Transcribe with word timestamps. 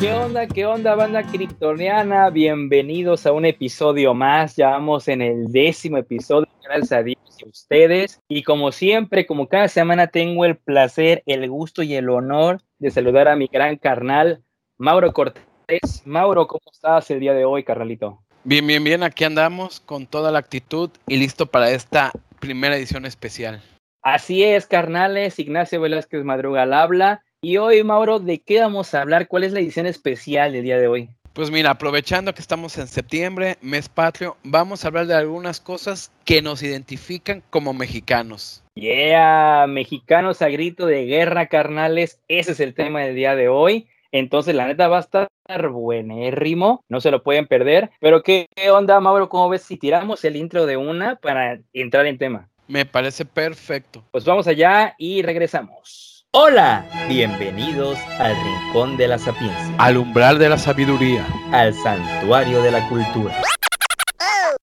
¿Qué 0.00 0.14
onda? 0.14 0.46
¿Qué 0.46 0.64
onda, 0.64 0.94
banda 0.94 1.22
kryptoniana? 1.22 2.30
Bienvenidos 2.30 3.26
a 3.26 3.32
un 3.32 3.44
episodio 3.44 4.14
más. 4.14 4.56
Ya 4.56 4.70
vamos 4.70 5.08
en 5.08 5.20
el 5.20 5.52
décimo 5.52 5.98
episodio, 5.98 6.48
gracias 6.64 6.92
a 6.92 7.02
Dios 7.02 7.18
y 7.38 7.44
a 7.44 7.48
ustedes. 7.50 8.18
Y 8.26 8.42
como 8.42 8.72
siempre, 8.72 9.26
como 9.26 9.46
cada 9.46 9.68
semana, 9.68 10.06
tengo 10.06 10.46
el 10.46 10.56
placer, 10.56 11.22
el 11.26 11.46
gusto 11.50 11.82
y 11.82 11.96
el 11.96 12.08
honor 12.08 12.62
de 12.78 12.90
saludar 12.90 13.28
a 13.28 13.36
mi 13.36 13.46
gran 13.46 13.76
carnal, 13.76 14.42
Mauro 14.78 15.12
Cortés. 15.12 16.02
Mauro, 16.06 16.46
¿cómo 16.46 16.62
estás 16.72 17.10
el 17.10 17.20
día 17.20 17.34
de 17.34 17.44
hoy, 17.44 17.62
carnalito? 17.62 18.22
Bien, 18.44 18.66
bien, 18.66 18.82
bien. 18.82 19.02
Aquí 19.02 19.24
andamos 19.24 19.80
con 19.80 20.06
toda 20.06 20.30
la 20.30 20.38
actitud 20.38 20.88
y 21.08 21.18
listo 21.18 21.44
para 21.44 21.72
esta 21.72 22.10
primera 22.38 22.74
edición 22.74 23.04
especial. 23.04 23.62
Así 24.00 24.44
es, 24.44 24.66
carnales. 24.66 25.38
Ignacio 25.38 25.78
Velázquez 25.78 26.24
Madruga 26.24 26.62
al 26.62 26.72
habla. 26.72 27.22
Y 27.42 27.56
hoy, 27.56 27.82
Mauro, 27.82 28.20
¿de 28.20 28.38
qué 28.38 28.60
vamos 28.60 28.92
a 28.92 29.00
hablar? 29.00 29.26
¿Cuál 29.26 29.44
es 29.44 29.52
la 29.52 29.60
edición 29.60 29.86
especial 29.86 30.52
del 30.52 30.62
día 30.62 30.76
de 30.76 30.88
hoy? 30.88 31.08
Pues 31.32 31.50
mira, 31.50 31.70
aprovechando 31.70 32.34
que 32.34 32.42
estamos 32.42 32.76
en 32.76 32.86
septiembre, 32.86 33.56
mes 33.62 33.88
patrio, 33.88 34.36
vamos 34.42 34.84
a 34.84 34.88
hablar 34.88 35.06
de 35.06 35.14
algunas 35.14 35.58
cosas 35.58 36.12
que 36.26 36.42
nos 36.42 36.62
identifican 36.62 37.42
como 37.48 37.72
mexicanos. 37.72 38.62
Yeah, 38.74 39.64
mexicanos 39.70 40.42
a 40.42 40.50
grito 40.50 40.84
de 40.84 41.06
guerra, 41.06 41.46
carnales. 41.46 42.20
Ese 42.28 42.52
es 42.52 42.60
el 42.60 42.74
tema 42.74 43.00
del 43.00 43.14
día 43.14 43.34
de 43.34 43.48
hoy. 43.48 43.88
Entonces, 44.12 44.54
la 44.54 44.66
neta 44.66 44.88
va 44.88 44.98
a 44.98 45.00
estar 45.00 45.30
buenérrimo, 45.70 46.84
no 46.90 47.00
se 47.00 47.10
lo 47.10 47.22
pueden 47.22 47.46
perder. 47.46 47.90
Pero, 48.00 48.22
¿qué 48.22 48.48
onda, 48.70 49.00
Mauro? 49.00 49.30
¿Cómo 49.30 49.48
ves 49.48 49.62
si 49.62 49.78
tiramos 49.78 50.26
el 50.26 50.36
intro 50.36 50.66
de 50.66 50.76
una 50.76 51.16
para 51.16 51.58
entrar 51.72 52.04
en 52.04 52.18
tema? 52.18 52.50
Me 52.68 52.84
parece 52.84 53.24
perfecto. 53.24 54.04
Pues 54.10 54.26
vamos 54.26 54.46
allá 54.46 54.94
y 54.98 55.22
regresamos. 55.22 56.19
Hola, 56.32 56.86
bienvenidos 57.08 57.98
al 58.20 58.36
Rincón 58.36 58.96
de 58.96 59.08
la 59.08 59.18
Sapiencia, 59.18 59.74
Al 59.78 59.96
umbral 59.96 60.38
de 60.38 60.48
la 60.48 60.58
sabiduría. 60.58 61.26
al 61.50 61.74
Santuario 61.74 62.62
de 62.62 62.70
la 62.70 62.88
Cultura. 62.88 63.42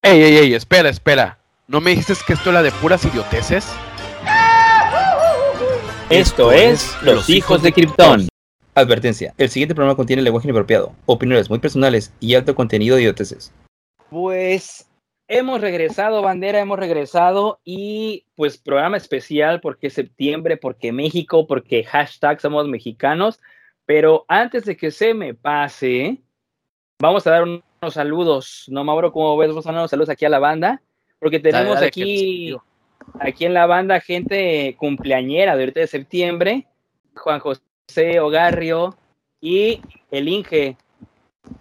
Ey, 0.01 0.23
ey, 0.23 0.37
ey, 0.37 0.53
espera, 0.53 0.87
espera. 0.87 1.39
¿No 1.67 1.81
me 1.81 1.89
dijiste 1.91 2.13
que 2.25 2.33
esto 2.33 2.51
era 2.51 2.63
de 2.63 2.71
puras 2.71 3.03
idioteces? 3.03 3.67
Esto 6.09 6.53
es 6.53 6.95
Los 7.01 7.29
Hijos 7.29 7.61
de 7.61 7.73
Krypton. 7.73 8.29
Advertencia, 8.73 9.33
el 9.37 9.49
siguiente 9.49 9.75
programa 9.75 9.97
contiene 9.97 10.21
lenguaje 10.21 10.47
inapropiado, 10.47 10.93
opiniones 11.05 11.49
muy 11.49 11.59
personales 11.59 12.13
y 12.21 12.35
alto 12.35 12.55
contenido 12.55 12.95
de 12.95 13.02
idioteces. 13.02 13.52
Pues 14.09 14.86
hemos 15.28 15.61
regresado, 15.61 16.22
bandera, 16.22 16.59
hemos 16.59 16.80
regresado 16.80 17.59
y 17.64 18.25
pues 18.36 18.58
programa 18.58 18.97
especial 18.97 19.59
porque 19.61 19.89
septiembre, 19.89 20.58
porque 20.58 20.92
México, 20.92 21.47
porque 21.47 21.83
hashtag 21.83 22.39
somos 22.39 22.67
mexicanos. 22.67 23.39
Pero 23.86 24.25
antes 24.28 24.66
de 24.66 24.75
que 24.75 24.92
se 24.92 25.14
me 25.14 25.33
pase, 25.33 26.17
vamos 27.00 27.25
a 27.28 27.31
dar 27.31 27.44
unos 27.44 27.94
saludos. 27.94 28.66
¿No, 28.67 28.83
Mauro? 28.83 29.11
¿Cómo 29.11 29.38
ves? 29.38 29.50
Vamos 29.50 29.66
a 29.66 29.72
dar 29.72 29.80
unos 29.80 29.92
saludos 29.92 30.09
aquí 30.09 30.25
a 30.25 30.30
la 30.30 30.39
banda. 30.39 30.81
Porque 31.20 31.39
tenemos 31.39 31.81
aquí, 31.81 32.55
aquí 33.20 33.45
en 33.45 33.53
la 33.53 33.66
banda 33.66 34.00
gente 34.00 34.75
cumpleañera 34.78 35.55
de 35.55 35.64
ahorita 35.64 35.80
de 35.80 35.88
septiembre. 35.88 36.67
Juan 37.16 37.39
José 37.39 38.20
Ogarrio 38.20 38.95
y 39.42 39.81
el 40.11 40.28
Inge 40.28 40.78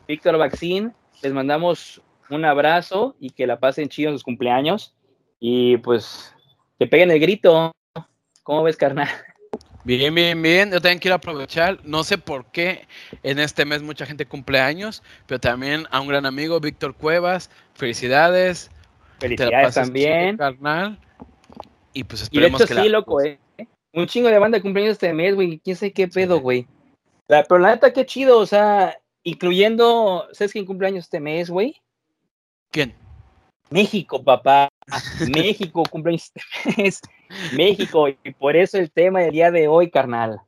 Víctor 0.06 0.36
Vaccín. 0.36 0.92
Les 1.22 1.32
mandamos 1.32 2.02
un 2.30 2.44
abrazo 2.44 3.16
y 3.20 3.30
que 3.30 3.46
la 3.46 3.58
pasen 3.58 3.88
chido 3.88 4.10
en 4.10 4.16
sus 4.16 4.24
cumpleaños. 4.24 4.94
Y 5.40 5.76
pues 5.78 6.34
que 6.78 6.86
peguen 6.86 7.10
el 7.10 7.20
grito. 7.20 7.72
¿Cómo 8.42 8.62
ves, 8.62 8.76
carnal? 8.76 9.08
Bien, 9.84 10.14
bien, 10.14 10.40
bien. 10.42 10.70
Yo 10.70 10.80
también 10.80 10.98
quiero 10.98 11.14
aprovechar. 11.14 11.78
No 11.84 12.02
sé 12.04 12.18
por 12.18 12.50
qué 12.50 12.86
en 13.22 13.38
este 13.38 13.64
mes 13.64 13.82
mucha 13.82 14.04
gente 14.06 14.26
cumple 14.26 14.58
años, 14.60 15.02
pero 15.26 15.38
también 15.38 15.86
a 15.90 16.00
un 16.00 16.08
gran 16.08 16.26
amigo, 16.26 16.58
Víctor 16.60 16.94
Cuevas. 16.94 17.50
Felicidades. 17.74 18.70
La 19.14 19.20
Felicidades 19.20 19.74
también. 19.74 20.36
chido, 20.36 20.38
carnal. 20.38 20.98
Y 21.92 22.04
pues 22.04 22.20
Y 22.22 22.22
de 22.22 22.24
esperemos 22.46 22.60
hecho, 22.60 22.68
que 22.68 22.74
la- 22.74 22.82
sí, 22.82 22.88
loco, 22.88 23.22
¿eh? 23.22 23.38
Un 23.92 24.06
chingo 24.06 24.28
de 24.28 24.38
banda 24.38 24.58
de 24.58 24.62
cumpleaños 24.62 24.92
este 24.92 25.12
mes, 25.14 25.34
güey. 25.34 25.58
¿Quién 25.60 25.76
sabe 25.76 25.92
qué 25.92 26.06
pedo, 26.08 26.40
güey? 26.40 26.66
La, 27.28 27.44
pero 27.44 27.58
la 27.60 27.70
neta, 27.70 27.92
qué 27.92 28.04
chido, 28.04 28.38
o 28.38 28.46
sea, 28.46 28.98
incluyendo, 29.22 30.28
¿sabes 30.32 30.52
quién 30.52 30.66
cumpleaños 30.66 31.04
este 31.04 31.20
mes, 31.20 31.48
güey? 31.48 31.80
¿Quién? 32.70 32.94
México, 33.70 34.22
papá. 34.22 34.68
México 35.28 35.82
cumpleaños 35.90 36.30
este 36.34 36.82
mes. 36.82 37.00
México, 37.52 38.08
y 38.08 38.32
por 38.38 38.56
eso 38.56 38.78
el 38.78 38.90
tema 38.90 39.20
del 39.20 39.32
día 39.32 39.50
de 39.50 39.68
hoy, 39.68 39.90
carnal. 39.90 40.40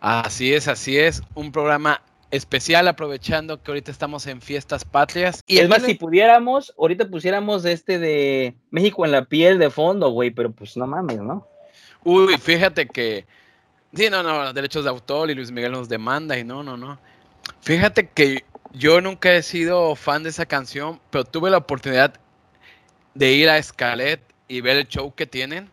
Así 0.00 0.54
es, 0.54 0.68
así 0.68 0.96
es. 0.98 1.22
Un 1.34 1.52
programa 1.52 2.00
especial 2.30 2.88
aprovechando 2.88 3.62
que 3.62 3.70
ahorita 3.70 3.90
estamos 3.90 4.26
en 4.26 4.40
fiestas 4.40 4.84
patrias. 4.84 5.42
Y 5.46 5.58
es 5.58 5.68
más, 5.68 5.82
si 5.82 5.94
pudiéramos, 5.94 6.74
ahorita 6.78 7.08
pusiéramos 7.08 7.64
este 7.64 7.98
de 7.98 8.56
México 8.70 9.04
en 9.04 9.12
la 9.12 9.24
piel 9.24 9.58
de 9.58 9.70
fondo, 9.70 10.10
güey, 10.10 10.30
pero 10.30 10.50
pues 10.50 10.76
no 10.76 10.86
mames, 10.86 11.18
¿no? 11.18 11.46
Uy, 12.04 12.36
fíjate 12.38 12.86
que. 12.86 13.26
Sí, 13.94 14.10
no, 14.10 14.22
no, 14.22 14.52
derechos 14.52 14.84
de 14.84 14.90
autor 14.90 15.30
y 15.30 15.34
Luis 15.34 15.50
Miguel 15.50 15.72
nos 15.72 15.88
demanda 15.88 16.38
y 16.38 16.44
no, 16.44 16.62
no, 16.62 16.76
no. 16.76 16.98
Fíjate 17.60 18.08
que 18.08 18.44
yo 18.76 19.00
nunca 19.00 19.32
he 19.32 19.42
sido 19.42 19.96
fan 19.96 20.22
de 20.22 20.28
esa 20.30 20.46
canción, 20.46 21.00
pero 21.10 21.24
tuve 21.24 21.50
la 21.50 21.56
oportunidad 21.56 22.14
de 23.14 23.32
ir 23.32 23.48
a 23.48 23.62
Scalet 23.62 24.20
y 24.48 24.60
ver 24.60 24.76
el 24.76 24.86
show 24.86 25.14
que 25.14 25.26
tienen. 25.26 25.70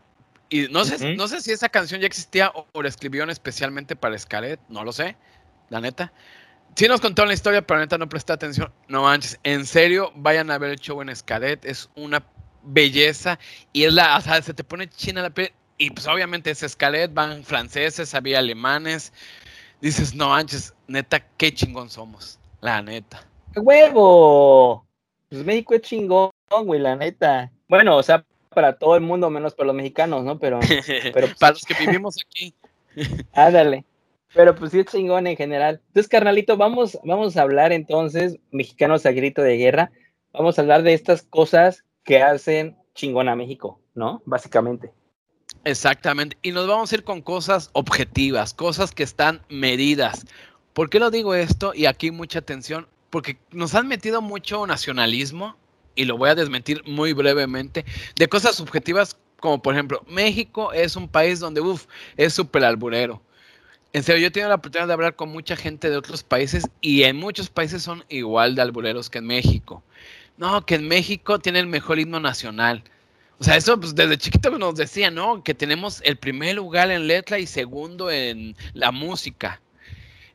Y 0.49 0.67
no 0.69 0.85
sé, 0.85 0.95
Ujú. 0.95 1.15
no 1.17 1.27
sé 1.27 1.41
si 1.41 1.51
esa 1.51 1.67
canción 1.67 1.99
ya 1.99 2.07
existía 2.07 2.49
o, 2.53 2.65
o 2.71 2.81
la 2.81 2.87
escribieron 2.89 3.29
especialmente 3.29 3.95
para 3.95 4.17
Scalet, 4.17 4.59
no 4.69 4.83
lo 4.83 4.93
sé, 4.93 5.17
la 5.69 5.81
neta. 5.81 6.13
Sí 6.75 6.87
nos 6.87 7.01
contaron 7.01 7.27
la 7.27 7.33
historia, 7.33 7.61
pero 7.61 7.79
la 7.79 7.85
neta 7.85 7.97
no 7.97 8.07
presté 8.07 8.33
atención. 8.33 8.71
No 8.87 9.03
manches, 9.03 9.37
en 9.43 9.65
serio, 9.65 10.11
vayan 10.15 10.49
a 10.49 10.57
ver 10.57 10.71
el 10.71 10.79
show 10.79 11.01
en 11.01 11.15
Scalet, 11.15 11.65
es 11.65 11.89
una 11.95 12.23
belleza 12.63 13.37
y 13.73 13.83
es 13.83 13.93
la, 13.93 14.17
o 14.17 14.21
sea, 14.21 14.41
se 14.41 14.53
te 14.53 14.63
pone 14.63 14.89
china 14.89 15.21
la 15.21 15.29
piel. 15.29 15.51
Y 15.77 15.89
pues 15.89 16.07
obviamente 16.07 16.51
es 16.51 16.59
Scalet, 16.59 17.13
van 17.13 17.43
franceses, 17.43 18.13
había 18.15 18.39
alemanes. 18.39 19.11
Dices, 19.81 20.15
no 20.15 20.29
manches, 20.29 20.73
neta, 20.87 21.19
qué 21.37 21.53
chingón 21.53 21.89
somos, 21.89 22.39
la 22.63 22.81
neta. 22.81 23.27
¡Qué 23.53 23.59
huevo! 23.59 24.87
Pues 25.29 25.43
México 25.43 25.75
es 25.75 25.81
chingón, 25.81 26.31
güey, 26.63 26.79
la 26.79 26.95
neta. 26.95 27.51
Bueno, 27.67 27.97
o 27.97 28.03
sea, 28.03 28.25
para 28.49 28.77
todo 28.77 28.95
el 28.95 29.01
mundo, 29.01 29.29
menos 29.29 29.53
para 29.53 29.67
los 29.67 29.75
mexicanos, 29.75 30.23
¿no? 30.23 30.39
Pero, 30.39 30.59
pero 31.13 31.27
pues, 31.27 31.35
Para 31.35 31.53
los 31.53 31.63
que 31.63 31.73
vivimos 31.73 32.15
aquí. 32.25 32.53
ándale. 33.33 33.85
Pero 34.33 34.55
pues 34.55 34.71
sí 34.71 34.79
es 34.79 34.85
chingón 34.85 35.27
en 35.27 35.35
general. 35.35 35.81
Entonces, 35.87 36.07
carnalito, 36.07 36.57
vamos, 36.57 36.97
vamos 37.03 37.37
a 37.37 37.41
hablar 37.41 37.71
entonces, 37.71 38.39
mexicanos 38.51 39.05
a 39.05 39.11
grito 39.11 39.43
de 39.43 39.57
guerra, 39.57 39.91
vamos 40.31 40.57
a 40.57 40.61
hablar 40.61 40.81
de 40.83 40.93
estas 40.93 41.21
cosas 41.21 41.83
que 42.03 42.23
hacen 42.23 42.77
chingón 42.95 43.29
a 43.29 43.35
México, 43.35 43.79
¿no? 43.93 44.23
Básicamente. 44.25 44.91
Exactamente. 45.65 46.37
Y 46.41 46.51
nos 46.51 46.67
vamos 46.67 46.91
a 46.91 46.95
ir 46.95 47.03
con 47.03 47.21
cosas 47.21 47.69
objetivas, 47.73 48.53
cosas 48.53 48.91
que 48.91 49.03
están 49.03 49.41
medidas. 49.49 50.25
¿Por 50.73 50.89
qué 50.89 50.99
lo 50.99 51.11
digo 51.11 51.35
esto? 51.35 51.73
Y 51.75 51.85
aquí 51.85 52.11
mucha 52.11 52.39
atención, 52.39 52.87
porque 53.09 53.37
nos 53.51 53.75
han 53.75 53.87
metido 53.87 54.21
mucho 54.21 54.65
nacionalismo, 54.65 55.55
y 55.95 56.05
lo 56.05 56.17
voy 56.17 56.29
a 56.29 56.35
desmentir 56.35 56.81
muy 56.85 57.13
brevemente, 57.13 57.85
de 58.15 58.27
cosas 58.27 58.55
subjetivas 58.55 59.17
como 59.43 59.61
por 59.61 59.73
ejemplo, 59.73 60.01
México 60.07 60.71
es 60.71 60.95
un 60.95 61.09
país 61.09 61.41
donde, 61.41 61.59
uff, 61.59 61.85
es 62.15 62.31
súper 62.31 62.63
alburero. 62.63 63.21
En 63.91 64.01
serio, 64.01 64.21
yo 64.21 64.27
he 64.27 64.31
tenido 64.31 64.47
la 64.47 64.55
oportunidad 64.55 64.87
de 64.87 64.93
hablar 64.93 65.17
con 65.17 65.27
mucha 65.27 65.57
gente 65.57 65.89
de 65.89 65.97
otros 65.97 66.23
países 66.23 66.65
y 66.79 67.03
en 67.03 67.17
muchos 67.17 67.49
países 67.49 67.83
son 67.83 68.05
igual 68.07 68.55
de 68.55 68.61
albureros 68.61 69.09
que 69.09 69.17
en 69.17 69.27
México. 69.27 69.83
No, 70.37 70.65
que 70.65 70.75
en 70.75 70.87
México 70.87 71.39
tiene 71.39 71.59
el 71.59 71.67
mejor 71.67 71.99
himno 71.99 72.21
nacional. 72.21 72.85
O 73.37 73.43
sea, 73.43 73.57
eso 73.57 73.77
pues, 73.77 73.93
desde 73.95 74.17
chiquito 74.17 74.57
nos 74.57 74.75
decía, 74.75 75.11
¿no? 75.11 75.43
Que 75.43 75.53
tenemos 75.53 76.01
el 76.05 76.15
primer 76.15 76.55
lugar 76.55 76.89
en 76.89 77.07
letra 77.07 77.37
y 77.37 77.45
segundo 77.45 78.09
en 78.09 78.55
la 78.73 78.93
música. 78.93 79.59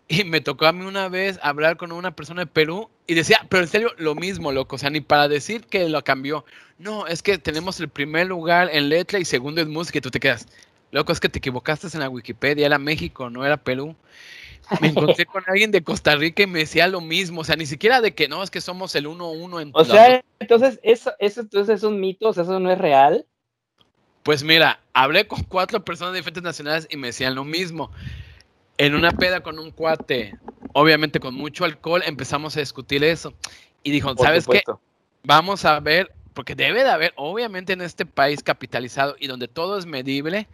Y 0.08 0.24
me 0.24 0.40
tocó 0.40 0.66
a 0.66 0.72
mí 0.72 0.86
una 0.86 1.10
vez 1.10 1.38
hablar 1.42 1.76
con 1.76 1.92
una 1.92 2.16
persona 2.16 2.42
de 2.42 2.46
Perú 2.46 2.88
y 3.06 3.12
decía, 3.12 3.46
pero 3.50 3.62
en 3.62 3.68
serio, 3.68 3.92
lo 3.98 4.14
mismo, 4.14 4.52
loco. 4.52 4.76
O 4.76 4.78
sea, 4.78 4.88
ni 4.88 5.02
para 5.02 5.28
decir 5.28 5.66
que 5.66 5.86
lo 5.88 6.02
cambió. 6.02 6.46
No, 6.78 7.06
es 7.06 7.22
que 7.22 7.36
tenemos 7.36 7.78
el 7.80 7.90
primer 7.90 8.26
lugar 8.26 8.70
en 8.72 8.88
letra 8.88 9.18
y 9.18 9.26
segundo 9.26 9.60
en 9.60 9.70
música 9.70 9.98
y 9.98 10.00
tú 10.00 10.10
te 10.10 10.20
quedas, 10.20 10.46
loco, 10.92 11.12
es 11.12 11.20
que 11.20 11.28
te 11.28 11.38
equivocaste 11.38 11.88
en 11.92 12.00
la 12.00 12.08
Wikipedia, 12.08 12.66
era 12.66 12.78
México, 12.78 13.28
no 13.28 13.44
era 13.44 13.58
Perú. 13.58 13.94
Me 14.80 14.88
encontré 14.88 15.26
con 15.26 15.42
alguien 15.46 15.70
de 15.70 15.82
Costa 15.82 16.16
Rica 16.16 16.42
y 16.42 16.46
me 16.46 16.60
decía 16.60 16.88
lo 16.88 17.00
mismo. 17.00 17.42
O 17.42 17.44
sea, 17.44 17.56
ni 17.56 17.66
siquiera 17.66 18.00
de 18.00 18.14
que 18.14 18.28
no, 18.28 18.42
es 18.42 18.50
que 18.50 18.60
somos 18.60 18.94
el 18.94 19.06
1-1 19.06 19.62
en 19.62 19.70
O 19.74 19.84
sea, 19.84 20.22
entonces, 20.40 20.80
eso, 20.82 21.12
eso 21.18 21.42
entonces 21.42 21.76
es 21.76 21.82
un 21.82 22.00
mito, 22.00 22.28
o 22.28 22.32
sea, 22.32 22.44
eso 22.44 22.58
no 22.60 22.70
es 22.70 22.78
real. 22.78 23.26
Pues 24.22 24.42
mira, 24.42 24.80
hablé 24.92 25.26
con 25.26 25.42
cuatro 25.44 25.84
personas 25.84 26.12
de 26.12 26.20
diferentes 26.20 26.42
nacionalidades 26.42 26.88
y 26.90 26.96
me 26.96 27.08
decían 27.08 27.34
lo 27.34 27.44
mismo. 27.44 27.90
En 28.78 28.94
una 28.94 29.12
peda 29.12 29.40
con 29.40 29.58
un 29.58 29.70
cuate, 29.70 30.36
obviamente 30.72 31.20
con 31.20 31.34
mucho 31.34 31.64
alcohol, 31.64 32.02
empezamos 32.06 32.56
a 32.56 32.60
discutir 32.60 33.04
eso. 33.04 33.34
Y 33.82 33.90
dijo, 33.90 34.14
Por 34.14 34.26
¿sabes 34.26 34.46
qué? 34.46 34.62
Vamos 35.24 35.64
a 35.64 35.78
ver, 35.80 36.12
porque 36.32 36.54
debe 36.54 36.84
de 36.84 36.90
haber, 36.90 37.12
obviamente 37.16 37.72
en 37.72 37.80
este 37.80 38.06
país 38.06 38.42
capitalizado 38.42 39.16
y 39.18 39.26
donde 39.26 39.48
todo 39.48 39.78
es 39.78 39.86
medible, 39.86 40.48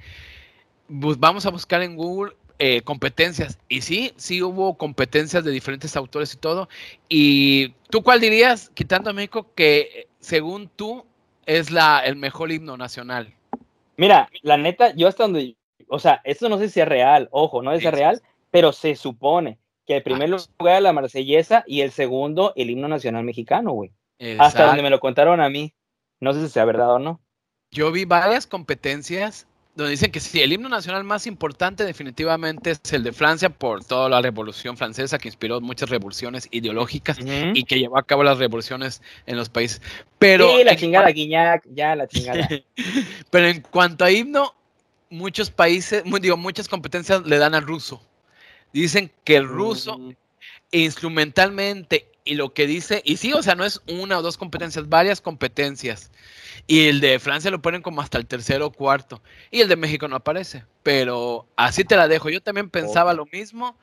vamos 0.88 1.47
a 1.47 1.50
buscar 1.50 1.82
en 1.82 1.97
Google 1.97 2.35
eh, 2.59 2.82
competencias. 2.82 3.59
Y 3.69 3.81
sí, 3.81 4.12
sí 4.17 4.43
hubo 4.43 4.75
competencias 4.79 5.44
de 5.44 5.50
diferentes 5.50 5.97
autores 5.97 6.32
y 6.35 6.37
todo. 6.37 6.69
¿Y 7.09 7.71
tú 7.91 8.03
cuál 8.03 8.21
dirías, 8.21 8.71
quitando 8.75 9.11
a 9.11 9.12
México, 9.12 9.50
que 9.55 10.06
según 10.21 10.69
tú 10.69 11.05
es 11.47 11.71
la, 11.71 12.00
el 12.00 12.17
mejor 12.17 12.53
himno 12.53 12.76
nacional? 12.76 13.35
Mira, 13.97 14.29
la 14.43 14.56
neta, 14.56 14.94
yo 14.94 15.09
hasta 15.09 15.25
donde, 15.25 15.56
o 15.88 15.98
sea, 15.98 16.20
esto 16.25 16.48
no 16.48 16.58
sé 16.58 16.69
si 16.69 16.81
es 16.81 16.88
real, 16.88 17.28
ojo, 17.31 17.62
no 17.62 17.72
es 17.72 17.82
real, 17.82 18.22
pero 18.50 18.72
se 18.72 18.96
supone 18.96 19.58
que 19.86 19.96
el 19.96 20.02
primer 20.02 20.32
ah. 20.32 20.38
lugar 20.58 20.76
es 20.76 20.82
la 20.82 20.92
marsellesa 20.92 21.64
y 21.66 21.81
el 21.81 21.90
segundo 21.90 22.52
el 22.56 22.70
himno 22.70 22.88
nacional 22.88 23.25
mexicano, 23.25 23.72
güey. 23.72 23.92
Hasta 24.38 24.66
donde 24.66 24.82
me 24.82 24.90
lo 24.90 25.00
contaron 25.00 25.40
a 25.40 25.48
mí. 25.48 25.75
No 26.20 26.32
sé 26.32 26.40
si 26.40 26.48
sea 26.48 26.64
verdad 26.64 26.94
o 26.94 26.98
no. 26.98 27.20
Yo 27.70 27.92
vi 27.92 28.04
varias 28.04 28.46
competencias 28.46 29.46
donde 29.75 29.90
dicen 29.90 30.12
que 30.12 30.20
sí, 30.20 30.40
el 30.40 30.52
himno 30.52 30.69
nacional 30.69 31.02
más 31.02 31.26
importante 31.26 31.84
definitivamente 31.84 32.70
es 32.70 32.92
el 32.92 33.02
de 33.02 33.12
Francia 33.12 33.50
por 33.50 33.84
toda 33.84 34.08
la 34.08 34.22
revolución 34.22 34.76
francesa 34.76 35.19
que 35.19 35.26
inspiró 35.26 35.60
muchas 35.60 35.90
revoluciones 35.90 36.46
ideológicas 36.52 37.19
y 37.54 37.64
que 37.64 37.80
llevó 37.80 37.98
a 37.98 38.04
cabo 38.04 38.22
las 38.22 38.38
revoluciones 38.38 39.02
en 39.26 39.37
los 39.37 39.48
países. 39.48 39.82
Pero 40.20 40.48
sí, 40.56 40.62
la 40.62 40.76
chingada, 40.76 41.10
Guiñac, 41.10 41.64
ya 41.72 41.96
la 41.96 42.06
chingada. 42.06 42.48
Pero 43.30 43.48
en 43.48 43.62
cuanto 43.62 44.04
a 44.04 44.12
himno, 44.12 44.54
muchos 45.10 45.50
países, 45.50 46.02
digo, 46.20 46.36
muchas 46.36 46.68
competencias 46.68 47.26
le 47.26 47.38
dan 47.38 47.54
al 47.54 47.66
ruso. 47.66 48.02
Dicen 48.72 49.12
que 49.24 49.36
el 49.36 49.46
ruso 49.46 49.98
mm. 49.98 50.16
instrumentalmente 50.72 52.08
y 52.24 52.34
lo 52.34 52.54
que 52.54 52.66
dice, 52.66 53.02
y 53.04 53.18
sí, 53.18 53.32
o 53.34 53.42
sea, 53.42 53.54
no 53.54 53.64
es 53.64 53.82
una 53.86 54.18
o 54.18 54.22
dos 54.22 54.38
competencias, 54.38 54.88
varias 54.88 55.20
competencias. 55.20 56.10
Y 56.66 56.86
el 56.86 57.00
de 57.00 57.18
Francia 57.18 57.50
lo 57.50 57.60
ponen 57.60 57.82
como 57.82 58.00
hasta 58.00 58.16
el 58.16 58.26
tercero 58.26 58.66
o 58.66 58.72
cuarto. 58.72 59.20
Y 59.50 59.60
el 59.60 59.68
de 59.68 59.76
México 59.76 60.08
no 60.08 60.16
aparece. 60.16 60.64
Pero 60.82 61.46
así 61.56 61.84
te 61.84 61.96
la 61.96 62.08
dejo. 62.08 62.30
Yo 62.30 62.40
también 62.40 62.70
pensaba 62.70 63.12
lo 63.12 63.26
mismo. 63.26 63.76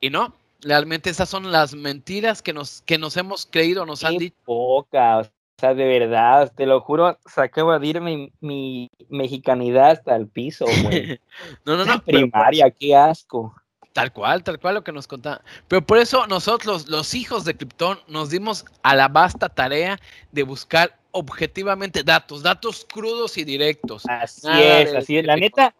Y 0.00 0.10
no, 0.10 0.34
realmente 0.60 1.10
esas 1.10 1.28
son 1.28 1.52
las 1.52 1.74
mentiras 1.74 2.42
que 2.42 2.52
nos, 2.52 2.82
que 2.82 2.98
nos 2.98 3.16
hemos 3.16 3.46
creído, 3.46 3.86
nos 3.86 4.02
han 4.02 4.18
dicho. 4.18 4.36
Poca, 4.44 5.20
o 5.20 5.30
sea, 5.60 5.74
de 5.74 5.84
verdad, 5.84 6.52
te 6.54 6.66
lo 6.66 6.80
juro, 6.80 7.18
saqué 7.26 7.60
a 7.60 7.78
dir 7.78 8.00
mi, 8.00 8.32
mi 8.40 8.90
mexicanidad 9.08 9.92
hasta 9.92 10.16
el 10.16 10.28
piso, 10.28 10.66
güey. 10.82 11.20
no, 11.64 11.76
no, 11.76 11.84
no. 11.84 12.02
Primaria, 12.02 12.70
qué 12.70 12.96
asco. 12.96 13.54
Tal 13.92 14.12
cual, 14.12 14.42
tal 14.42 14.58
cual 14.58 14.74
lo 14.74 14.82
que 14.82 14.90
nos 14.90 15.06
contaba. 15.06 15.40
Pero 15.68 15.86
por 15.86 15.98
eso 15.98 16.26
nosotros, 16.26 16.88
los 16.88 17.14
hijos 17.14 17.44
de 17.44 17.56
Krypton, 17.56 18.00
nos 18.08 18.28
dimos 18.28 18.64
a 18.82 18.96
la 18.96 19.06
vasta 19.06 19.48
tarea 19.48 20.00
de 20.32 20.42
buscar 20.42 20.98
objetivamente 21.12 22.02
datos, 22.02 22.42
datos 22.42 22.84
crudos 22.92 23.38
y 23.38 23.44
directos. 23.44 24.04
Así 24.08 24.48
es, 24.52 24.92
así 24.94 25.18
es. 25.18 25.24
La 25.24 25.36
neta, 25.36 25.76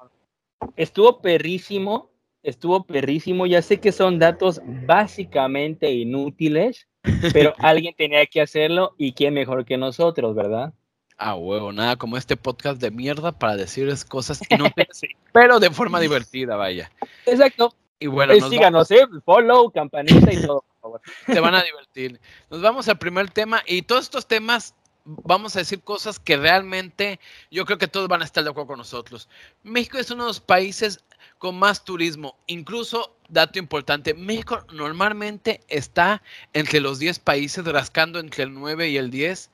estuvo 0.77 1.21
perrísimo, 1.21 2.09
estuvo 2.45 2.85
perrísimo. 2.85 3.47
Ya 3.47 3.61
sé 3.63 3.81
que 3.81 3.91
son 3.91 4.21
datos 4.21 4.61
básicamente 4.65 5.91
inútiles, 5.91 6.87
pero 7.33 7.55
alguien 7.59 7.95
tenía 7.97 8.27
que 8.27 8.41
hacerlo 8.41 8.95
y 8.99 9.13
quién 9.13 9.35
mejor 9.35 9.65
que 9.65 9.77
nosotros, 9.77 10.35
¿verdad? 10.35 10.73
Ah, 11.17 11.37
huevo, 11.37 11.73
nada 11.73 11.97
como 11.97 12.17
este 12.17 12.37
podcast 12.37 12.81
de 12.81 12.91
mierda 12.91 13.33
para 13.33 13.57
decirles 13.57 14.05
cosas 14.05 14.41
inútiles, 14.51 15.01
pero 15.33 15.61
de 15.61 15.71
forma 15.71 16.01
divertida, 16.01 16.57
vaya. 16.57 16.91
Exacto. 17.27 17.75
Y 18.01 18.09
bueno, 18.09 18.35
nos 18.35 18.51
síganos, 18.51 18.91
¿eh? 18.91 19.07
follow, 19.25 19.71
campanita 19.71 20.33
y 20.33 20.43
todo, 20.43 20.65
por 20.81 20.81
favor. 20.81 21.01
Te 21.27 21.41
van 21.41 21.55
a 21.55 21.63
divertir. 21.63 22.21
Nos 22.51 22.61
vamos 22.61 22.89
al 22.89 22.99
primer 22.99 23.31
tema 23.31 23.63
y 23.67 23.83
todos 23.83 24.05
estos 24.05 24.27
temas 24.27 24.75
vamos 25.05 25.55
a 25.55 25.61
decir 25.61 25.83
cosas 25.83 26.19
que 26.19 26.37
realmente 26.37 27.21
yo 27.51 27.65
creo 27.67 27.79
que 27.79 27.89
todos 27.89 28.09
van 28.09 28.23
a 28.23 28.25
estar 28.25 28.43
de 28.43 28.51
acuerdo 28.51 28.69
con 28.69 28.79
nosotros. 28.79 29.29
México 29.63 29.99
es 29.99 30.11
uno 30.11 30.25
de 30.25 30.29
los 30.31 30.41
países 30.41 31.05
con 31.45 31.59
más 31.59 31.85
turismo. 31.85 32.37
Incluso, 32.47 33.15
dato 33.29 33.59
importante, 33.59 34.15
México 34.15 34.65
normalmente 34.73 35.61
está 35.69 36.23
entre 36.55 36.81
los 36.81 36.99
10 36.99 37.19
países, 37.19 37.63
rascando 37.67 38.19
entre 38.19 38.45
el 38.45 38.55
9 38.55 38.89
y 38.89 38.97
el 38.97 39.11
10, 39.11 39.51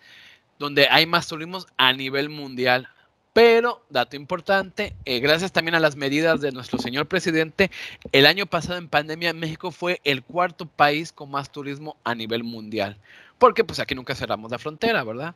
donde 0.61 0.87
hay 0.89 1.07
más 1.07 1.27
turismo 1.27 1.59
a 1.79 1.93
nivel 1.93 2.29
mundial. 2.29 2.89
Pero, 3.33 3.85
dato 3.91 4.15
importante, 4.15 4.95
eh, 5.05 5.19
gracias 5.19 5.51
también 5.51 5.75
a 5.75 5.81
las 5.81 5.97
medidas 5.97 6.41
de 6.41 6.53
nuestro 6.53 6.79
señor 6.79 7.09
presidente, 7.09 7.73
el 8.13 8.27
año 8.27 8.47
pasado 8.47 8.79
en 8.79 8.87
pandemia 8.87 9.33
México 9.33 9.73
fue 9.73 10.01
el 10.05 10.23
cuarto 10.23 10.67
país 10.67 11.11
con 11.11 11.29
más 11.33 11.51
turismo 11.51 11.97
a 12.05 12.15
nivel 12.15 12.45
mundial. 12.45 12.99
Porque 13.37 13.65
pues 13.65 13.81
aquí 13.81 13.97
nunca 13.97 14.15
cerramos 14.15 14.53
la 14.53 14.61
frontera, 14.61 15.03
¿verdad? 15.03 15.35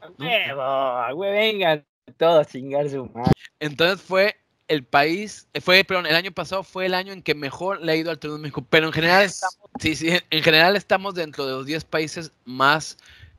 güey, 1.14 1.32
vengan 1.32 1.84
todos 2.16 2.46
chingar 2.46 2.88
su 2.88 3.06
madre. 3.06 3.32
Entonces 3.58 4.00
fue 4.00 4.36
el 4.68 4.84
país, 4.84 5.46
fue, 5.60 5.84
perdón, 5.84 6.06
el 6.06 6.14
año 6.14 6.32
pasado 6.32 6.62
fue 6.62 6.86
el 6.86 6.94
año 6.94 7.12
en 7.12 7.22
que 7.22 7.34
mejor 7.34 7.82
le 7.82 7.92
ha 7.92 7.96
ido 7.96 8.10
al 8.10 8.18
turismo 8.18 8.38
México, 8.38 8.64
pero 8.70 8.86
en 8.86 8.92
general 8.92 9.24
estamos, 9.24 9.56
sí, 9.78 9.94
sí, 9.94 10.08
en 10.30 10.42
general 10.42 10.76
estamos 10.76 11.14
dentro 11.14 11.46
de 11.46 11.52
los 11.52 11.66
10 11.66 11.84
países 11.84 12.32
más 12.44 12.96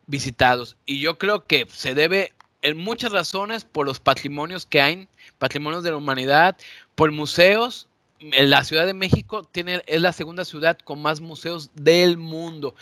visitados. 0.07 0.77
Y 0.85 0.99
yo 0.99 1.17
creo 1.17 1.45
que 1.45 1.67
se 1.71 1.95
debe 1.95 2.33
en 2.61 2.77
muchas 2.77 3.11
razones 3.11 3.63
por 3.63 3.85
los 3.85 3.99
patrimonios 3.99 4.65
que 4.65 4.81
hay, 4.81 5.07
patrimonios 5.37 5.83
de 5.83 5.91
la 5.91 5.97
humanidad, 5.97 6.57
por 6.95 7.11
museos. 7.11 7.87
La 8.19 8.63
Ciudad 8.63 8.85
de 8.85 8.93
México 8.93 9.43
tiene, 9.43 9.83
es 9.87 10.01
la 10.01 10.13
segunda 10.13 10.45
ciudad 10.45 10.77
con 10.83 11.01
más 11.01 11.21
museos 11.21 11.69
del 11.75 12.17
mundo. 12.17 12.75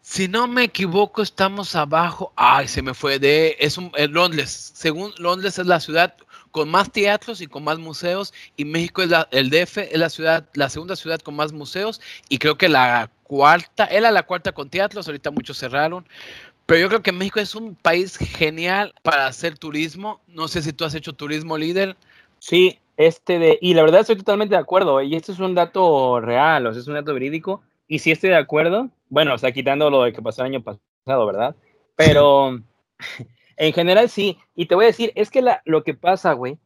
Si 0.00 0.28
no 0.28 0.48
me 0.48 0.64
equivoco, 0.64 1.22
estamos 1.22 1.74
abajo. 1.74 2.32
Ay, 2.36 2.68
se 2.68 2.82
me 2.82 2.94
fue 2.94 3.18
de. 3.18 3.56
Es 3.60 3.76
un, 3.78 3.92
Londres. 4.10 4.72
Según 4.74 5.12
Londres 5.18 5.58
es 5.58 5.66
la 5.66 5.78
ciudad 5.78 6.16
con 6.52 6.70
más 6.70 6.92
teatros 6.92 7.40
y 7.40 7.48
con 7.48 7.64
más 7.64 7.78
museos. 7.78 8.32
Y 8.56 8.64
México 8.64 9.02
es 9.02 9.08
la, 9.08 9.26
el 9.32 9.50
DF, 9.50 9.78
es 9.78 9.98
la 9.98 10.08
ciudad, 10.08 10.48
la 10.54 10.68
segunda 10.68 10.94
ciudad 10.94 11.18
con 11.20 11.34
más 11.34 11.52
museos. 11.52 12.00
Y 12.28 12.38
creo 12.38 12.56
que 12.56 12.68
la 12.68 13.10
cuarta, 13.24 13.86
era 13.86 14.12
la 14.12 14.22
cuarta 14.22 14.52
con 14.52 14.70
teatros. 14.70 15.08
Ahorita 15.08 15.32
muchos 15.32 15.58
cerraron. 15.58 16.06
Pero 16.66 16.80
yo 16.80 16.88
creo 16.88 17.02
que 17.02 17.12
México 17.12 17.40
es 17.40 17.56
un 17.56 17.74
país 17.74 18.16
genial 18.16 18.94
para 19.02 19.26
hacer 19.26 19.58
turismo. 19.58 20.20
No 20.28 20.46
sé 20.46 20.62
si 20.62 20.72
tú 20.72 20.84
has 20.84 20.94
hecho 20.94 21.12
turismo 21.12 21.58
líder. 21.58 21.96
Sí, 22.38 22.78
este 22.96 23.38
de, 23.38 23.58
y 23.60 23.74
la 23.74 23.82
verdad 23.82 24.02
estoy 24.02 24.16
totalmente 24.16 24.54
de 24.54 24.60
acuerdo. 24.60 25.02
Y 25.02 25.16
esto 25.16 25.32
es 25.32 25.40
un 25.40 25.54
dato 25.54 26.20
real, 26.20 26.66
o 26.66 26.72
sea, 26.72 26.80
es 26.80 26.88
un 26.88 26.94
dato 26.94 27.14
verídico. 27.14 27.62
Y 27.88 27.98
sí 27.98 28.12
estoy 28.12 28.30
de 28.30 28.36
acuerdo. 28.36 28.90
Bueno, 29.08 29.34
o 29.34 29.38
sea, 29.38 29.52
quitando 29.52 29.90
lo 29.90 30.04
de 30.04 30.12
que 30.12 30.22
pasó 30.22 30.42
el 30.42 30.52
año 30.52 30.62
pasado, 30.62 31.26
¿verdad? 31.26 31.56
Pero 31.96 32.60
en 33.66 33.72
general 33.72 34.08
sí. 34.08 34.38
Y 34.54 34.66
te 34.66 34.74
voy 34.74 34.84
a 34.84 34.88
decir, 34.88 35.12
es 35.14 35.30
que 35.30 35.42
la, 35.42 35.62
lo 35.64 35.84
que 35.84 35.94
pasa, 35.94 36.32
güey, 36.32 36.58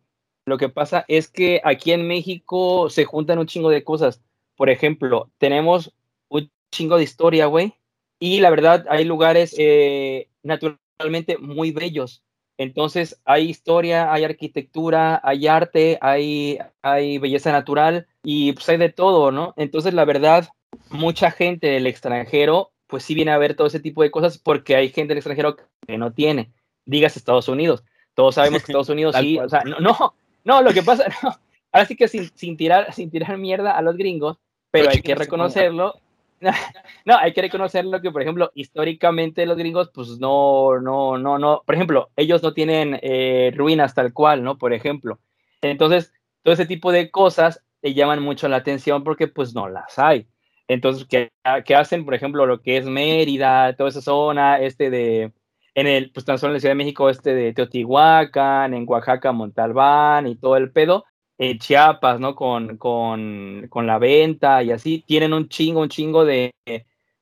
lo 0.47 0.59
que 0.59 0.69
pasa 0.69 1.05
es 1.09 1.29
que 1.29 1.61
aquí 1.65 1.93
en 1.93 2.07
México 2.07 2.91
se 2.91 3.05
juntan 3.05 3.39
un 3.39 3.47
chingo 3.47 3.71
de 3.71 3.85
cosas. 3.85 4.23
Por 4.57 4.71
ejemplo, 4.71 5.31
tenemos 5.39 5.93
un 6.29 6.51
chingo 6.71 6.97
de 6.97 7.05
historia, 7.05 7.47
güey 7.47 7.75
y 8.19 8.41
la 8.41 8.51
verdad, 8.51 8.87
hay 8.89 9.05
lugares 9.05 9.55
eh, 9.59 10.29
naturalmente 10.43 11.39
muy 11.39 11.71
bellos. 11.73 12.23
Entonces, 12.59 13.21
hay 13.27 13.51
historia, 13.51 14.13
hay 14.13 14.25
arquitectura, 14.25 15.21
hay 15.23 15.47
arte, 15.47 15.99
hay, 16.01 16.59
hay 16.83 17.19
belleza 17.19 17.53
natural 17.53 18.07
y 18.23 18.53
pues 18.53 18.69
hay 18.71 18.79
de 18.79 18.89
todo, 18.89 19.31
¿no? 19.31 19.53
Entonces, 19.59 19.93
la 19.93 20.07
verdad, 20.07 20.49
mucha 20.91 21.31
gente 21.31 21.67
del 21.69 21.87
extranjero, 21.87 22.73
pues 22.87 23.05
sí 23.05 23.15
viene 23.15 23.33
a 23.33 23.39
ver 23.39 23.55
todo 23.57 23.67
ese 23.67 23.81
tipo 23.81 24.03
de 24.03 24.11
cosas 24.11 24.39
porque 24.39 24.77
hay 24.77 24.89
gente 24.89 25.09
del 25.09 25.19
extranjero 25.19 25.57
que 25.87 25.99
no 25.99 26.13
tiene. 26.15 26.53
Digas 26.87 27.17
Estados 27.17 27.49
Unidos. 27.49 27.85
Todos 28.15 28.37
sabemos 28.37 28.63
que 28.63 28.73
Estados 28.73 28.89
Unidos 28.89 29.15
sí, 29.21 29.39
o 29.39 29.49
sea, 29.49 29.63
no, 29.65 29.79
no, 29.81 30.15
no, 30.45 30.63
lo 30.63 30.73
que 30.73 30.83
pasa, 30.83 31.05
no. 31.23 31.37
Ahora 31.73 31.87
sí 31.87 31.97
que 31.97 32.09
sin, 32.09 32.31
sin, 32.35 32.57
tirar, 32.57 32.95
sin 32.95 33.11
tirar 33.11 33.37
mierda 33.37 33.73
a 33.73 33.83
los 33.83 33.97
gringos, 33.97 34.39
pero 34.71 34.89
hay 34.89 35.03
que 35.03 35.15
reconocerlo 35.15 36.01
no, 37.05 37.17
hay 37.17 37.33
que 37.33 37.43
reconocerlo 37.43 38.01
que, 38.01 38.11
por 38.11 38.23
ejemplo, 38.23 38.51
históricamente 38.55 39.47
los 39.47 39.57
gringos, 39.57 39.91
pues 39.93 40.19
no, 40.19 40.79
no, 40.81 41.19
no, 41.19 41.39
no, 41.39 41.63
por 41.65 41.75
ejemplo, 41.75 42.11
ellos 42.17 42.43
no 42.43 42.53
tienen 42.53 42.99
eh, 43.03 43.53
ruinas 43.55 43.95
tal 43.95 44.13
cual, 44.13 44.43
¿no? 44.43 44.59
Por 44.59 44.73
ejemplo. 44.73 45.19
Entonces, 45.63 46.13
todo 46.43 46.55
ese 46.55 46.67
tipo 46.67 46.93
de 46.93 47.11
cosas 47.11 47.63
le 47.83 47.95
llaman 47.95 48.23
mucho 48.23 48.49
la 48.49 48.57
atención 48.57 49.03
porque 49.05 49.29
pues 49.29 49.55
no 49.55 49.69
las 49.69 49.99
hay. 49.99 50.27
Entonces, 50.69 51.07
¿qué, 51.09 51.31
¿qué, 51.65 51.75
hacen? 51.75 52.05
Por 52.05 52.15
ejemplo, 52.15 52.45
lo 52.47 52.61
que 52.61 52.77
es 52.77 52.87
Mérida, 52.87 53.75
toda 53.77 53.89
esa 53.89 54.03
zona, 54.03 54.61
este 54.61 54.91
de, 54.91 55.33
en 55.77 55.87
el, 55.87 56.11
pues 56.11 56.25
tan 56.25 56.39
solo 56.39 56.51
en 56.51 56.55
la 56.55 56.61
Ciudad 56.61 56.73
de 56.73 56.77
México, 56.77 57.11
este 57.11 57.35
de 57.35 57.53
Teotihuacán, 57.53 58.73
en 58.73 58.87
Oaxaca, 58.89 59.33
Montalbán 59.33 60.27
y 60.27 60.37
todo 60.37 60.57
el 60.57 60.73
pedo, 60.73 61.05
eh, 61.37 61.59
Chiapas, 61.59 62.19
¿no? 62.19 62.35
Con, 62.35 62.79
con, 62.79 63.67
con, 63.69 63.87
la 63.87 63.99
venta 63.99 64.63
y 64.63 64.73
así, 64.73 65.05
tienen 65.07 65.35
un 65.35 65.49
chingo, 65.51 65.83
un 65.83 65.91
chingo 65.91 66.25
de, 66.25 66.55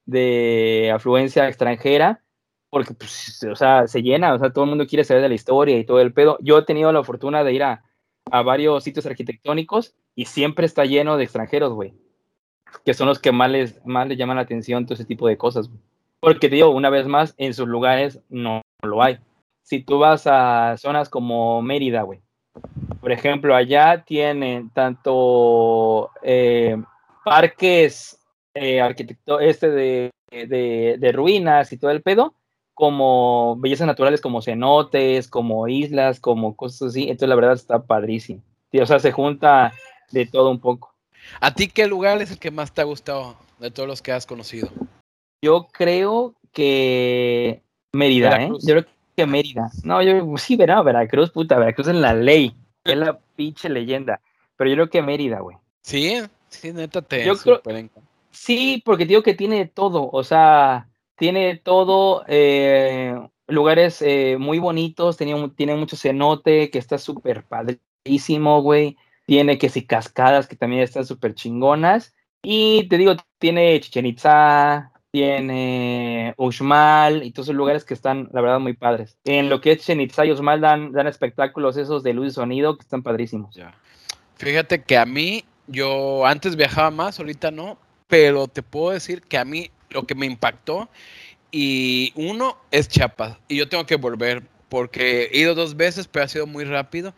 de 0.06 0.92
afluencia 0.94 1.48
extranjera, 1.48 2.22
porque, 2.70 2.94
pues, 2.94 3.44
o 3.50 3.56
sea, 3.56 3.88
se 3.88 4.02
llena, 4.02 4.34
o 4.34 4.38
sea, 4.38 4.52
todo 4.52 4.64
el 4.64 4.70
mundo 4.70 4.86
quiere 4.86 5.02
saber 5.04 5.22
de 5.24 5.30
la 5.30 5.34
historia 5.34 5.76
y 5.76 5.84
todo 5.84 6.00
el 6.00 6.12
pedo. 6.12 6.38
Yo 6.40 6.58
he 6.58 6.62
tenido 6.64 6.92
la 6.92 7.02
fortuna 7.02 7.42
de 7.42 7.52
ir 7.52 7.64
a, 7.64 7.82
a 8.30 8.42
varios 8.42 8.84
sitios 8.84 9.06
arquitectónicos 9.06 9.96
y 10.14 10.26
siempre 10.26 10.66
está 10.66 10.84
lleno 10.84 11.16
de 11.16 11.24
extranjeros, 11.24 11.72
güey, 11.72 11.94
que 12.84 12.94
son 12.94 13.08
los 13.08 13.18
que 13.18 13.32
más 13.32 13.50
les, 13.50 13.84
más 13.84 14.06
les 14.06 14.16
llaman 14.16 14.36
la 14.36 14.42
atención 14.42 14.86
todo 14.86 14.94
ese 14.94 15.04
tipo 15.04 15.26
de 15.26 15.36
cosas, 15.36 15.70
Porque 16.24 16.48
digo, 16.48 16.70
una 16.70 16.88
vez 16.88 17.06
más, 17.06 17.34
en 17.36 17.52
sus 17.52 17.68
lugares 17.68 18.18
no 18.30 18.62
lo 18.82 19.02
hay. 19.02 19.18
Si 19.62 19.82
tú 19.82 19.98
vas 19.98 20.26
a 20.26 20.74
zonas 20.78 21.10
como 21.10 21.60
Mérida, 21.60 22.00
güey, 22.00 22.22
Por 23.02 23.12
ejemplo, 23.12 23.54
allá 23.54 24.04
tienen 24.06 24.70
tanto 24.70 26.10
eh, 26.22 26.82
parques 27.26 28.18
eh, 28.54 28.80
arquitecto 28.80 29.38
este 29.38 29.68
de, 29.70 30.10
de, 30.30 31.12
ruinas 31.12 31.70
y 31.72 31.76
todo 31.76 31.90
el 31.90 32.00
pedo, 32.00 32.32
como 32.72 33.56
bellezas 33.58 33.86
naturales 33.86 34.22
como 34.22 34.40
cenotes, 34.40 35.28
como 35.28 35.68
islas, 35.68 36.20
como 36.20 36.56
cosas 36.56 36.88
así. 36.88 37.02
Entonces, 37.02 37.28
la 37.28 37.34
verdad 37.34 37.52
está 37.52 37.82
padrísimo. 37.82 38.40
o 38.72 38.86
sea, 38.86 38.98
se 38.98 39.12
junta 39.12 39.74
de 40.10 40.24
todo 40.24 40.50
un 40.50 40.60
poco. 40.60 40.94
¿A 41.38 41.54
ti 41.54 41.68
qué 41.68 41.86
lugar 41.86 42.22
es 42.22 42.30
el 42.30 42.38
que 42.38 42.50
más 42.50 42.72
te 42.72 42.80
ha 42.80 42.84
gustado 42.84 43.36
de 43.58 43.70
todos 43.70 43.86
los 43.86 44.00
que 44.00 44.12
has 44.12 44.24
conocido? 44.24 44.70
Yo 45.44 45.68
creo 45.70 46.34
que 46.52 47.60
Mérida, 47.92 48.42
¿eh? 48.42 48.48
Yo 48.62 48.76
creo 48.76 48.86
que 49.14 49.26
Mérida. 49.26 49.70
No, 49.82 50.02
yo 50.02 50.38
sí, 50.38 50.56
verá, 50.56 50.80
Veracruz, 50.80 51.30
puta, 51.30 51.58
Veracruz 51.58 51.88
es 51.88 51.96
la 51.96 52.14
ley. 52.14 52.56
Es 52.82 52.96
la 52.96 53.18
pinche 53.36 53.68
leyenda. 53.68 54.22
Pero 54.56 54.70
yo 54.70 54.76
creo 54.76 54.88
que 54.88 55.02
Mérida, 55.02 55.40
güey. 55.40 55.58
Sí, 55.82 56.14
sí, 56.48 56.72
neta 56.72 57.02
te 57.02 57.26
yo 57.26 57.36
creo, 57.36 57.60
Sí, 58.30 58.82
porque 58.86 59.04
digo 59.04 59.22
que 59.22 59.34
tiene 59.34 59.66
todo. 59.66 60.08
O 60.10 60.24
sea, 60.24 60.88
tiene 61.16 61.56
todo. 61.56 62.24
Eh, 62.26 63.14
lugares 63.46 64.00
eh, 64.00 64.38
muy 64.40 64.58
bonitos. 64.58 65.18
Tiene, 65.18 65.50
tiene 65.50 65.76
mucho 65.76 65.98
cenote 65.98 66.70
que 66.70 66.78
está 66.78 66.96
súper 66.96 67.44
padrísimo, 67.44 68.62
güey. 68.62 68.96
Tiene 69.26 69.58
que 69.58 69.68
si 69.68 69.84
cascadas 69.84 70.46
que 70.46 70.56
también 70.56 70.80
están 70.80 71.04
súper 71.04 71.34
chingonas. 71.34 72.14
Y 72.42 72.88
te 72.88 72.96
digo, 72.96 73.14
tiene 73.38 73.78
Chichen 73.80 74.06
Itza, 74.06 74.93
tiene 75.14 76.34
Uxmal 76.36 77.22
y 77.22 77.30
todos 77.30 77.46
esos 77.46 77.54
lugares 77.54 77.84
que 77.84 77.94
están, 77.94 78.28
la 78.32 78.40
verdad, 78.40 78.58
muy 78.58 78.72
padres. 78.72 79.16
En 79.24 79.48
lo 79.48 79.60
que 79.60 79.70
es 79.70 79.88
Itza 79.88 80.26
y 80.26 80.32
Uxmal 80.32 80.60
dan, 80.60 80.90
dan 80.90 81.06
espectáculos 81.06 81.76
esos 81.76 82.02
de 82.02 82.12
luz 82.14 82.26
y 82.26 82.30
sonido 82.32 82.76
que 82.76 82.82
están 82.82 83.04
padrísimos. 83.04 83.56
Fíjate 84.38 84.82
que 84.82 84.98
a 84.98 85.06
mí, 85.06 85.44
yo 85.68 86.26
antes 86.26 86.56
viajaba 86.56 86.90
más, 86.90 87.20
ahorita 87.20 87.52
no, 87.52 87.78
pero 88.08 88.48
te 88.48 88.64
puedo 88.64 88.90
decir 88.90 89.22
que 89.22 89.38
a 89.38 89.44
mí 89.44 89.70
lo 89.90 90.02
que 90.02 90.16
me 90.16 90.26
impactó, 90.26 90.88
y 91.52 92.12
uno 92.16 92.56
es 92.72 92.88
Chiapas, 92.88 93.38
y 93.46 93.58
yo 93.58 93.68
tengo 93.68 93.86
que 93.86 93.94
volver 93.94 94.42
porque 94.68 95.30
he 95.30 95.38
ido 95.38 95.54
dos 95.54 95.76
veces, 95.76 96.08
pero 96.08 96.24
ha 96.24 96.28
sido 96.28 96.48
muy 96.48 96.64
rápido. 96.64 97.14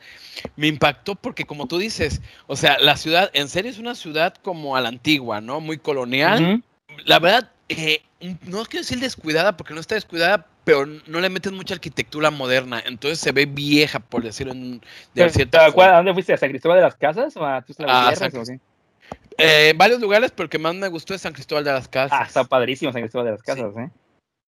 Me 0.56 0.66
impactó 0.66 1.14
porque, 1.14 1.46
como 1.46 1.66
tú 1.66 1.78
dices, 1.78 2.20
o 2.46 2.56
sea, 2.56 2.76
la 2.78 2.98
ciudad, 2.98 3.30
en 3.32 3.48
serio 3.48 3.70
es 3.70 3.78
una 3.78 3.94
ciudad 3.94 4.34
como 4.42 4.76
a 4.76 4.82
la 4.82 4.90
antigua, 4.90 5.40
¿no? 5.40 5.60
Muy 5.60 5.78
colonial. 5.78 6.62
La 7.04 7.18
verdad, 7.18 7.50
eh, 7.68 8.02
no 8.20 8.64
quiero 8.64 8.82
decir 8.82 9.00
descuidada 9.00 9.56
porque 9.56 9.74
no 9.74 9.80
está 9.80 9.94
descuidada, 9.94 10.46
pero 10.64 10.86
no 10.86 11.20
le 11.20 11.28
meten 11.28 11.54
mucha 11.54 11.74
arquitectura 11.74 12.30
moderna, 12.30 12.82
entonces 12.84 13.18
se 13.18 13.32
ve 13.32 13.46
vieja, 13.46 14.00
por 14.00 14.22
decirlo 14.22 14.52
en, 14.52 14.80
de 15.14 15.30
cierta 15.30 15.66
¿A 15.66 15.70
dónde 15.70 16.12
fuiste? 16.12 16.32
¿A 16.32 16.36
San 16.36 16.50
Cristóbal 16.50 16.78
de 16.78 16.82
las 16.82 16.96
Casas 16.96 17.36
o 17.36 17.44
a 17.44 17.64
ah, 17.86 18.14
eh, 19.38 19.74
varios 19.76 20.00
lugares, 20.00 20.32
pero 20.32 20.44
el 20.44 20.50
que 20.50 20.58
más 20.58 20.74
me 20.74 20.88
gustó 20.88 21.14
es 21.14 21.20
San 21.20 21.34
Cristóbal 21.34 21.64
de 21.64 21.72
las 21.72 21.88
Casas. 21.88 22.18
Ah, 22.20 22.24
está 22.26 22.44
padrísimo 22.44 22.92
San 22.92 23.02
Cristóbal 23.02 23.26
de 23.26 23.32
las 23.32 23.42
Casas, 23.42 23.76
¿eh? 23.76 23.90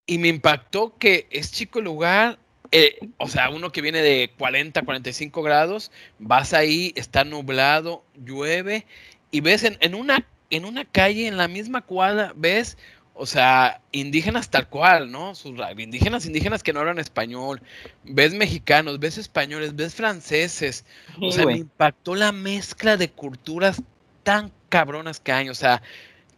Y 0.06 0.18
me 0.18 0.28
impactó 0.28 0.98
que 0.98 1.28
es 1.32 1.52
chico 1.52 1.80
el 1.80 1.86
lugar, 1.86 2.38
eh, 2.72 3.00
o 3.18 3.28
sea, 3.30 3.50
uno 3.50 3.72
que 3.72 3.82
viene 3.82 4.02
de 4.02 4.32
40, 4.38 4.82
45 4.82 5.42
grados, 5.42 5.92
vas 6.20 6.54
ahí, 6.54 6.92
está 6.96 7.24
nublado, 7.24 8.04
llueve, 8.16 8.86
y 9.32 9.40
ves 9.40 9.64
en, 9.64 9.78
en, 9.80 9.96
una, 9.96 10.28
en 10.56 10.66
una 10.66 10.86
calle, 10.86 11.28
en 11.28 11.38
la 11.38 11.48
misma 11.48 11.82
cuadra, 11.82 12.34
ves 12.36 12.78
o 13.16 13.28
sea, 13.28 13.80
indígenas 13.92 14.50
tal 14.50 14.68
cual, 14.68 15.12
¿no? 15.12 15.36
Sus 15.36 15.54
indígenas, 15.78 16.26
indígenas 16.26 16.64
que 16.64 16.74
no 16.74 16.80
hablan 16.80 16.98
español. 16.98 17.62
Ves 18.04 18.34
mexicanos, 18.34 19.00
ves 19.00 19.20
españoles, 19.20 19.76
ves 19.76 19.94
franceses. 19.94 20.84
O 21.22 21.32
sea, 21.32 21.46
me 21.46 21.58
impactó 21.58 22.16
la 22.16 22.32
mezcla 22.32 22.98
de 22.98 23.12
culturas 23.12 23.84
tan 24.24 24.52
cabronas 24.70 25.20
que 25.20 25.32
hay. 25.32 25.50
O 25.50 25.54
sea, 25.54 25.84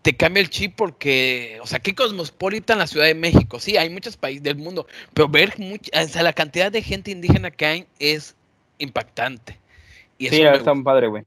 te 0.01 0.17
cambia 0.17 0.41
el 0.41 0.50
chip 0.50 0.75
porque, 0.75 1.60
o 1.62 1.67
sea, 1.67 1.79
qué 1.79 1.95
cosmopolita 1.95 2.74
en 2.74 2.79
la 2.79 2.88
Ciudad 2.88 3.05
de 3.05 3.15
México. 3.15 3.62
Sí, 3.62 3.77
hay 3.77 3.89
muchos 3.89 4.17
países 4.17 4.43
del 4.43 4.57
mundo, 4.57 4.86
pero 5.13 5.29
ver 5.29 5.57
mucha, 5.57 6.03
o 6.03 6.07
sea, 6.10 6.24
la 6.24 6.34
cantidad 6.34 6.74
de 6.74 6.81
gente 6.81 7.10
indígena 7.10 7.51
que 7.51 7.65
hay 7.65 7.88
es 8.00 8.36
impactante. 8.79 9.60
Y 10.17 10.29
sí, 10.29 10.41
está 10.41 10.72
un 10.72 10.84
padre, 10.84 11.07
güey. 11.07 11.24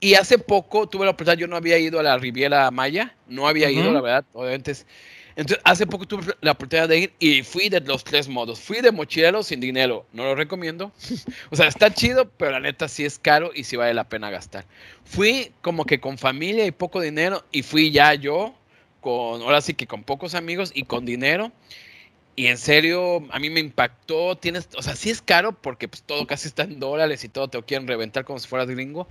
Y 0.00 0.14
hace 0.14 0.38
poco 0.38 0.88
tuve 0.88 1.04
la 1.04 1.10
oportunidad, 1.10 1.38
yo 1.38 1.46
no 1.46 1.56
había 1.56 1.78
ido 1.78 2.00
a 2.00 2.02
la 2.02 2.16
Riviera 2.16 2.70
Maya, 2.70 3.14
no 3.28 3.46
había 3.46 3.70
ido, 3.70 3.92
la 3.92 4.00
verdad, 4.00 4.24
obviamente. 4.32 4.72
Entonces, 5.36 5.62
hace 5.64 5.86
poco 5.86 6.06
tuve 6.06 6.32
la 6.40 6.52
oportunidad 6.52 6.88
de 6.88 6.98
ir 6.98 7.12
y 7.18 7.42
fui 7.42 7.68
de 7.68 7.80
los 7.80 8.04
tres 8.04 8.28
modos. 8.28 8.60
Fui 8.60 8.80
de 8.80 8.92
mochilero 8.92 9.42
sin 9.42 9.60
dinero, 9.60 10.06
no 10.12 10.24
lo 10.24 10.34
recomiendo. 10.34 10.92
o 11.50 11.56
sea, 11.56 11.66
está 11.66 11.92
chido, 11.92 12.30
pero 12.30 12.52
la 12.52 12.60
neta 12.60 12.88
sí 12.88 13.04
es 13.04 13.18
caro 13.18 13.50
y 13.54 13.64
sí 13.64 13.76
vale 13.76 13.94
la 13.94 14.08
pena 14.08 14.30
gastar. 14.30 14.64
Fui 15.04 15.52
como 15.60 15.84
que 15.84 16.00
con 16.00 16.18
familia 16.18 16.66
y 16.66 16.70
poco 16.70 17.00
dinero 17.00 17.44
y 17.50 17.62
fui 17.62 17.90
ya 17.90 18.14
yo, 18.14 18.54
con, 19.00 19.42
ahora 19.42 19.60
sí 19.60 19.74
que 19.74 19.86
con 19.86 20.04
pocos 20.04 20.34
amigos 20.34 20.70
y 20.74 20.84
con 20.84 21.04
dinero. 21.04 21.52
Y 22.36 22.48
en 22.48 22.58
serio, 22.58 23.22
a 23.30 23.38
mí 23.38 23.48
me 23.50 23.60
impactó. 23.60 24.36
Tienes, 24.36 24.68
o 24.76 24.82
sea, 24.82 24.96
sí 24.96 25.10
es 25.10 25.22
caro 25.22 25.52
porque 25.52 25.86
pues, 25.86 26.02
todo 26.02 26.26
casi 26.26 26.48
está 26.48 26.64
en 26.64 26.80
dólares 26.80 27.22
y 27.24 27.28
todo 27.28 27.48
te 27.48 27.58
lo 27.58 27.64
quieren 27.64 27.86
reventar 27.86 28.24
como 28.24 28.38
si 28.38 28.48
fueras 28.48 28.68
gringo. 28.68 29.06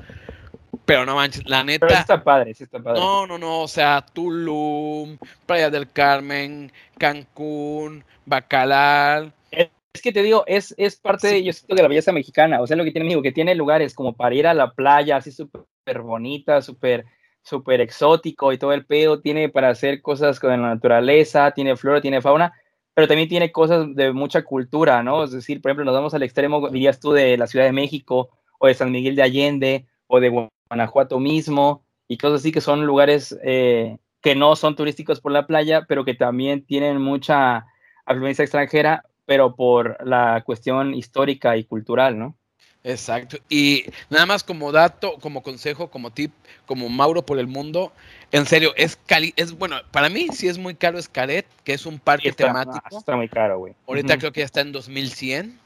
Pero 0.86 1.06
no 1.06 1.16
manches, 1.16 1.48
la 1.48 1.64
neta. 1.64 1.88
Pero 1.88 2.00
está 2.00 2.24
padre, 2.24 2.54
sí 2.54 2.66
está 2.66 2.80
padre. 2.80 3.00
No, 3.00 3.26
no, 3.26 3.38
no. 3.38 3.62
O 3.62 3.68
sea, 3.68 4.06
Tulum, 4.14 5.18
Playa 5.46 5.70
del 5.70 5.90
Carmen, 5.90 6.72
Cancún, 6.98 8.04
Bacalar. 8.26 9.32
Es 9.52 10.02
que 10.02 10.12
te 10.12 10.24
digo, 10.24 10.44
es, 10.48 10.74
es 10.78 10.96
parte 10.96 11.28
de, 11.28 11.44
yo 11.44 11.54
siento, 11.54 11.76
de 11.76 11.84
la 11.84 11.88
belleza 11.88 12.12
mexicana. 12.12 12.62
O 12.62 12.68
sea, 12.68 12.76
lo 12.76 12.84
que 12.84 12.92
tiene 12.92 13.06
México, 13.06 13.22
que 13.22 13.32
tiene 13.32 13.56
lugares 13.56 13.94
como 13.94 14.14
para 14.14 14.36
ir 14.36 14.48
a 14.48 14.54
la 14.54 14.72
playa, 14.72 15.18
así 15.18 15.32
súper 15.32 16.02
bonita, 16.02 16.62
súper 16.62 17.06
súper 17.44 17.82
exótico 17.82 18.52
y 18.52 18.58
todo 18.58 18.74
el 18.74 18.86
pedo. 18.86 19.22
Tiene 19.22 19.48
para 19.48 19.70
hacer 19.70 20.02
cosas 20.02 20.40
con 20.40 20.50
la 20.50 20.58
naturaleza, 20.58 21.52
tiene 21.52 21.78
flora, 21.78 22.02
tiene 22.02 22.22
fauna 22.22 22.54
pero 22.94 23.08
también 23.08 23.30
tiene 23.30 23.52
cosas 23.52 23.96
de 23.96 24.14
mucha 24.14 24.44
cultura, 24.44 25.04
¿no? 25.04 25.24
Es 25.24 25.32
decir, 25.32 25.62
por 25.62 25.70
ejemplo, 25.72 25.86
nos 25.86 25.96
vamos 25.96 26.14
al 26.14 26.24
extremo, 26.24 26.70
dirías 26.70 27.00
tú, 27.00 27.12
de 27.12 27.38
la 27.38 27.48
Ciudad 27.48 27.66
de 27.66 27.72
México 27.72 28.30
o 28.60 28.68
de 28.68 28.74
San 28.74 28.92
Miguel 28.92 29.16
de 29.16 29.24
Allende 29.24 29.88
o 30.08 30.20
de 30.20 30.50
Guanajuato 30.70 31.20
mismo 31.20 31.84
y 32.08 32.18
cosas 32.18 32.42
así 32.42 32.52
que 32.52 32.62
son 32.62 32.86
lugares 32.86 33.38
eh, 33.44 33.98
que 34.22 34.36
no 34.36 34.56
son 34.56 34.76
turísticos 34.76 35.20
por 35.22 35.32
la 35.32 35.48
playa, 35.48 35.86
pero 35.88 36.06
que 36.06 36.14
también 36.14 36.66
tienen 36.66 37.02
mucha 37.02 37.66
afluencia 38.06 38.44
extranjera, 38.44 39.04
pero 39.26 39.56
por 39.56 39.98
la 40.06 40.44
cuestión 40.46 40.94
histórica 40.94 41.58
y 41.58 41.66
cultural, 41.66 42.20
¿no? 42.20 42.38
Exacto. 42.84 43.38
Y 43.50 43.86
nada 44.10 44.26
más 44.26 44.44
como 44.44 44.72
dato, 44.72 45.18
como 45.22 45.42
consejo, 45.42 45.90
como 45.90 46.12
tip, 46.12 46.32
como 46.66 46.90
Mauro 46.90 47.26
por 47.26 47.40
el 47.40 47.48
mundo, 47.48 47.94
en 48.32 48.46
serio, 48.46 48.74
es 48.76 48.98
cali 49.06 49.34
es 49.36 49.58
bueno, 49.58 49.78
para 49.92 50.10
mí 50.10 50.28
sí 50.34 50.48
es 50.48 50.58
muy 50.58 50.76
caro 50.76 50.98
Escaret, 50.98 51.46
que 51.64 51.74
es 51.74 51.86
un 51.86 52.00
parque 52.00 52.32
temático. 52.34 52.98
Está 52.98 53.16
muy 53.16 53.30
caro, 53.30 53.60
güey. 53.60 53.74
Ahorita 53.88 54.18
creo 54.18 54.32
que 54.32 54.42
ya 54.42 54.46
está 54.46 54.62
en 54.62 54.72
2100. 54.72 55.63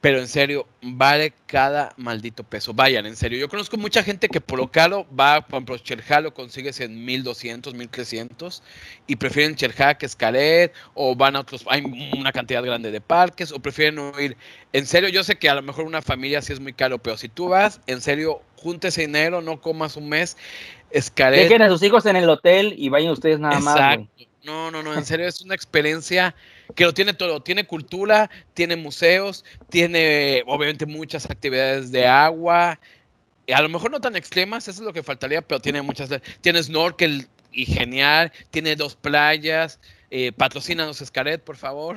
Pero 0.00 0.18
en 0.20 0.28
serio, 0.28 0.68
vale 0.82 1.32
cada 1.46 1.92
maldito 1.96 2.44
peso. 2.44 2.72
Vayan, 2.74 3.06
en 3.06 3.16
serio. 3.16 3.38
Yo 3.38 3.48
conozco 3.48 3.76
mucha 3.76 4.02
gente 4.02 4.28
que 4.28 4.40
por 4.40 4.58
lo 4.58 4.70
caro 4.70 5.06
va, 5.08 5.40
por 5.40 5.56
ejemplo, 5.56 5.78
Cherja 5.78 6.20
lo 6.20 6.34
consigues 6.34 6.80
en 6.80 7.04
1200, 7.04 7.74
1300 7.74 8.62
y 9.06 9.16
prefieren 9.16 9.56
Cherja 9.56 9.94
que 9.94 10.06
Escalet 10.06 10.72
o 10.94 11.16
van 11.16 11.34
a 11.36 11.40
otros. 11.40 11.64
Hay 11.68 11.82
una 12.16 12.30
cantidad 12.30 12.62
grande 12.62 12.90
de 12.90 13.00
parques 13.00 13.50
o 13.52 13.58
prefieren 13.58 13.96
no 13.96 14.20
ir. 14.20 14.36
En 14.72 14.86
serio, 14.86 15.08
yo 15.08 15.24
sé 15.24 15.36
que 15.36 15.48
a 15.48 15.54
lo 15.54 15.62
mejor 15.62 15.86
una 15.86 16.02
familia 16.02 16.42
sí 16.42 16.52
es 16.52 16.60
muy 16.60 16.72
caro, 16.72 16.98
pero 16.98 17.16
si 17.16 17.28
tú 17.28 17.48
vas, 17.48 17.80
en 17.86 18.00
serio, 18.00 18.42
ese 18.82 19.02
dinero, 19.02 19.42
no 19.42 19.60
comas 19.60 19.96
un 19.96 20.08
mes. 20.08 20.36
Escalet. 20.90 21.42
Dejen 21.42 21.62
a 21.62 21.68
sus 21.68 21.82
hijos 21.82 22.06
en 22.06 22.16
el 22.16 22.28
hotel 22.28 22.74
y 22.76 22.88
vayan 22.88 23.10
ustedes 23.10 23.38
nada 23.38 23.60
más. 23.60 23.98
No, 24.44 24.70
no, 24.70 24.82
no, 24.82 24.94
en 24.94 25.04
serio, 25.04 25.26
es 25.26 25.40
una 25.40 25.54
experiencia 25.54 26.34
que 26.74 26.84
lo 26.84 26.94
tiene 26.94 27.14
todo. 27.14 27.42
Tiene 27.42 27.66
cultura, 27.66 28.30
tiene 28.54 28.76
museos, 28.76 29.44
tiene 29.68 30.42
obviamente 30.46 30.86
muchas 30.86 31.28
actividades 31.30 31.90
de 31.92 32.06
agua. 32.06 32.78
A 33.52 33.62
lo 33.62 33.68
mejor 33.68 33.90
no 33.90 34.00
tan 34.00 34.16
extremas, 34.16 34.66
eso 34.68 34.80
es 34.80 34.86
lo 34.86 34.92
que 34.92 35.02
faltaría, 35.02 35.42
pero 35.42 35.60
tiene 35.60 35.82
muchas. 35.82 36.10
Tiene 36.40 36.62
snorkel 36.62 37.28
y 37.52 37.66
genial, 37.66 38.32
tiene 38.50 38.76
dos 38.76 38.96
playas. 38.96 39.80
Eh, 40.10 40.32
patrocínanos 40.32 41.00
Escaret, 41.00 41.42
por 41.42 41.56
favor. 41.56 41.96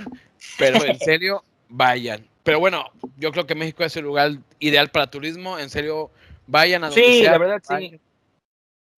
Pero 0.58 0.84
en 0.86 1.00
serio, 1.00 1.44
vayan. 1.68 2.26
Pero 2.44 2.60
bueno, 2.60 2.86
yo 3.18 3.32
creo 3.32 3.46
que 3.46 3.56
México 3.56 3.84
es 3.84 3.96
el 3.98 4.04
lugar 4.04 4.32
ideal 4.60 4.90
para 4.90 5.10
turismo. 5.10 5.60
En 5.60 5.70
serio, 5.70 6.12
vayan 6.48 6.84
a 6.84 6.88
donde 6.88 7.02
Sí, 7.02 7.24
la 7.24 7.38
verdad, 7.38 7.62
sí. 7.64 8.00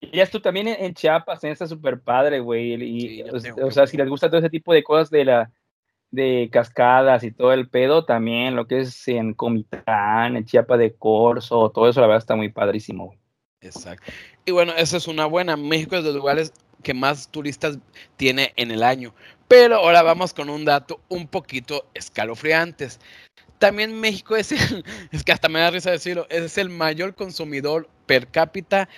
Y 0.02 0.18
ya 0.18 0.26
tú 0.26 0.40
también 0.40 0.68
en, 0.68 0.94
Chiapas, 0.96 1.44
está 1.44 1.68
súper 1.68 2.00
padre, 2.00 2.40
güey. 2.40 2.74
Y, 2.74 3.22
o, 3.24 3.72
sea, 3.72 3.86
si 3.86 3.98
les 3.98 4.10
gusta 4.10 4.30
todo 4.30 4.40
ese 4.40 4.50
tipo 4.50 4.74
de 4.74 4.84
cosas 4.84 5.12
de 5.12 5.26
la 5.26 5.52
de 6.12 6.50
cascadas 6.52 7.24
y 7.24 7.32
todo 7.32 7.54
el 7.54 7.70
pedo, 7.70 8.06
también 8.06 8.56
lo 8.56 8.68
que 8.68 8.82
es 8.82 9.08
en 9.08 9.34
Comitán, 9.34 10.36
en 10.36 10.46
Chiapa 10.46 10.78
de 10.78 10.94
Corzo, 10.94 11.72
todo 11.72 11.90
eso 11.90 12.02
la 12.02 12.08
verdad 12.08 12.22
está 12.22 12.36
muy 12.36 12.50
padrísimo, 12.50 13.08
güey. 13.08 13.20
Exacto. 13.62 14.12
Y 14.46 14.52
bueno, 14.52 14.74
esa 14.76 14.98
es 14.98 15.08
una 15.08 15.26
buena. 15.26 15.56
México 15.56 15.96
es 15.96 16.04
de 16.04 16.10
los 16.10 16.18
lugares 16.18 16.52
que 16.84 16.94
más 16.94 17.30
turistas 17.30 17.78
tiene 18.18 18.54
en 18.56 18.72
el 18.72 18.84
año. 18.84 19.14
Pero 19.48 19.78
ahora 19.78 20.02
vamos 20.02 20.34
con 20.34 20.50
un 20.50 20.66
dato 20.66 21.00
un 21.10 21.28
poquito 21.28 21.86
escalofriantes. 21.94 23.00
también 23.60 24.00
México 24.00 24.36
es 24.36 24.52
el, 24.52 24.84
es 25.12 25.24
que 25.24 25.32
hasta 25.32 25.48
me 25.48 25.60
da 25.60 25.70
risa 25.70 25.92
decirlo, 25.92 26.26
es 26.30 26.58
el 26.58 26.70
mayor 26.70 27.14
consumidor 27.14 27.88
per 28.08 28.28
cápita 28.28 28.90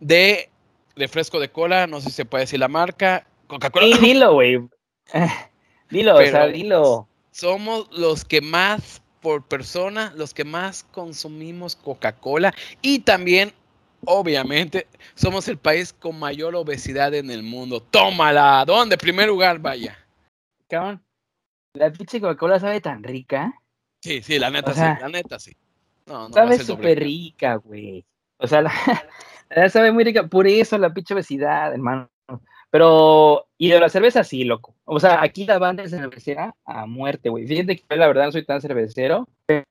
de 0.00 0.50
refresco 0.96 1.38
de 1.38 1.50
cola, 1.50 1.86
no 1.86 2.00
sé 2.00 2.10
si 2.10 2.16
se 2.16 2.24
puede 2.24 2.44
decir 2.44 2.58
la 2.58 2.68
marca, 2.68 3.26
Coca-Cola. 3.46 3.96
Sí, 3.96 4.04
dilo, 4.04 4.32
güey. 4.34 4.58
dilo, 5.90 6.16
o 6.16 6.22
sea, 6.22 6.46
dilo. 6.46 7.08
Somos 7.30 7.88
los 7.92 8.24
que 8.24 8.40
más 8.40 9.02
por 9.20 9.46
persona, 9.46 10.12
los 10.16 10.34
que 10.34 10.44
más 10.44 10.84
consumimos 10.84 11.76
Coca-Cola 11.76 12.54
y 12.82 13.00
también, 13.00 13.52
obviamente, 14.04 14.86
somos 15.14 15.48
el 15.48 15.58
país 15.58 15.92
con 15.92 16.18
mayor 16.18 16.54
obesidad 16.54 17.14
en 17.14 17.30
el 17.30 17.42
mundo. 17.42 17.80
Tómala, 17.80 18.64
¿dónde? 18.66 18.96
Primer 18.96 19.28
lugar, 19.28 19.58
vaya. 19.58 19.98
Cabrón, 20.68 21.02
la 21.74 21.90
pinche 21.90 22.20
Coca-Cola 22.20 22.60
sabe 22.60 22.80
tan 22.80 23.02
rica. 23.02 23.52
Sí, 24.00 24.22
sí, 24.22 24.38
la 24.38 24.50
neta 24.50 24.72
sí, 24.74 24.80
la 24.80 25.08
neta 25.08 25.38
sí. 25.38 25.56
No, 26.06 26.28
no 26.28 26.34
sabe 26.34 26.58
súper 26.58 27.00
rica, 27.00 27.56
güey. 27.56 28.04
O 28.38 28.46
sea, 28.46 28.62
la, 29.50 29.68
sabe 29.68 29.92
muy 29.92 30.04
rica, 30.04 30.26
por 30.26 30.46
eso 30.46 30.78
la 30.78 30.92
pinche 30.92 31.14
obesidad, 31.14 31.72
hermano. 31.72 32.10
Pero, 32.70 33.46
y 33.56 33.70
de 33.70 33.80
la 33.80 33.88
cerveza 33.88 34.24
sí, 34.24 34.44
loco. 34.44 34.74
O 34.84 35.00
sea, 35.00 35.22
aquí 35.22 35.46
la 35.46 35.58
banda 35.58 35.82
es 35.82 35.90
cervecera 35.90 36.54
a 36.64 36.86
muerte, 36.86 37.28
güey. 37.30 37.46
Fíjate 37.46 37.76
que 37.76 37.84
yo 37.88 37.96
la 37.96 38.06
verdad 38.06 38.26
no 38.26 38.32
soy 38.32 38.44
tan 38.44 38.60
cervecero, 38.60 39.26
pero 39.46 39.64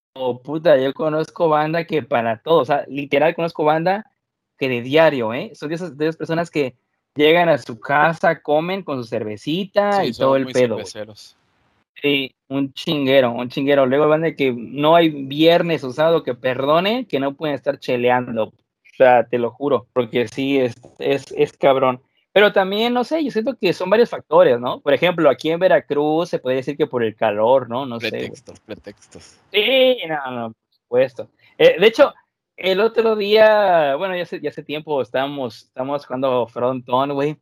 puta, 0.44 0.77
yo 0.77 0.94
conozco 0.94 1.48
banda 1.48 1.86
que 1.86 2.01
para 2.01 2.42
todo, 2.42 2.62
o 2.62 2.66
sea, 2.66 2.86
literal 2.88 3.36
conozco 3.36 3.63
banda 3.63 4.06
que 4.58 4.68
de 4.68 4.82
diario, 4.82 5.34
¿eh? 5.34 5.51
Son 5.54 5.70
de 5.70 5.75
esas, 5.75 5.98
de 5.98 6.06
esas 6.06 6.18
personas 6.18 6.50
que 6.50 6.75
llegan 7.16 7.50
a 7.50 7.58
su 7.58 7.80
casa, 7.80 8.42
comen 8.42 8.84
con 8.84 8.98
su 8.98 9.08
cervecita 9.08 10.06
y 10.06 10.12
todo 10.13 10.36
el 10.36 10.48
pedo. 10.48 10.77
Sí, 12.01 12.36
un 12.48 12.74
chinguero, 12.74 13.32
un 13.32 13.50
chinguero. 13.50 13.86
Luego 13.86 14.08
van 14.08 14.22
de 14.22 14.36
que 14.36 14.54
no 14.54 14.96
hay 14.96 15.10
viernes 15.10 15.84
usado 15.84 16.24
que 16.24 16.36
perdone, 16.36 17.08
que 17.08 17.20
no 17.20 17.34
pueden 17.34 17.56
estar 17.56 17.80
cheleando. 17.80 18.46
O 18.46 18.54
sea, 18.98 19.25
te 19.27 19.39
lo 19.39 19.51
juro, 19.51 19.88
porque 19.94 20.27
sí, 20.27 20.60
es, 20.60 20.75
es, 21.00 21.32
es 21.36 21.54
cabrón. 21.54 22.01
Pero 22.38 22.53
también, 22.53 22.94
no 22.94 23.03
sé, 23.03 23.24
yo 23.24 23.32
siento 23.32 23.58
que 23.58 23.74
son 23.74 23.89
varios 23.89 24.12
factores, 24.12 24.60
¿no? 24.60 24.79
Por 24.79 24.94
ejemplo, 24.94 25.27
aquí 25.27 25.50
en 25.50 25.60
Veracruz 25.60 26.29
se 26.29 26.38
podría 26.38 26.58
decir 26.58 26.77
que 26.77 26.86
por 26.86 27.03
el 27.03 27.15
calor, 27.15 27.67
¿no? 27.67 27.88
No 27.88 27.98
pretextos, 27.98 28.58
sé. 28.58 28.62
Pretextos, 28.63 29.39
Sí, 29.51 29.98
no, 30.08 30.32
no, 30.32 30.53
por 30.53 30.56
supuesto. 30.70 31.29
Eh, 31.58 31.79
de 31.79 31.88
hecho, 31.88 32.13
el 32.56 32.79
otro 32.79 33.15
día, 33.15 33.96
bueno, 33.96 34.15
ya 34.15 34.22
hace, 34.22 34.39
ya 34.39 34.51
hace 34.51 34.62
tiempo 34.62 35.01
estábamos, 35.01 35.63
estábamos 35.63 36.06
jugando 36.06 36.46
frontón, 36.46 37.13
güey. 37.15 37.39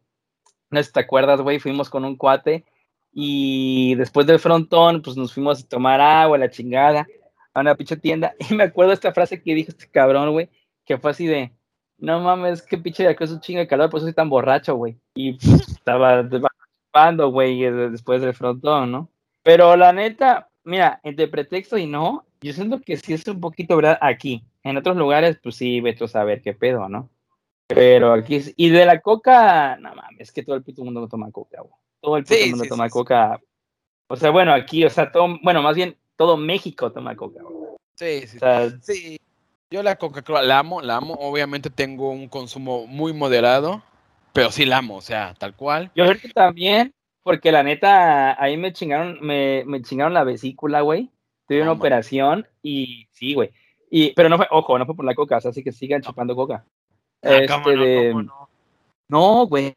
No 0.69 0.79
sé 0.79 0.85
si 0.85 0.93
te 0.93 1.01
acuerdas, 1.01 1.41
güey, 1.41 1.59
fuimos 1.59 1.89
con 1.89 2.05
un 2.05 2.15
cuate 2.15 2.63
y 3.11 3.95
después 3.95 4.25
del 4.25 4.39
frontón, 4.39 5.01
pues 5.01 5.17
nos 5.17 5.33
fuimos 5.33 5.61
a 5.61 5.67
tomar 5.67 5.99
agua, 5.99 6.37
la 6.37 6.49
chingada, 6.49 7.05
a 7.53 7.59
una 7.59 7.75
pinche 7.75 7.97
tienda. 7.97 8.33
Y 8.49 8.53
me 8.53 8.63
acuerdo 8.63 8.93
esta 8.93 9.11
frase 9.11 9.43
que 9.43 9.55
dijo 9.55 9.71
este 9.71 9.91
cabrón, 9.91 10.31
güey, 10.31 10.49
que 10.85 10.97
fue 10.97 11.11
así 11.11 11.27
de, 11.27 11.51
no 11.97 12.19
mames, 12.19 12.61
qué 12.61 12.77
pinche 12.77 13.03
de 13.03 13.09
acá 13.09 13.25
es 13.25 13.31
un 13.31 13.39
chingo 13.39 13.59
de 13.59 13.67
calor, 13.67 13.89
por 13.89 13.99
eso 13.99 14.07
soy 14.07 14.13
tan 14.13 14.29
borracho, 14.29 14.75
güey. 14.75 14.97
Y 15.15 15.37
estaba 15.69 16.23
participando, 16.27 17.29
güey, 17.29 17.61
después 17.91 18.21
del 18.21 18.33
frontón, 18.33 18.91
¿no? 18.91 19.09
Pero 19.43 19.75
la 19.75 19.93
neta, 19.93 20.49
mira, 20.63 20.99
entre 21.03 21.27
pretexto 21.27 21.77
y 21.77 21.85
no, 21.87 22.25
yo 22.41 22.53
siento 22.53 22.81
que 22.81 22.97
sí 22.97 23.13
es 23.13 23.27
un 23.27 23.39
poquito 23.39 23.75
verdad 23.75 23.97
aquí. 24.01 24.43
En 24.63 24.77
otros 24.77 24.97
lugares, 24.97 25.37
pues 25.41 25.55
sí, 25.55 25.81
vete 25.81 26.03
a 26.03 26.07
saber 26.07 26.41
qué 26.41 26.53
pedo, 26.53 26.89
¿no? 26.89 27.09
Pero 27.67 28.13
aquí, 28.13 28.41
y 28.55 28.69
de 28.69 28.85
la 28.85 29.01
coca, 29.01 29.77
no 29.77 29.93
mames, 29.95 30.21
es 30.21 30.31
que 30.31 30.43
todo 30.43 30.55
el 30.55 30.63
puto 30.63 30.83
mundo 30.83 31.07
toma 31.07 31.31
coca, 31.31 31.61
güey 31.61 31.73
todo 32.05 32.17
el 32.17 32.49
mundo 32.51 32.65
toma 32.67 32.89
coca. 32.89 33.39
O 34.07 34.15
sea, 34.15 34.29
bueno, 34.29 34.53
aquí, 34.53 34.85
o 34.85 34.89
sea, 34.89 35.11
todo, 35.11 35.37
bueno, 35.41 35.61
más 35.61 35.75
bien 35.75 35.97
todo 36.15 36.37
México 36.37 36.91
toma 36.91 37.15
coca. 37.15 37.41
Sí, 37.95 38.27
sí. 38.27 38.37
sí. 38.81 39.19
Yo 39.75 39.83
la 39.83 39.97
Coca-Cola 39.97 40.41
la 40.41 40.59
amo, 40.59 40.81
la 40.81 40.95
amo. 40.95 41.15
Obviamente 41.15 41.69
tengo 41.69 42.09
un 42.09 42.29
consumo 42.29 42.87
muy 42.87 43.11
moderado, 43.11 43.83
pero 44.31 44.49
sí 44.49 44.63
la 44.63 44.77
amo, 44.77 44.95
o 44.95 45.01
sea, 45.01 45.33
tal 45.37 45.53
cual. 45.53 45.91
Yo 45.95 46.05
creo 46.05 46.17
que 46.17 46.29
también, 46.29 46.93
porque 47.23 47.51
la 47.51 47.61
neta, 47.61 48.41
ahí 48.41 48.55
me 48.55 48.71
chingaron, 48.71 49.17
me, 49.19 49.65
me 49.65 49.81
chingaron 49.81 50.13
la 50.13 50.23
vesícula, 50.23 50.79
güey. 50.79 51.09
Tuve 51.49 51.61
una 51.61 51.73
operación 51.73 52.47
y 52.63 53.09
sí, 53.11 53.33
güey. 53.33 53.51
Y, 53.91 54.13
pero 54.13 54.29
no 54.29 54.37
fue, 54.37 54.47
ojo, 54.49 54.79
no 54.79 54.85
fue 54.85 54.95
por 54.95 55.03
la 55.03 55.13
coca, 55.13 55.35
así 55.43 55.61
que 55.61 55.73
sigan 55.73 56.01
chupando 56.01 56.37
coca. 56.37 56.63
Ah, 57.21 57.35
este 57.35 57.75
de... 57.75 58.25
no, 59.09 59.45
güey. 59.45 59.75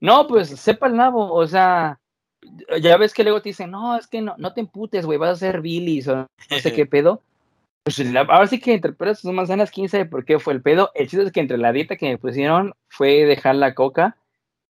No, 0.00 0.26
pues 0.26 0.50
sepa 0.50 0.86
el 0.86 0.96
nabo, 0.96 1.32
o 1.32 1.46
sea, 1.46 1.98
ya 2.78 2.98
ves 2.98 3.14
que 3.14 3.22
luego 3.22 3.40
te 3.40 3.48
dicen, 3.48 3.70
no, 3.70 3.96
es 3.96 4.06
que 4.06 4.20
no, 4.20 4.34
no 4.36 4.52
te 4.52 4.60
emputes, 4.60 5.06
güey, 5.06 5.18
vas 5.18 5.30
a 5.30 5.36
ser 5.36 5.62
bilis 5.62 6.08
o 6.08 6.16
no 6.16 6.58
sé 6.60 6.74
qué 6.74 6.84
pedo. 6.84 7.22
Pues 7.84 8.00
ahora 8.14 8.46
sí 8.46 8.60
que 8.60 8.74
entre 8.74 8.92
peras 8.92 9.20
sus 9.20 9.32
manzanas, 9.32 9.70
quién 9.70 9.88
sabe 9.88 10.04
por 10.04 10.24
qué 10.24 10.38
fue 10.38 10.52
el 10.52 10.62
pedo. 10.62 10.90
El 10.94 11.08
chiste 11.08 11.24
es 11.24 11.32
que 11.32 11.40
entre 11.40 11.58
la 11.58 11.72
dieta 11.72 11.96
que 11.96 12.08
me 12.08 12.18
pusieron 12.18 12.74
fue 12.88 13.24
dejar 13.24 13.54
la 13.56 13.74
coca 13.74 14.16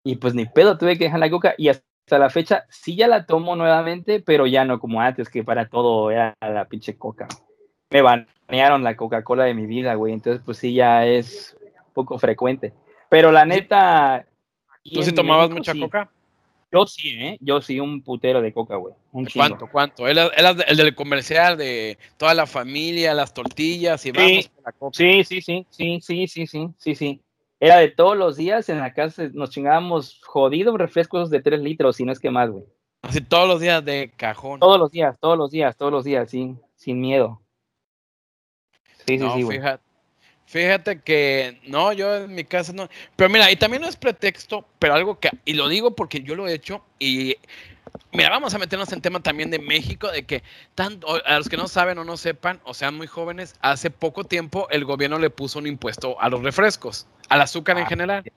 y 0.03 0.17
pues 0.17 0.33
ni 0.33 0.45
pedo, 0.45 0.77
tuve 0.77 0.97
que 0.97 1.05
dejar 1.05 1.19
la 1.19 1.29
coca 1.29 1.55
y 1.57 1.69
hasta 1.69 2.19
la 2.19 2.29
fecha 2.29 2.65
sí 2.69 2.95
ya 2.95 3.07
la 3.07 3.25
tomo 3.25 3.55
nuevamente, 3.55 4.19
pero 4.19 4.47
ya 4.47 4.65
no 4.65 4.79
como 4.79 5.01
antes, 5.01 5.29
que 5.29 5.43
para 5.43 5.67
todo 5.67 6.11
era 6.11 6.35
la 6.41 6.65
pinche 6.65 6.97
coca. 6.97 7.27
Me 7.89 8.01
banearon 8.01 8.83
la 8.83 8.95
Coca-Cola 8.95 9.43
de 9.45 9.53
mi 9.53 9.65
vida, 9.65 9.95
güey, 9.95 10.13
entonces 10.13 10.41
pues 10.45 10.57
sí 10.57 10.73
ya 10.73 11.05
es 11.05 11.57
poco 11.93 12.17
frecuente. 12.17 12.73
Pero 13.09 13.31
la 13.31 13.45
neta, 13.45 14.25
¿Tú 14.83 15.03
sí 15.03 15.11
tomabas 15.11 15.49
mucha 15.49 15.73
coca? 15.73 16.09
Yo 16.71 16.85
sí, 16.87 17.09
¿eh? 17.09 17.37
Yo 17.41 17.61
sí, 17.61 17.79
un 17.79 18.01
putero 18.01 18.41
de 18.41 18.53
coca, 18.53 18.77
güey. 18.77 18.93
¿Cuánto? 19.33 19.67
¿Cuánto? 19.67 20.07
¿Era, 20.07 20.27
el 20.67 20.77
del 20.77 20.95
comercial 20.95 21.57
de 21.57 21.97
toda 22.17 22.33
la 22.33 22.45
familia, 22.45 23.13
las 23.13 23.33
tortillas 23.33 24.05
y 24.05 24.11
vamos 24.11 24.47
con 24.47 24.63
la 24.63 24.71
coca? 24.71 24.97
Sí, 24.97 25.23
sí, 25.25 25.41
sí, 25.41 25.67
sí, 25.69 25.99
sí, 26.01 26.27
sí, 26.27 26.47
sí, 26.47 26.69
sí, 26.77 26.95
sí. 26.95 27.21
Era 27.59 27.77
de 27.77 27.89
todos 27.89 28.17
los 28.17 28.37
días, 28.37 28.69
en 28.69 28.79
la 28.79 28.93
casa 28.93 29.29
nos 29.33 29.49
chingábamos 29.49 30.21
jodidos 30.23 30.77
refrescos 30.77 31.29
de 31.29 31.41
3 31.41 31.59
litros, 31.59 31.97
si 31.97 32.05
no 32.05 32.11
es 32.11 32.19
que 32.19 32.31
más, 32.31 32.49
güey. 32.49 32.63
Así 33.01 33.19
todos 33.19 33.47
los 33.47 33.59
días 33.59 33.83
de 33.83 34.11
cajón. 34.15 34.59
Todos 34.59 34.79
los 34.79 34.91
días, 34.91 35.19
todos 35.19 35.37
los 35.37 35.51
días, 35.51 35.75
todos 35.75 35.91
los 35.91 36.05
días, 36.05 36.29
sin, 36.29 36.61
sin 36.75 37.01
miedo. 37.01 37.41
Sí, 39.05 39.19
sí, 39.19 39.25
sí, 39.35 39.43
fíjate, 39.43 39.83
Fíjate 40.51 40.99
que 40.99 41.61
no, 41.65 41.93
yo 41.93 42.13
en 42.13 42.35
mi 42.35 42.43
casa 42.43 42.73
no. 42.73 42.89
Pero 43.15 43.29
mira, 43.29 43.49
y 43.49 43.55
también 43.55 43.81
no 43.81 43.87
es 43.87 43.95
pretexto, 43.95 44.67
pero 44.79 44.93
algo 44.93 45.17
que, 45.17 45.29
y 45.45 45.53
lo 45.53 45.69
digo 45.69 45.95
porque 45.95 46.23
yo 46.23 46.35
lo 46.35 46.45
he 46.45 46.53
hecho, 46.53 46.83
y 46.99 47.37
mira, 48.11 48.29
vamos 48.29 48.53
a 48.53 48.57
meternos 48.57 48.91
en 48.91 48.99
tema 48.99 49.21
también 49.21 49.49
de 49.49 49.59
México, 49.59 50.11
de 50.11 50.23
que 50.23 50.43
tanto, 50.75 51.07
a 51.25 51.37
los 51.37 51.47
que 51.47 51.55
no 51.55 51.69
saben 51.69 51.99
o 51.99 52.03
no 52.03 52.17
sepan, 52.17 52.59
o 52.65 52.73
sean 52.73 52.95
muy 52.95 53.07
jóvenes, 53.07 53.55
hace 53.61 53.91
poco 53.91 54.25
tiempo 54.25 54.67
el 54.71 54.83
gobierno 54.83 55.19
le 55.19 55.29
puso 55.29 55.57
un 55.57 55.67
impuesto 55.67 56.19
a 56.19 56.27
los 56.27 56.43
refrescos, 56.43 57.07
al 57.29 57.39
azúcar 57.39 57.77
en 57.77 57.85
ah, 57.85 57.87
general. 57.87 58.31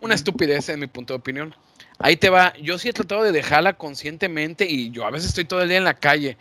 Una 0.00 0.14
estupidez 0.14 0.68
en 0.68 0.78
mi 0.78 0.86
punto 0.86 1.12
de 1.12 1.18
opinión. 1.18 1.56
Ahí 1.98 2.16
te 2.16 2.30
va, 2.30 2.52
yo 2.62 2.78
sí 2.78 2.88
he 2.88 2.92
tratado 2.92 3.24
de 3.24 3.32
dejarla 3.32 3.72
conscientemente 3.72 4.64
y 4.64 4.92
yo 4.92 5.04
a 5.04 5.10
veces 5.10 5.30
estoy 5.30 5.44
todo 5.44 5.62
el 5.62 5.68
día 5.68 5.78
en 5.78 5.84
la 5.84 5.94
calle. 5.94 6.36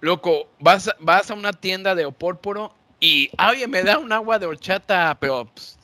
Loco, 0.00 0.48
vas, 0.60 0.90
vas 0.98 1.30
a 1.30 1.34
una 1.34 1.52
tienda 1.52 1.94
de 1.94 2.06
opórporo 2.06 2.74
y, 3.00 3.30
oye, 3.50 3.66
me 3.66 3.82
da 3.82 3.98
un 3.98 4.12
agua 4.12 4.38
de 4.38 4.46
horchata, 4.46 5.16
pero 5.20 5.48
pues, 5.52 5.78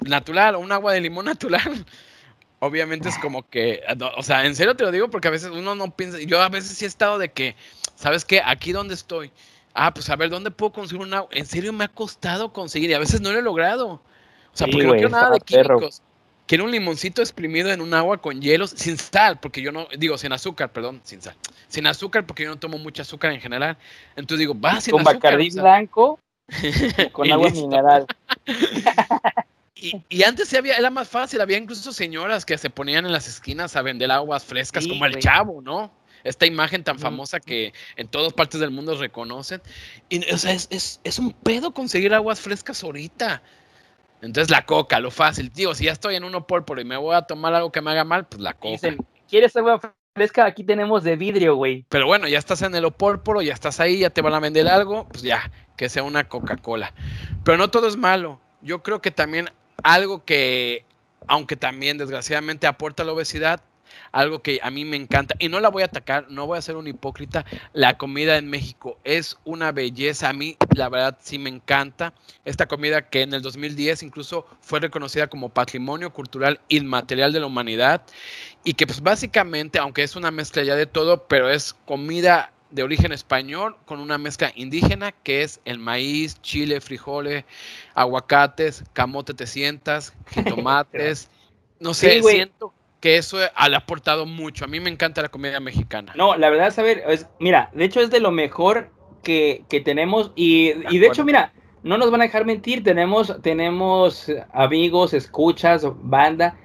natural, 0.00 0.56
o 0.56 0.60
un 0.60 0.72
agua 0.72 0.92
de 0.92 1.00
limón 1.00 1.26
natural. 1.26 1.84
Obviamente 2.58 3.08
es 3.08 3.18
como 3.18 3.48
que, 3.48 3.82
o 4.16 4.22
sea, 4.22 4.46
en 4.46 4.56
serio 4.56 4.74
te 4.74 4.82
lo 4.82 4.90
digo 4.90 5.10
porque 5.10 5.28
a 5.28 5.30
veces 5.30 5.50
uno 5.50 5.74
no 5.74 5.94
piensa, 5.94 6.18
yo 6.20 6.40
a 6.40 6.48
veces 6.48 6.76
sí 6.76 6.86
he 6.86 6.88
estado 6.88 7.18
de 7.18 7.30
que, 7.30 7.54
¿sabes 7.96 8.24
qué? 8.24 8.40
Aquí 8.42 8.72
donde 8.72 8.94
estoy, 8.94 9.30
ah, 9.74 9.92
pues 9.92 10.08
a 10.08 10.16
ver, 10.16 10.30
¿dónde 10.30 10.50
puedo 10.50 10.72
conseguir 10.72 11.06
un 11.06 11.12
agua? 11.12 11.28
En 11.32 11.44
serio 11.44 11.72
me 11.74 11.84
ha 11.84 11.88
costado 11.88 12.52
conseguir 12.52 12.90
y 12.90 12.94
a 12.94 12.98
veces 12.98 13.20
no 13.20 13.30
lo 13.30 13.38
he 13.38 13.42
logrado. 13.42 13.88
O 13.88 14.00
sea, 14.54 14.66
porque 14.68 14.86
no 14.86 14.94
quiero 14.94 15.10
nada 15.10 15.30
de 15.30 15.40
químicos. 15.40 16.02
Quiero 16.46 16.64
un 16.64 16.70
limoncito 16.70 17.20
exprimido 17.20 17.70
en 17.70 17.80
un 17.80 17.92
agua 17.92 18.18
con 18.18 18.40
hielos, 18.40 18.70
sin 18.70 18.96
sal, 18.96 19.38
porque 19.38 19.60
yo 19.60 19.72
no, 19.72 19.88
digo, 19.98 20.16
sin 20.16 20.32
azúcar, 20.32 20.72
perdón, 20.72 21.00
sin 21.04 21.20
sal. 21.20 21.34
Sin 21.68 21.86
azúcar, 21.86 22.24
porque 22.24 22.44
yo 22.44 22.50
no 22.50 22.56
tomo 22.56 22.78
mucha 22.78 23.02
azúcar 23.02 23.32
en 23.32 23.40
general. 23.40 23.76
Entonces 24.14 24.38
digo, 24.38 24.58
va 24.58 24.80
sin 24.80 24.92
con 24.92 25.06
azúcar. 25.06 25.36
Con 25.36 25.48
blanco 25.62 26.20
con 27.12 27.30
agua 27.30 27.50
mineral. 27.50 28.06
Y, 29.78 30.22
antes 30.22 30.54
había, 30.54 30.76
era 30.76 30.88
más 30.88 31.06
fácil, 31.06 31.40
había 31.40 31.58
incluso 31.58 31.92
señoras 31.92 32.46
que 32.46 32.56
se 32.56 32.70
ponían 32.70 33.04
en 33.04 33.12
las 33.12 33.28
esquinas 33.28 33.76
a 33.76 33.82
vender 33.82 34.10
aguas 34.10 34.42
frescas 34.42 34.86
como 34.86 35.04
el 35.04 35.18
chavo, 35.18 35.60
¿no? 35.60 35.92
Esta 36.24 36.46
imagen 36.46 36.82
tan 36.82 36.98
famosa 36.98 37.40
que 37.40 37.74
en 37.96 38.08
todas 38.08 38.32
partes 38.32 38.58
del 38.58 38.70
mundo 38.70 38.96
reconocen. 38.96 39.60
Y, 40.08 40.28
o 40.32 40.38
sea, 40.38 40.52
es, 40.52 40.98
es, 41.04 41.18
un 41.18 41.32
pedo 41.32 41.72
conseguir 41.72 42.14
aguas 42.14 42.40
frescas 42.40 42.82
ahorita. 42.82 43.42
Entonces 44.22 44.50
la 44.50 44.64
coca, 44.64 44.98
lo 44.98 45.10
fácil. 45.10 45.52
Digo, 45.52 45.74
si 45.74 45.84
ya 45.84 45.92
estoy 45.92 46.16
en 46.16 46.24
uno 46.24 46.46
por 46.46 46.64
y 46.80 46.84
me 46.84 46.96
voy 46.96 47.14
a 47.14 47.22
tomar 47.22 47.54
algo 47.54 47.70
que 47.70 47.82
me 47.82 47.90
haga 47.90 48.04
mal, 48.04 48.26
pues 48.26 48.40
la 48.40 48.54
coca. 48.54 48.96
¿quieres 49.28 49.54
agua 49.56 49.80
fresca? 50.14 50.46
Aquí 50.46 50.64
tenemos 50.64 51.04
de 51.04 51.16
vidrio, 51.16 51.54
güey. 51.54 51.84
Pero 51.90 52.06
bueno, 52.06 52.26
ya 52.26 52.38
estás 52.38 52.62
en 52.62 52.74
el 52.74 52.84
opórporo, 52.86 53.42
ya 53.42 53.52
estás 53.52 53.78
ahí, 53.78 53.98
ya 53.98 54.10
te 54.10 54.22
van 54.22 54.34
a 54.34 54.40
vender 54.40 54.66
algo, 54.66 55.06
pues 55.08 55.22
ya, 55.22 55.50
que 55.76 55.88
sea 55.88 56.02
una 56.02 56.28
Coca-Cola. 56.28 56.92
Pero 57.44 57.58
no 57.58 57.70
todo 57.70 57.86
es 57.88 57.96
malo. 57.96 58.40
Yo 58.62 58.82
creo 58.82 59.00
que 59.00 59.10
también 59.10 59.50
algo 59.82 60.24
que, 60.24 60.84
aunque 61.26 61.56
también 61.56 61.98
desgraciadamente 61.98 62.66
aporta 62.66 63.04
la 63.04 63.12
obesidad, 63.12 63.62
algo 64.12 64.40
que 64.40 64.60
a 64.62 64.70
mí 64.70 64.84
me 64.84 64.96
encanta 64.96 65.34
y 65.38 65.48
no 65.48 65.60
la 65.60 65.68
voy 65.68 65.82
a 65.82 65.86
atacar, 65.86 66.26
no 66.30 66.46
voy 66.46 66.58
a 66.58 66.62
ser 66.62 66.76
un 66.76 66.86
hipócrita. 66.86 67.44
La 67.72 67.96
comida 67.98 68.36
en 68.36 68.48
México 68.48 68.98
es 69.04 69.36
una 69.44 69.72
belleza. 69.72 70.28
A 70.28 70.32
mí, 70.32 70.56
la 70.74 70.88
verdad, 70.88 71.18
sí 71.20 71.38
me 71.38 71.50
encanta. 71.50 72.12
Esta 72.44 72.66
comida 72.66 73.08
que 73.08 73.22
en 73.22 73.34
el 73.34 73.42
2010 73.42 74.02
incluso 74.02 74.46
fue 74.60 74.80
reconocida 74.80 75.28
como 75.28 75.50
Patrimonio 75.50 76.12
Cultural 76.12 76.60
Inmaterial 76.68 77.32
de 77.32 77.40
la 77.40 77.46
Humanidad 77.46 78.02
y 78.64 78.74
que 78.74 78.86
pues 78.86 79.00
básicamente, 79.00 79.78
aunque 79.78 80.02
es 80.02 80.16
una 80.16 80.30
mezcla 80.30 80.62
ya 80.62 80.74
de 80.74 80.86
todo, 80.86 81.26
pero 81.28 81.50
es 81.50 81.74
comida 81.74 82.52
de 82.76 82.82
origen 82.82 83.10
español 83.10 83.74
con 83.86 84.00
una 84.00 84.18
mezcla 84.18 84.52
indígena 84.54 85.10
que 85.10 85.42
es 85.42 85.60
el 85.64 85.78
maíz, 85.78 86.40
chile, 86.42 86.82
frijoles, 86.82 87.44
aguacates, 87.94 88.84
camote 88.92 89.32
te 89.32 89.46
sientas, 89.46 90.14
jitomates. 90.30 91.30
no 91.80 91.94
sé, 91.94 92.22
siento 92.22 92.74
que 93.00 93.16
eso 93.16 93.38
le 93.38 93.46
ha 93.54 93.76
aportado 93.78 94.26
mucho. 94.26 94.66
A 94.66 94.68
mí 94.68 94.78
me 94.78 94.90
encanta 94.90 95.22
la 95.22 95.30
comida 95.30 95.58
mexicana. 95.58 96.12
No, 96.16 96.36
la 96.36 96.50
verdad, 96.50 96.70
saber, 96.70 97.02
es, 97.08 97.26
mira, 97.40 97.70
de 97.72 97.86
hecho 97.86 98.00
es 98.00 98.10
de 98.10 98.20
lo 98.20 98.30
mejor 98.30 98.90
que, 99.22 99.64
tenemos 99.82 100.32
y 100.36 100.72
de, 100.72 100.86
y 100.90 100.98
de 100.98 101.06
hecho, 101.06 101.24
mira, 101.24 101.54
no 101.82 101.96
nos 101.96 102.10
van 102.10 102.20
a 102.20 102.24
dejar 102.24 102.44
mentir, 102.44 102.84
tenemos, 102.84 103.40
tenemos 103.40 104.30
amigos, 104.52 105.14
escuchas, 105.14 105.82
banda 106.02 106.58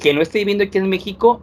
que 0.00 0.14
no 0.14 0.22
esté 0.22 0.38
viviendo 0.38 0.64
aquí 0.64 0.78
en 0.78 0.88
México 0.88 1.42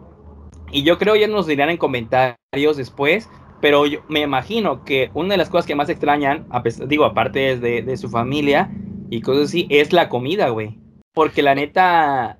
y 0.72 0.82
yo 0.82 0.98
creo 0.98 1.14
ya 1.14 1.28
nos 1.28 1.46
dirán 1.46 1.70
en 1.70 1.76
comentarios 1.76 2.76
después 2.76 3.28
pero 3.60 3.86
yo 3.86 4.00
me 4.08 4.20
imagino 4.20 4.84
que 4.84 5.10
una 5.14 5.30
de 5.30 5.38
las 5.38 5.48
cosas 5.48 5.66
que 5.66 5.74
más 5.74 5.88
extrañan, 5.88 6.46
digo, 6.86 7.04
aparte 7.04 7.58
de, 7.58 7.82
de 7.82 7.96
su 7.96 8.08
familia 8.08 8.70
y 9.10 9.20
cosas 9.20 9.44
así, 9.44 9.66
es 9.70 9.92
la 9.92 10.08
comida, 10.08 10.48
güey. 10.50 10.78
Porque 11.14 11.42
la 11.42 11.54
neta, 11.54 12.38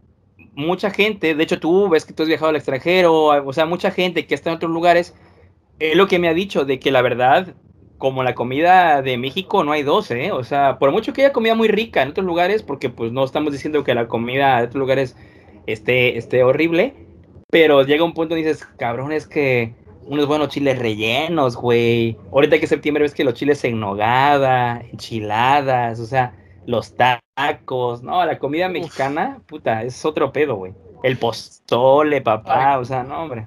mucha 0.54 0.90
gente, 0.90 1.34
de 1.34 1.42
hecho 1.42 1.60
tú 1.60 1.88
ves 1.88 2.04
que 2.04 2.12
tú 2.12 2.22
has 2.22 2.28
viajado 2.28 2.50
al 2.50 2.56
extranjero, 2.56 3.24
o 3.46 3.52
sea, 3.52 3.66
mucha 3.66 3.90
gente 3.90 4.26
que 4.26 4.34
está 4.34 4.50
en 4.50 4.56
otros 4.56 4.72
lugares, 4.72 5.14
es 5.78 5.96
lo 5.96 6.08
que 6.08 6.18
me 6.18 6.28
ha 6.28 6.34
dicho 6.34 6.64
de 6.64 6.78
que 6.78 6.90
la 6.90 7.02
verdad, 7.02 7.54
como 7.98 8.22
la 8.22 8.34
comida 8.34 9.02
de 9.02 9.16
México 9.18 9.64
no 9.64 9.72
hay 9.72 9.82
dos, 9.82 10.10
¿eh? 10.10 10.32
O 10.32 10.44
sea, 10.44 10.78
por 10.78 10.92
mucho 10.92 11.12
que 11.12 11.22
haya 11.22 11.32
comida 11.32 11.54
muy 11.54 11.68
rica 11.68 12.02
en 12.02 12.10
otros 12.10 12.26
lugares, 12.26 12.62
porque 12.62 12.90
pues 12.90 13.12
no 13.12 13.24
estamos 13.24 13.52
diciendo 13.52 13.84
que 13.84 13.94
la 13.94 14.08
comida 14.08 14.58
de 14.58 14.64
otros 14.64 14.80
lugares 14.80 15.16
esté, 15.66 16.18
esté 16.18 16.42
horrible, 16.42 16.94
pero 17.50 17.82
llega 17.82 18.04
un 18.04 18.14
punto 18.14 18.36
y 18.36 18.42
dices, 18.42 18.66
cabrón, 18.78 19.12
es 19.12 19.26
que 19.26 19.74
unos 20.06 20.26
buenos 20.26 20.48
chiles 20.48 20.78
rellenos, 20.78 21.56
güey. 21.56 22.16
Ahorita 22.32 22.58
que 22.58 22.64
es 22.64 22.68
septiembre 22.68 23.02
ves 23.02 23.14
que 23.14 23.24
los 23.24 23.34
chiles 23.34 23.62
en 23.64 23.80
nogada, 23.80 24.80
enchiladas, 24.80 26.00
o 26.00 26.06
sea, 26.06 26.34
los 26.66 26.94
tacos. 26.96 28.02
No, 28.02 28.24
la 28.24 28.38
comida 28.38 28.68
mexicana, 28.68 29.40
puta, 29.46 29.82
es 29.82 30.04
otro 30.04 30.32
pedo, 30.32 30.56
güey. 30.56 30.72
El 31.02 31.16
pozole, 31.18 32.20
papá, 32.20 32.78
o 32.78 32.84
sea, 32.84 33.02
no, 33.02 33.22
hombre. 33.22 33.46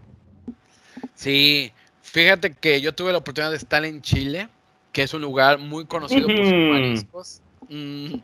Sí, 1.16 1.72
fíjate 2.02 2.54
que 2.54 2.82
yo 2.82 2.94
tuve 2.94 3.12
la 3.12 3.18
oportunidad 3.18 3.52
de 3.52 3.58
estar 3.58 3.84
en 3.84 4.02
Chile, 4.02 4.48
que 4.92 5.04
es 5.04 5.14
un 5.14 5.22
lugar 5.22 5.60
muy 5.60 5.86
conocido 5.86 6.28
por 6.28 6.38
sus 6.38 6.54
mariscos. 6.54 7.42
Mm, 7.70 8.16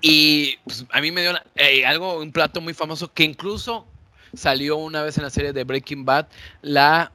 y 0.00 0.56
pues, 0.64 0.84
a 0.90 1.00
mí 1.00 1.10
me 1.10 1.22
dio 1.22 1.32
eh, 1.56 1.84
algo, 1.86 2.18
un 2.18 2.32
plato 2.32 2.60
muy 2.60 2.74
famoso 2.74 3.12
que 3.12 3.24
incluso 3.24 3.86
salió 4.34 4.76
una 4.76 5.02
vez 5.02 5.16
en 5.18 5.24
la 5.24 5.30
serie 5.30 5.52
de 5.52 5.64
Breaking 5.64 6.04
Bad, 6.04 6.26
la 6.62 7.12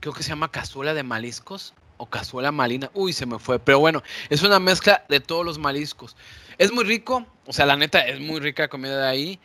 creo 0.00 0.12
que 0.14 0.22
se 0.22 0.30
llama 0.30 0.50
cazuela 0.50 0.94
de 0.94 1.02
mariscos 1.02 1.74
o 1.98 2.06
cazuela 2.06 2.50
malina. 2.50 2.90
Uy, 2.94 3.12
se 3.12 3.26
me 3.26 3.38
fue. 3.38 3.58
Pero 3.58 3.78
bueno, 3.78 4.02
es 4.30 4.42
una 4.42 4.58
mezcla 4.58 5.04
de 5.08 5.20
todos 5.20 5.44
los 5.44 5.58
mariscos. 5.58 6.16
Es 6.58 6.72
muy 6.72 6.84
rico, 6.84 7.26
o 7.46 7.52
sea, 7.52 7.66
la 7.66 7.76
neta 7.76 8.00
es 8.00 8.20
muy 8.20 8.40
rica 8.40 8.64
la 8.64 8.68
comida 8.68 8.98
de 8.98 9.06
ahí. 9.06 9.40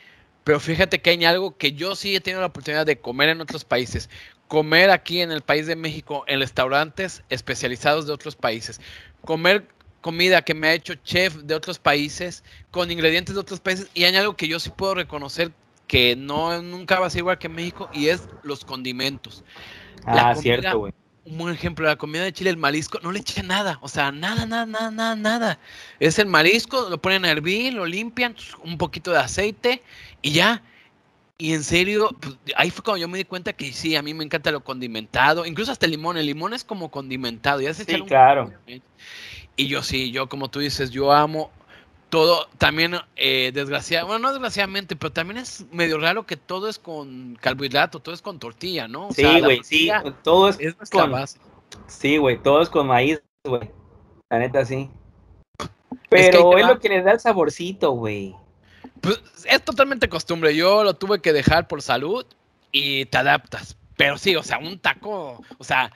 Pero 0.46 0.60
fíjate 0.60 1.02
que 1.02 1.10
hay 1.10 1.26
algo 1.26 1.58
que 1.58 1.74
yo 1.74 1.96
sí 1.96 2.16
he 2.16 2.22
tenido 2.22 2.40
la 2.40 2.48
oportunidad 2.48 2.86
de 2.86 3.00
comer 3.00 3.30
en 3.30 3.42
otros 3.42 3.66
países. 3.66 4.10
Comer 4.48 4.92
aquí 4.92 5.22
en 5.22 5.32
el 5.32 5.42
país 5.42 5.68
de 5.68 5.76
México 5.76 6.24
en 6.28 6.40
restaurantes 6.40 7.24
especializados 7.30 8.08
de 8.08 8.14
otros 8.14 8.36
países. 8.36 8.80
Comer 9.22 9.68
comida 10.02 10.44
que 10.44 10.54
me 10.54 10.68
ha 10.68 10.74
hecho 10.74 10.94
chef 10.96 11.36
de 11.38 11.56
otros 11.56 11.80
países 11.80 12.44
con 12.70 12.92
ingredientes 12.92 13.34
de 13.34 13.42
otros 13.42 13.60
países. 13.60 13.90
Y 13.96 14.04
hay 14.04 14.16
algo 14.16 14.38
que 14.38 14.48
yo 14.48 14.60
sí 14.60 14.70
puedo 14.70 14.96
reconocer 14.96 15.52
que 15.88 16.16
no 16.16 16.62
nunca 16.62 17.00
va 17.00 17.08
a 17.08 17.10
ser 17.10 17.20
igual 17.20 17.38
que 17.38 17.48
en 17.48 17.56
México 17.56 17.90
y 17.92 18.10
es 18.10 18.28
los 18.44 18.64
condimentos. 18.64 19.44
Ah, 20.06 20.36
cierto, 20.36 20.80
güey. 20.80 20.94
Un 21.26 21.40
buen 21.40 21.54
ejemplo, 21.54 21.88
la 21.88 21.96
comida 21.96 22.24
de 22.24 22.32
Chile, 22.32 22.52
el 22.52 22.58
marisco, 22.58 23.00
no 23.02 23.12
le 23.12 23.20
echa 23.20 23.42
nada, 23.42 23.80
o 23.82 23.88
sea, 23.88 24.12
nada, 24.12 24.46
nada, 24.46 24.68
nada, 24.68 24.92
nada, 24.92 25.16
nada. 25.16 25.60
Es 26.00 26.20
el 26.20 26.28
marisco, 26.28 26.88
lo 26.88 27.00
ponen 27.00 27.26
a 27.26 27.32
hervir, 27.32 27.74
lo 27.74 27.86
limpian, 27.88 28.36
un 28.64 28.78
poquito 28.78 29.12
de 29.12 29.18
aceite 29.18 29.82
y 30.22 30.34
ya. 30.34 30.62
Y 31.40 31.54
en 31.54 31.64
serio, 31.64 32.16
pues, 32.20 32.38
ahí 32.56 32.70
fue 32.70 32.84
cuando 32.84 33.02
yo 33.02 33.08
me 33.08 33.18
di 33.18 33.26
cuenta 33.26 33.54
que 33.54 33.74
sí, 33.74 33.96
a 33.96 34.04
mí 34.04 34.14
me 34.14 34.24
encanta 34.24 34.52
lo 34.52 34.64
condimentado, 34.64 35.46
incluso 35.48 35.72
hasta 35.72 35.88
el 35.88 35.94
limón, 35.94 36.16
el 36.18 36.28
limón 36.28 36.54
es 36.54 36.64
como 36.64 36.92
condimentado, 36.92 37.60
ya 37.60 37.74
se 37.74 37.86
sí, 37.86 38.02
claro. 38.04 38.54
Y 39.58 39.68
yo 39.68 39.82
sí, 39.82 40.12
yo 40.12 40.30
como 40.30 40.50
tú 40.50 40.60
dices, 40.60 40.92
yo 40.92 41.12
amo 41.12 41.52
todo 42.16 42.48
también 42.58 42.96
eh, 43.18 43.52
desgraciadamente, 43.54 44.08
bueno, 44.08 44.28
no 44.30 44.34
desgraciadamente, 44.34 44.96
pero 44.96 45.12
también 45.12 45.38
es 45.38 45.66
medio 45.74 46.00
raro 46.00 46.26
que 46.26 46.38
todo 46.38 46.70
es 46.70 46.80
con 46.80 47.38
carbohidrato, 47.42 48.00
todo 48.00 48.16
es 48.16 48.22
con 48.22 48.40
tortilla, 48.40 48.88
¿no? 48.88 49.12
sí, 49.12 49.42
güey, 49.42 49.62
sí, 49.66 49.92
todo 50.24 50.48
es, 50.48 50.58
con 50.90 51.12
base. 51.12 51.40
Sí, 51.88 52.16
güey, 52.16 52.42
todo 52.42 52.62
es 52.62 52.70
con 52.70 52.88
maíz, 52.88 53.22
güey. 53.44 53.70
La 54.30 54.40
neta 54.40 54.64
sí. 54.64 54.90
Pero 56.08 56.58
es, 56.58 56.66
lo 56.66 56.80
que 56.80 56.88
le 56.88 57.02
da 57.02 57.12
el 57.12 57.20
saborcito, 57.20 57.92
güey. 57.92 58.34
Pues 59.02 59.22
es 59.44 59.62
totalmente 59.66 60.08
costumbre. 60.08 60.56
Yo 60.56 60.86
lo 60.86 60.94
tuve 60.94 61.20
que 61.20 61.34
dejar 61.34 61.68
por 61.68 61.82
salud 61.82 62.26
y 62.72 63.08
te 63.08 63.18
adaptas. 63.18 63.76
Pero 63.98 64.18
sí, 64.18 64.38
o 64.38 64.44
sea, 64.44 64.60
un 64.60 64.80
taco, 64.80 65.42
o 65.58 65.64
sea, 65.66 65.92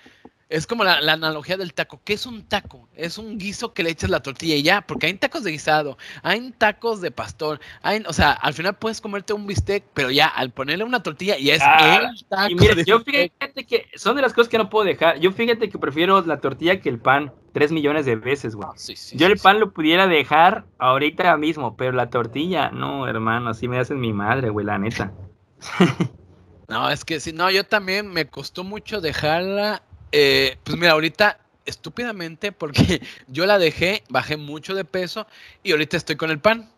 es 0.50 0.66
como 0.66 0.84
la, 0.84 0.98
analogía 0.98 1.58
del 1.58 1.74
taco. 1.74 2.02
¿Qué 2.04 2.14
es 2.14 2.26
un 2.26 2.44
taco? 2.44 2.90
Es 2.96 3.20
un 3.20 3.38
guiso 3.38 3.74
que 3.74 3.84
le 3.84 3.92
echas 3.92 4.10
la 4.10 4.22
tortilla 4.22 4.56
y 4.56 4.64
ya, 4.64 4.82
porque 4.82 5.06
hay 5.06 5.14
tacos 5.14 5.44
de 5.44 5.52
guisado, 5.52 5.98
hay 6.24 6.52
tacos 6.58 7.02
de 7.02 7.12
pastor, 7.12 7.60
hay, 7.84 8.04
o 8.08 8.14
sea, 8.14 8.32
al 8.32 8.56
final 8.56 8.76
puedes 8.76 9.00
comerte 9.00 9.34
un 9.34 9.46
bistec, 9.46 9.84
pero 9.94 10.10
ya 10.10 10.28
al 10.28 10.50
ponerle 10.52 10.84
una 10.84 11.04
tortilla 11.04 11.38
y 11.38 11.52
es 11.52 11.62
ah, 11.64 12.10
el 12.12 12.26
taco. 12.26 12.52
Y 12.52 12.84
yo 12.84 13.00
fíjate 13.02 13.66
que 13.66 13.86
son 13.96 14.16
de 14.16 14.24
las 14.24 14.34
cosas 14.34 14.50
que 14.50 14.58
no 14.58 14.70
puedo 14.70 14.86
dejar. 14.86 15.20
Yo 15.20 15.32
fíjate 15.32 15.70
que 15.70 15.78
prefiero 15.78 16.20
la 16.26 16.40
tortilla 16.40 16.82
que 16.82 16.90
el 16.90 17.00
pan 17.00 17.32
tres 17.54 17.72
millones 17.72 18.08
de 18.08 18.16
veces, 18.16 18.56
güey. 18.56 18.68
Ah, 18.68 18.76
yo 19.14 19.28
el 19.28 19.38
pan 19.38 19.60
lo 19.60 19.72
pudiera 19.72 20.08
dejar 20.08 20.66
ahorita 20.80 21.38
mismo, 21.38 21.78
pero 21.78 21.92
la 21.92 22.10
tortilla, 22.10 22.72
no, 22.72 23.08
hermano, 23.08 23.52
así 23.52 23.68
me 23.68 23.78
hacen 23.78 24.00
mi 24.00 24.14
madre, 24.14 24.50
güey, 24.50 24.66
la 24.66 24.80
neta. 24.80 25.14
no, 26.68 26.90
es 26.90 27.06
que 27.06 27.20
si 27.20 27.34
no, 27.34 27.52
yo 27.52 27.64
también 27.66 28.08
me 28.12 28.28
costó 28.28 28.64
mucho 28.64 29.00
dejarla 29.00 29.84
eh, 30.12 30.58
pues 30.64 30.78
mira, 30.78 30.94
ahorita 30.94 31.40
estúpidamente, 31.66 32.52
porque 32.52 33.02
yo 33.28 33.46
la 33.46 33.58
dejé, 33.58 34.04
bajé 34.10 34.38
mucho 34.38 34.76
de 34.76 34.86
peso 34.86 35.28
y 35.64 35.72
ahorita 35.72 35.98
estoy 35.98 36.16
con 36.16 36.32
el 36.32 36.40
pan. 36.40 36.70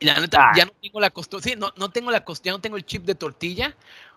Y 0.00 0.06
la 0.06 0.20
neta, 0.20 0.50
ah. 0.50 0.52
ya 0.56 0.64
no 0.64 0.72
tengo 0.80 1.00
la 1.00 1.10
costumbre, 1.10 1.50
sí, 1.50 1.56
no, 1.58 1.72
no 1.76 1.90
tengo 1.90 2.10
la 2.10 2.24
costumbre, 2.24 2.50
ya 2.50 2.52
no 2.52 2.60
tengo 2.60 2.76
el 2.76 2.86
chip 2.86 3.04
de 3.04 3.16
tortilla, 3.16 3.74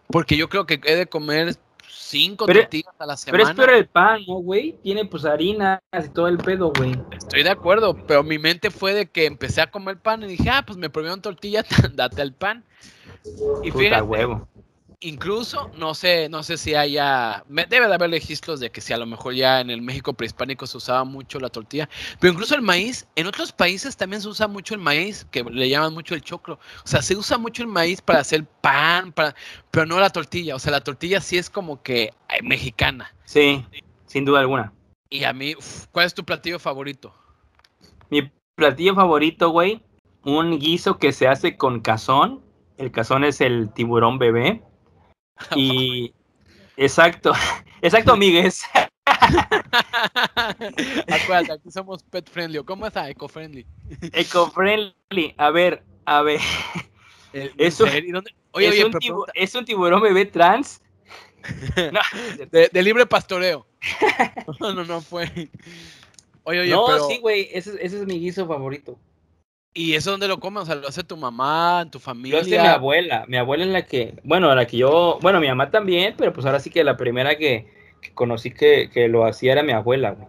porque 0.08 0.38
yo 0.38 0.48
creo 0.48 0.66
que 0.68 0.80
he 0.84 0.96
de 0.96 1.08
comer 1.08 1.56
cinco 1.90 2.46
tortillas 2.46 2.94
a 3.00 3.06
la 3.08 3.18
semana. 3.18 3.44
Pero 3.44 3.50
es 3.50 3.56
peor 3.56 3.70
el 3.72 3.88
pan, 3.88 4.22
¿no, 4.28 4.36
güey? 4.36 4.78
Tiene 4.84 5.06
pues 5.06 5.26
harina 5.26 5.82
y 5.92 6.10
todo 6.10 6.28
el 6.28 6.38
pedo, 6.38 6.72
güey. 6.78 6.96
Estoy 7.12 7.42
de 7.42 7.50
acuerdo, 7.50 7.96
pero 8.06 8.22
mi 8.22 8.38
mente 8.38 8.70
fue 8.70 8.94
de 8.94 9.08
que 9.08 9.26
empecé 9.26 9.62
a 9.62 9.72
comer 9.72 9.98
pan 9.98 10.22
y 10.22 10.28
dije, 10.28 10.50
ah, 10.52 10.64
pues 10.66 10.78
me 10.78 10.90
prohibieron 10.90 11.22
tortilla, 11.22 11.66
date 11.94 12.22
el 12.22 12.34
pan. 12.34 12.64
Y 13.64 13.72
Puta 13.72 14.04
huevo 14.04 14.48
incluso, 15.02 15.72
no 15.78 15.94
sé, 15.94 16.30
no 16.30 16.44
sé 16.44 16.58
si 16.58 16.76
haya, 16.76 17.44
debe 17.48 17.88
de 17.88 17.94
haber 17.94 18.12
registros 18.12 18.60
de 18.60 18.70
que 18.70 18.82
si 18.82 18.94
a 18.94 18.98
lo 18.98 19.06
mejor 19.06 19.34
ya 19.34 19.60
en 19.60 19.70
el 19.70 19.82
México 19.82 20.14
prehispánico 20.14 20.68
se 20.68 20.78
usaba 20.78 21.04
mucho 21.04 21.40
la 21.40 21.50
tortilla, 21.50 21.90
pero 22.20 22.34
incluso 22.34 22.56
el 22.56 22.62
maíz, 22.62 23.08
en 23.16 23.26
otros 23.26 23.52
países 23.52 23.98
también 23.98 24.22
se 24.22 24.28
usa 24.28 24.48
mucho 24.48 24.76
el 24.76 24.80
maíz, 24.80 25.26
que 25.32 25.44
le 25.44 25.70
llaman 25.70 25.94
mucho 25.94 26.14
el 26.14 26.22
choclo, 26.22 26.60
o 26.84 26.88
sea, 26.88 27.02
se 27.02 27.16
usa 27.16 27.38
mucho 27.38 27.64
el 27.64 27.68
maíz 27.68 28.00
para 28.00 28.20
hacer 28.20 28.46
pan, 28.62 29.12
para, 29.12 29.36
pero 29.72 29.86
no 29.88 30.00
la 30.00 30.12
tortilla, 30.12 30.56
o 30.56 30.60
sea, 30.60 30.72
la 30.72 30.82
tortilla 30.82 31.20
sí 31.20 31.38
es 31.38 31.50
como 31.50 31.82
que 31.82 32.04
eh, 32.30 32.44
mexicana. 32.44 33.14
Sí, 33.26 33.66
sin 34.06 34.24
duda 34.24 34.40
alguna. 34.40 34.72
Y 35.10 35.24
a 35.24 35.34
mí, 35.34 35.56
¿cuál 35.92 36.06
es 36.06 36.14
tu 36.14 36.24
platillo 36.24 36.60
favorito? 36.60 37.14
Mi 38.10 38.32
platillo 38.56 38.94
favorito, 38.94 39.50
güey, 39.50 39.82
un 40.24 40.60
guiso 40.60 41.00
que 41.00 41.12
se 41.12 41.28
hace 41.28 41.58
con 41.58 41.82
cazón, 41.82 42.42
el 42.78 42.92
cazón 42.92 43.24
es 43.24 43.42
el 43.42 43.72
tiburón 43.74 44.20
bebé 44.20 44.62
y 45.56 46.14
exacto, 46.78 47.34
exacto, 47.82 48.14
amigues. 48.14 48.64
Acuérdate, 51.08 51.54
aquí 51.54 51.72
somos 51.72 52.04
pet 52.04 52.30
friendly. 52.30 52.64
¿Cómo 52.64 52.86
está? 52.88 53.10
Eco 53.10 53.28
friendly. 53.28 53.66
Eco 54.14 54.50
friendly. 54.52 55.34
A 55.38 55.50
ver, 55.50 55.84
a 56.06 56.22
ver. 56.22 56.40
es, 57.34 57.80
un, 57.80 57.90
es, 59.34 59.56
un 59.56 59.66
tiburón 59.66 60.02
bebé 60.02 60.26
trans. 60.26 60.82
de, 62.52 62.84
libre 62.84 63.06
pastoreo. 63.06 63.66
No, 64.60 64.74
no, 64.74 64.84
no 64.84 65.02
fue. 65.02 65.50
Oye, 66.44 66.62
oye, 66.62 66.72
no, 66.72 67.08
sí, 67.08 67.20
güey, 67.20 67.50
ese, 67.54 67.72
ese, 67.84 68.00
es 68.00 68.06
mi 68.06 68.20
guiso 68.20 68.48
favorito. 68.48 68.98
¿Y 69.74 69.94
eso 69.94 70.12
dónde 70.12 70.28
lo 70.28 70.40
comes? 70.40 70.64
O 70.64 70.66
sea, 70.66 70.76
¿lo 70.76 70.88
hace 70.88 71.04
tu 71.04 71.16
mamá, 71.16 71.88
tu 71.90 72.00
familia? 72.00 72.38
Lo 72.38 72.42
hace 72.42 72.60
mi 72.60 72.68
abuela. 72.68 73.26
Mi 73.28 73.38
abuela 73.38 73.64
es 73.64 73.70
la 73.70 73.86
que, 73.86 74.20
bueno, 74.24 74.54
la 74.54 74.68
que 74.68 74.78
yo, 74.78 75.18
bueno, 75.22 75.40
mi 75.40 75.48
mamá 75.48 75.72
también, 75.72 76.16
pero 76.18 76.34
pues 76.34 76.46
ahora 76.46 76.60
sí 76.60 76.70
que 76.70 76.84
la 76.84 76.98
primera 76.98 77.38
que, 77.38 77.68
conocí 78.14 78.52
que, 78.52 78.90
lo 79.10 79.26
hacía 79.26 79.54
era 79.54 79.64
mi 79.64 79.72
abuela, 79.72 80.12
güey. 80.12 80.28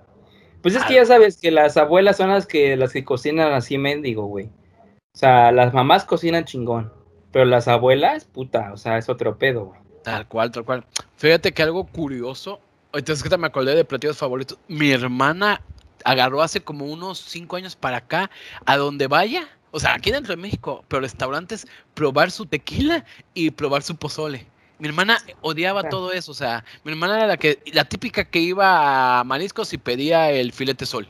Pues 0.63 0.77
es 0.77 0.85
que 0.85 0.95
ya 0.95 1.05
sabes 1.05 1.39
que 1.41 1.51
las 1.51 1.77
abuelas 1.77 2.19
son 2.19 2.31
las 2.31 2.47
que, 2.47 2.77
las 2.77 2.93
que 2.93 3.05
cocinan 3.05 3.53
así 3.53 3.79
mendigo, 3.79 4.27
güey. 4.27 4.47
O 4.47 5.19
sea, 5.19 5.51
las 5.51 5.75
mamás 5.75 6.05
cocinan 6.05 6.45
chingón, 6.45 6.93
pero 7.33 7.45
las 7.45 7.67
abuelas, 7.67 8.25
puta, 8.27 8.73
o 8.73 8.77
sea, 8.77 8.97
es 8.97 9.09
otro 9.09 9.39
pedo, 9.39 9.65
güey. 9.67 9.81
Tal 10.05 10.29
cual, 10.29 10.53
tal 10.53 10.65
cual. 10.65 10.85
Fíjate 11.17 11.51
que 11.53 11.65
algo 11.65 11.85
curioso, 11.87 12.61
ahorita 12.93 13.13
es 13.13 13.23
que 13.25 13.37
me 13.37 13.49
acordé 13.49 13.75
de 13.75 13.85
platillos 13.85 14.19
favoritos. 14.19 14.57
Mi 14.69 14.93
hermana 14.93 15.63
agarró 16.05 16.43
hace 16.43 16.61
como 16.61 16.87
unos 16.87 17.19
cinco 17.19 17.57
años 17.57 17.77
para 17.77 17.99
acá, 17.99 18.31
a 18.67 18.77
donde 18.77 19.07
vaya, 19.07 19.49
o 19.71 19.81
sea, 19.81 19.95
aquí 19.95 20.11
dentro 20.11 20.35
de 20.35 20.41
México, 20.41 20.85
pero 20.89 21.01
restaurantes, 21.01 21.67
probar 21.95 22.31
su 22.31 22.47
tequila 22.47 23.05
y 23.35 23.51
probar 23.51 23.83
su 23.83 23.97
pozole. 23.97 24.47
Mi 24.79 24.89
hermana 24.89 25.19
odiaba 25.41 25.89
todo 25.89 26.13
eso, 26.13 26.33
o 26.33 26.35
sea, 26.35 26.65
mi 26.85 26.93
hermana 26.93 27.17
era 27.19 27.27
la 27.27 27.37
que, 27.37 27.61
la 27.73 27.85
típica 27.85 28.25
que 28.25 28.41
iba 28.41 29.21
a 29.21 29.25
mariscos 29.25 29.73
y 29.73 29.79
pedía 29.79 30.31
el 30.31 30.53
filete 30.53 30.87
sol, 30.87 31.09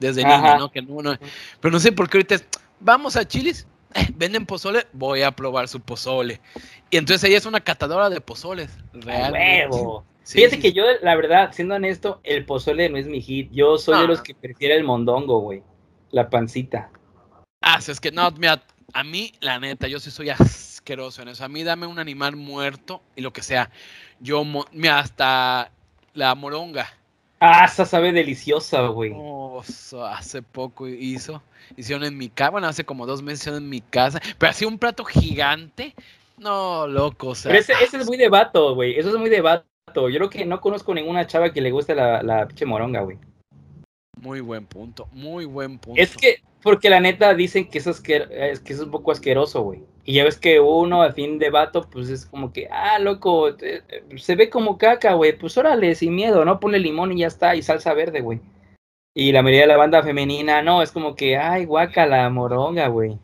desde 0.00 0.24
niña, 0.24 0.58
¿no? 0.58 0.70
Que 0.70 0.82
no, 0.82 1.16
Pero 1.60 1.72
no 1.72 1.80
sé 1.80 1.92
por 1.92 2.08
qué 2.08 2.18
ahorita 2.18 2.36
vamos 2.80 3.16
a 3.16 3.26
Chilis, 3.26 3.66
eh, 3.94 4.08
venden 4.14 4.44
pozole, 4.44 4.86
voy 4.92 5.22
a 5.22 5.30
probar 5.30 5.68
su 5.68 5.80
pozole. 5.80 6.40
Y 6.90 6.96
entonces 6.96 7.24
ella 7.24 7.38
es 7.38 7.46
una 7.46 7.60
catadora 7.60 8.10
de 8.10 8.20
pozoles, 8.20 8.70
realmente. 8.92 9.76
Fíjate 10.34 10.58
que 10.58 10.72
yo, 10.72 10.84
la 11.02 11.14
verdad, 11.14 11.52
siendo 11.52 11.76
honesto, 11.76 12.20
el 12.24 12.44
pozole 12.44 12.88
no 12.88 12.96
es 12.98 13.06
mi 13.06 13.20
hit. 13.20 13.50
Yo 13.52 13.78
soy 13.78 14.00
de 14.00 14.08
los 14.08 14.22
que 14.22 14.34
prefiere 14.34 14.74
el 14.74 14.84
mondongo, 14.84 15.40
güey. 15.40 15.62
La 16.10 16.28
pancita. 16.28 16.90
Ah, 17.60 17.78
es 17.78 18.00
que 18.00 18.10
no, 18.10 18.30
mira, 18.32 18.62
a 18.92 19.04
mí, 19.04 19.32
la 19.40 19.60
neta, 19.60 19.86
yo 19.86 20.00
sí 20.00 20.10
soy 20.10 20.30
asqueroso 20.30 21.22
en 21.22 21.28
eso. 21.28 21.44
A 21.44 21.48
mí 21.48 21.62
dame 21.62 21.86
un 21.86 21.98
animal 21.98 22.34
muerto 22.34 23.02
y 23.14 23.20
lo 23.20 23.32
que 23.32 23.42
sea. 23.42 23.70
Yo, 24.18 24.44
mira, 24.72 24.98
hasta 24.98 25.70
la 26.14 26.34
moronga. 26.34 26.92
Ah, 27.38 27.66
esa 27.66 27.84
sabe 27.84 28.12
deliciosa, 28.12 28.86
güey. 28.88 29.12
Oh, 29.14 29.62
hace 30.08 30.42
poco 30.42 30.88
hizo. 30.88 31.42
Hicieron 31.76 32.04
en 32.04 32.16
mi 32.16 32.30
casa, 32.30 32.50
bueno, 32.50 32.66
hace 32.66 32.84
como 32.84 33.06
dos 33.06 33.22
meses 33.22 33.40
hicieron 33.40 33.62
en 33.62 33.68
mi 33.68 33.80
casa. 33.80 34.20
Pero 34.38 34.50
así 34.50 34.64
un 34.64 34.78
plato 34.78 35.04
gigante. 35.04 35.94
No, 36.36 36.86
loco, 36.86 37.28
o 37.28 37.34
sea. 37.34 37.50
Pero 37.50 37.60
ese, 37.60 37.72
ese 37.82 37.98
es 37.98 38.06
muy 38.06 38.16
de 38.16 38.28
vato, 38.28 38.74
güey. 38.74 38.98
Eso 38.98 39.10
es 39.10 39.16
muy 39.16 39.30
de 39.30 39.40
vato 39.40 39.66
yo 40.08 40.16
creo 40.16 40.30
que 40.30 40.44
no 40.44 40.60
conozco 40.60 40.94
ninguna 40.94 41.26
chava 41.26 41.52
que 41.52 41.60
le 41.60 41.70
guste 41.70 41.94
la, 41.94 42.22
la 42.22 42.46
pinche 42.46 42.66
moronga, 42.66 43.00
güey. 43.00 43.18
Muy 44.20 44.40
buen 44.40 44.66
punto, 44.66 45.08
muy 45.12 45.44
buen 45.44 45.78
punto. 45.78 46.00
Es 46.00 46.16
que, 46.16 46.42
porque 46.62 46.88
la 46.88 47.00
neta 47.00 47.34
dicen 47.34 47.68
que 47.68 47.78
eso 47.78 47.90
es, 47.90 48.00
que, 48.00 48.26
es, 48.30 48.60
que 48.60 48.72
es 48.72 48.80
un 48.80 48.90
poco 48.90 49.12
asqueroso, 49.12 49.62
güey. 49.62 49.82
Y 50.04 50.14
ya 50.14 50.24
ves 50.24 50.38
que 50.38 50.58
uno, 50.58 51.02
al 51.02 51.12
fin 51.12 51.38
de 51.38 51.50
vato, 51.50 51.88
pues 51.90 52.08
es 52.08 52.24
como 52.24 52.52
que, 52.52 52.68
ah, 52.70 52.98
loco, 52.98 53.50
eh, 53.60 53.82
se 54.16 54.34
ve 54.36 54.48
como 54.48 54.78
caca, 54.78 55.14
güey. 55.14 55.36
Pues 55.36 55.58
órale, 55.58 55.94
sin 55.94 56.14
miedo, 56.14 56.44
¿no? 56.44 56.60
Ponle 56.60 56.78
limón 56.78 57.12
y 57.12 57.18
ya 57.18 57.26
está, 57.26 57.54
y 57.56 57.62
salsa 57.62 57.92
verde, 57.92 58.20
güey. 58.20 58.40
Y 59.14 59.32
la 59.32 59.42
mayoría 59.42 59.62
de 59.62 59.68
la 59.68 59.76
banda 59.76 60.02
femenina, 60.02 60.62
no, 60.62 60.82
es 60.82 60.92
como 60.92 61.14
que, 61.14 61.36
ay, 61.36 61.64
guaca 61.64 62.06
la 62.06 62.28
moronga, 62.30 62.88
güey. 62.88 63.18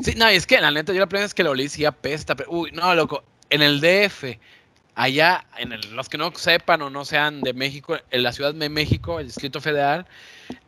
Sí, 0.00 0.14
no, 0.16 0.28
es 0.28 0.46
que 0.46 0.60
la 0.60 0.70
neta, 0.70 0.92
yo 0.92 1.00
la 1.00 1.06
primera 1.06 1.24
vez 1.24 1.34
que 1.34 1.44
lo 1.44 1.50
olí 1.50 1.68
sí 1.68 1.84
apesta, 1.84 2.34
pero, 2.34 2.50
uy, 2.50 2.70
no, 2.72 2.94
loco, 2.94 3.22
en 3.50 3.62
el 3.62 3.80
DF, 3.80 4.38
allá, 4.94 5.44
en 5.56 5.74
los 5.94 6.08
que 6.08 6.18
no 6.18 6.32
sepan 6.34 6.82
o 6.82 6.90
no 6.90 7.04
sean 7.04 7.40
de 7.40 7.52
México, 7.52 7.98
en 8.10 8.22
la 8.22 8.32
Ciudad 8.32 8.54
de 8.54 8.68
México, 8.68 9.18
el 9.18 9.26
Distrito 9.26 9.60
Federal, 9.60 10.06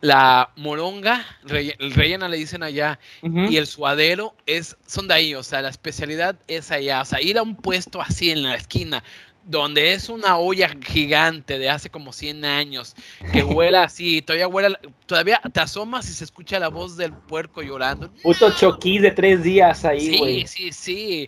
la 0.01 0.49
moronga, 0.55 1.25
el 1.47 1.93
rellena 1.93 2.27
le 2.27 2.37
dicen 2.37 2.63
allá, 2.63 2.99
y 3.21 3.57
el 3.57 3.67
suadero 3.67 4.35
es, 4.45 4.75
son 4.85 5.07
de 5.07 5.13
ahí, 5.13 5.35
o 5.35 5.43
sea, 5.43 5.61
la 5.61 5.69
especialidad 5.69 6.35
es 6.47 6.71
allá, 6.71 7.01
o 7.01 7.05
sea, 7.05 7.21
ir 7.21 7.37
a 7.37 7.43
un 7.43 7.55
puesto 7.55 8.01
así 8.01 8.31
en 8.31 8.43
la 8.43 8.55
esquina, 8.55 9.03
donde 9.47 9.93
es 9.93 10.09
una 10.09 10.37
olla 10.37 10.69
gigante 10.85 11.57
de 11.57 11.69
hace 11.69 11.89
como 11.89 12.11
100 12.11 12.43
años, 12.43 12.95
que 13.31 13.43
huela 13.43 13.83
así, 13.83 14.21
todavía 14.21 14.47
huela, 14.47 14.77
todavía 15.05 15.41
te 15.53 15.61
asomas 15.61 16.09
y 16.09 16.13
se 16.13 16.25
escucha 16.25 16.59
la 16.59 16.67
voz 16.67 16.97
del 16.97 17.13
puerco 17.13 17.61
llorando. 17.61 18.11
Puto 18.23 18.51
choquí 18.51 18.99
de 18.99 19.11
tres 19.11 19.43
días 19.43 19.85
ahí, 19.85 20.17
güey. 20.17 20.45
Sí, 20.47 20.71
sí, 20.71 21.27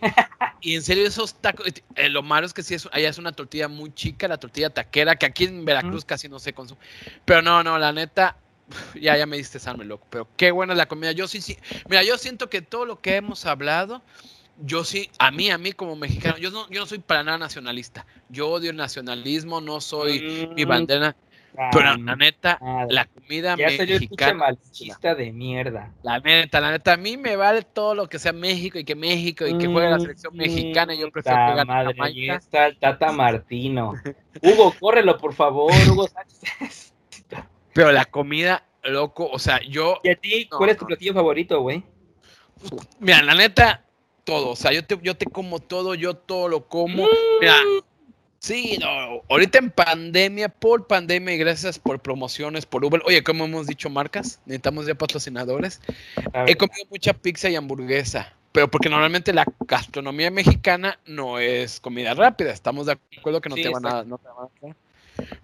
y 0.60 0.74
en 0.74 0.82
serio, 0.82 1.06
esos 1.06 1.34
tacos, 1.34 1.66
eh, 1.96 2.08
lo 2.10 2.22
malo 2.22 2.46
es 2.46 2.52
que 2.52 2.62
sí, 2.62 2.74
es, 2.74 2.86
allá 2.92 3.08
es 3.08 3.16
una 3.16 3.32
tortilla 3.32 3.68
muy 3.68 3.92
chica, 3.94 4.28
la 4.28 4.36
tortilla 4.36 4.68
taquera, 4.68 5.16
que 5.16 5.24
aquí 5.24 5.44
en 5.44 5.64
Veracruz 5.64 6.04
casi 6.04 6.28
no 6.28 6.38
se 6.38 6.52
consume. 6.52 6.80
Pero 7.24 7.40
no, 7.40 7.62
no, 7.62 7.78
la 7.78 7.90
neta, 7.90 8.36
ya, 9.00 9.16
ya 9.16 9.24
me 9.24 9.38
diste 9.38 9.58
salme, 9.58 9.86
loco. 9.86 10.06
Pero 10.10 10.28
qué 10.36 10.50
buena 10.50 10.74
es 10.74 10.76
la 10.76 10.86
comida. 10.86 11.12
Yo 11.12 11.26
sí, 11.26 11.40
sí. 11.40 11.56
Mira, 11.88 12.02
yo 12.02 12.18
siento 12.18 12.50
que 12.50 12.60
todo 12.60 12.84
lo 12.84 13.00
que 13.00 13.16
hemos 13.16 13.46
hablado 13.46 14.02
yo 14.62 14.84
sí, 14.84 15.10
a 15.18 15.30
mí, 15.30 15.50
a 15.50 15.58
mí 15.58 15.72
como 15.72 15.96
mexicano, 15.96 16.36
yo 16.38 16.50
no, 16.50 16.68
yo 16.70 16.80
no 16.80 16.86
soy 16.86 16.98
para 16.98 17.22
nada 17.22 17.38
nacionalista. 17.38 18.06
Yo 18.28 18.48
odio 18.48 18.70
el 18.70 18.76
nacionalismo, 18.76 19.60
no 19.60 19.80
soy 19.80 20.48
mi 20.54 20.64
mm. 20.64 20.68
bandera. 20.68 21.16
pero 21.72 21.96
la 21.96 22.16
neta, 22.16 22.58
la 22.88 23.06
comida 23.06 23.56
ya 23.56 23.68
mexicana. 23.68 24.34
machista 24.34 25.14
de 25.14 25.32
mierda. 25.32 25.92
La 26.02 26.20
neta, 26.20 26.60
la 26.60 26.70
neta, 26.72 26.92
a 26.92 26.96
mí 26.96 27.16
me 27.16 27.36
vale 27.36 27.62
todo 27.62 27.94
lo 27.94 28.08
que 28.08 28.18
sea 28.18 28.32
México 28.32 28.78
y 28.78 28.84
que 28.84 28.94
México 28.94 29.46
y 29.46 29.56
que 29.58 29.66
juegue 29.66 29.90
la 29.90 29.98
mm, 29.98 30.02
selección 30.02 30.36
mexicana. 30.36 30.94
Yo 30.94 31.10
prefiero 31.10 31.38
gane 31.38 31.64
madre, 31.64 31.94
Ahí 31.98 32.30
está 32.30 32.66
el 32.66 32.78
Tata 32.78 33.12
Martino. 33.12 33.94
Hugo, 34.42 34.74
córrelo, 34.78 35.18
por 35.18 35.34
favor, 35.34 35.72
Hugo 35.88 36.06
Sánchez. 36.06 36.94
Pero 37.72 37.92
la 37.92 38.04
comida, 38.04 38.64
loco, 38.82 39.28
o 39.30 39.38
sea, 39.38 39.60
yo. 39.62 40.00
¿Y 40.02 40.10
a 40.10 40.16
ti, 40.16 40.48
cuál 40.48 40.70
es 40.70 40.76
tu 40.76 40.86
platillo 40.86 41.14
favorito, 41.14 41.60
güey? 41.60 41.84
Mira, 42.98 43.22
la 43.22 43.34
neta, 43.34 43.84
todo. 44.30 44.50
O 44.50 44.56
sea, 44.56 44.72
yo 44.72 44.84
te, 44.84 44.96
yo 45.02 45.16
te 45.16 45.26
como 45.26 45.58
todo, 45.58 45.94
yo 45.94 46.14
todo 46.14 46.48
lo 46.48 46.68
como. 46.68 47.08
Mira, 47.40 47.56
sí, 48.38 48.78
no, 48.80 49.22
ahorita 49.28 49.58
en 49.58 49.70
pandemia, 49.70 50.48
por 50.48 50.86
pandemia 50.86 51.34
y 51.34 51.38
gracias 51.38 51.80
por 51.80 51.98
promociones, 51.98 52.64
por 52.64 52.84
Uber. 52.84 53.02
Oye, 53.06 53.24
como 53.24 53.44
hemos 53.44 53.66
dicho 53.66 53.90
marcas, 53.90 54.40
necesitamos 54.46 54.86
ya 54.86 54.94
patrocinadores. 54.94 55.80
He 56.46 56.56
comido 56.56 56.86
mucha 56.90 57.12
pizza 57.12 57.50
y 57.50 57.56
hamburguesa. 57.56 58.32
Pero 58.52 58.68
porque 58.68 58.88
normalmente 58.88 59.32
la 59.32 59.46
gastronomía 59.60 60.30
mexicana 60.30 60.98
no 61.06 61.38
es 61.38 61.78
comida 61.78 62.14
rápida. 62.14 62.52
Estamos 62.52 62.86
de 62.86 62.98
acuerdo 63.18 63.40
que 63.40 63.48
no, 63.48 63.54
te, 63.54 63.68
van 63.68 63.86
a, 63.86 64.02
no 64.02 64.18
te 64.18 64.26
van 64.28 64.72
a. 64.72 64.76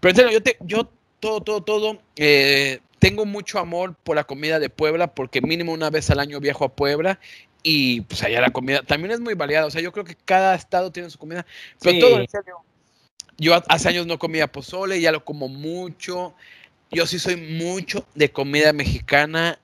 Pero 0.01 0.11
en 0.11 0.17
serio, 0.17 0.33
yo, 0.33 0.43
te, 0.43 0.57
yo 0.61 0.89
todo, 1.21 1.41
todo, 1.41 1.61
todo. 1.61 1.99
Eh, 2.17 2.81
tengo 2.99 3.25
mucho 3.25 3.61
amor 3.61 3.95
por 4.03 4.17
la 4.17 4.25
comida 4.25 4.59
de 4.59 4.71
Puebla 4.71 5.07
porque 5.15 5.41
mínimo 5.41 5.73
una 5.73 5.91
vez 5.91 6.11
al 6.11 6.19
año 6.19 6.41
viajo 6.41 6.65
a 6.65 6.75
Puebla 6.75 7.21
y 7.69 8.03
pues 8.03 8.23
allá 8.23 8.41
la 8.41 8.51
comida 8.51 8.81
también 8.83 9.11
es 9.11 9.19
muy 9.19 9.35
variada. 9.35 9.67
O 9.67 9.73
sea, 9.73 9.83
yo 9.83 9.91
creo 9.91 10.05
que 10.05 10.15
cada 10.15 10.55
estado 10.55 10.93
tiene 10.93 11.11
su 11.11 11.19
comida. 11.19 11.45
Pero 11.83 11.99
todo 11.99 12.21
en 12.21 12.29
serio. 12.29 12.59
Yo 13.39 13.61
hace 13.67 13.89
años 13.89 14.07
no 14.07 14.21
comía 14.21 14.47
pozole, 14.47 15.01
ya 15.01 15.11
lo 15.11 15.25
como 15.25 15.49
mucho. 15.49 16.33
Yo 16.93 17.07
sí 17.07 17.19
soy 17.19 17.35
mucho 17.35 18.07
de 18.15 18.31
comida 18.31 18.73
mexicana. 18.73 19.59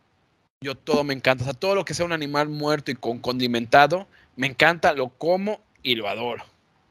Yo 0.61 0.75
todo 0.75 1.05
me 1.05 1.15
encanta. 1.15 1.45
O 1.45 1.47
sea, 1.47 1.55
todo 1.55 1.77
lo 1.77 1.85
que 1.85 1.95
sea 1.95 2.05
un 2.05 2.11
animal 2.11 2.49
muerto 2.49 2.91
y 2.91 2.97
con 2.97 3.21
condimentado, 3.21 4.09
me 4.35 4.49
encanta, 4.49 4.95
lo 4.95 5.11
como 5.11 5.61
y 5.85 5.95
lo 5.95 6.09
adoro. 6.09 6.45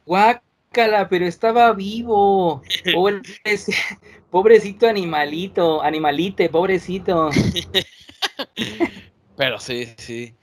Guácala, 0.05 1.09
pero 1.09 1.25
estaba 1.25 1.73
vivo. 1.73 2.63
pobrecito 4.31 4.87
animalito, 4.87 5.83
animalite, 5.83 6.47
pobrecito. 6.47 7.31
pero 9.35 9.59
sí, 9.59 9.93
sí. 9.97 10.35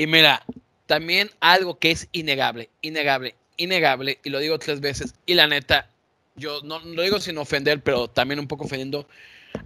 Y 0.00 0.06
mira, 0.06 0.42
también 0.86 1.28
algo 1.40 1.78
que 1.78 1.90
es 1.90 2.08
innegable, 2.12 2.70
innegable, 2.80 3.34
innegable, 3.58 4.18
y 4.24 4.30
lo 4.30 4.38
digo 4.38 4.58
tres 4.58 4.80
veces, 4.80 5.14
y 5.26 5.34
la 5.34 5.46
neta, 5.46 5.90
yo 6.36 6.62
no 6.62 6.78
lo 6.78 7.02
digo 7.02 7.20
sin 7.20 7.36
ofender, 7.36 7.82
pero 7.82 8.08
también 8.08 8.40
un 8.40 8.48
poco 8.48 8.64
ofendiendo. 8.64 9.06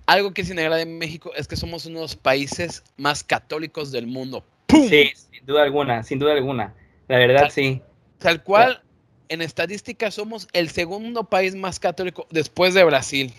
Algo 0.06 0.34
que 0.34 0.42
es 0.42 0.50
innegable 0.50 0.82
en 0.82 0.98
México 0.98 1.30
es 1.36 1.46
que 1.46 1.54
somos 1.54 1.86
uno 1.86 2.00
de 2.00 2.02
los 2.06 2.16
países 2.16 2.82
más 2.96 3.22
católicos 3.22 3.92
del 3.92 4.08
mundo. 4.08 4.44
Sí, 4.70 5.12
sin 5.14 5.46
duda 5.46 5.62
alguna, 5.62 6.02
sin 6.02 6.18
duda 6.18 6.32
alguna. 6.32 6.74
La 7.06 7.18
verdad, 7.18 7.48
sí. 7.48 7.80
Tal 8.18 8.42
cual, 8.42 8.82
en 9.28 9.40
estadística 9.40 10.10
somos 10.10 10.48
el 10.52 10.68
segundo 10.68 11.22
país 11.22 11.54
más 11.54 11.78
católico 11.78 12.26
después 12.30 12.74
de 12.74 12.82
Brasil. 12.82 13.32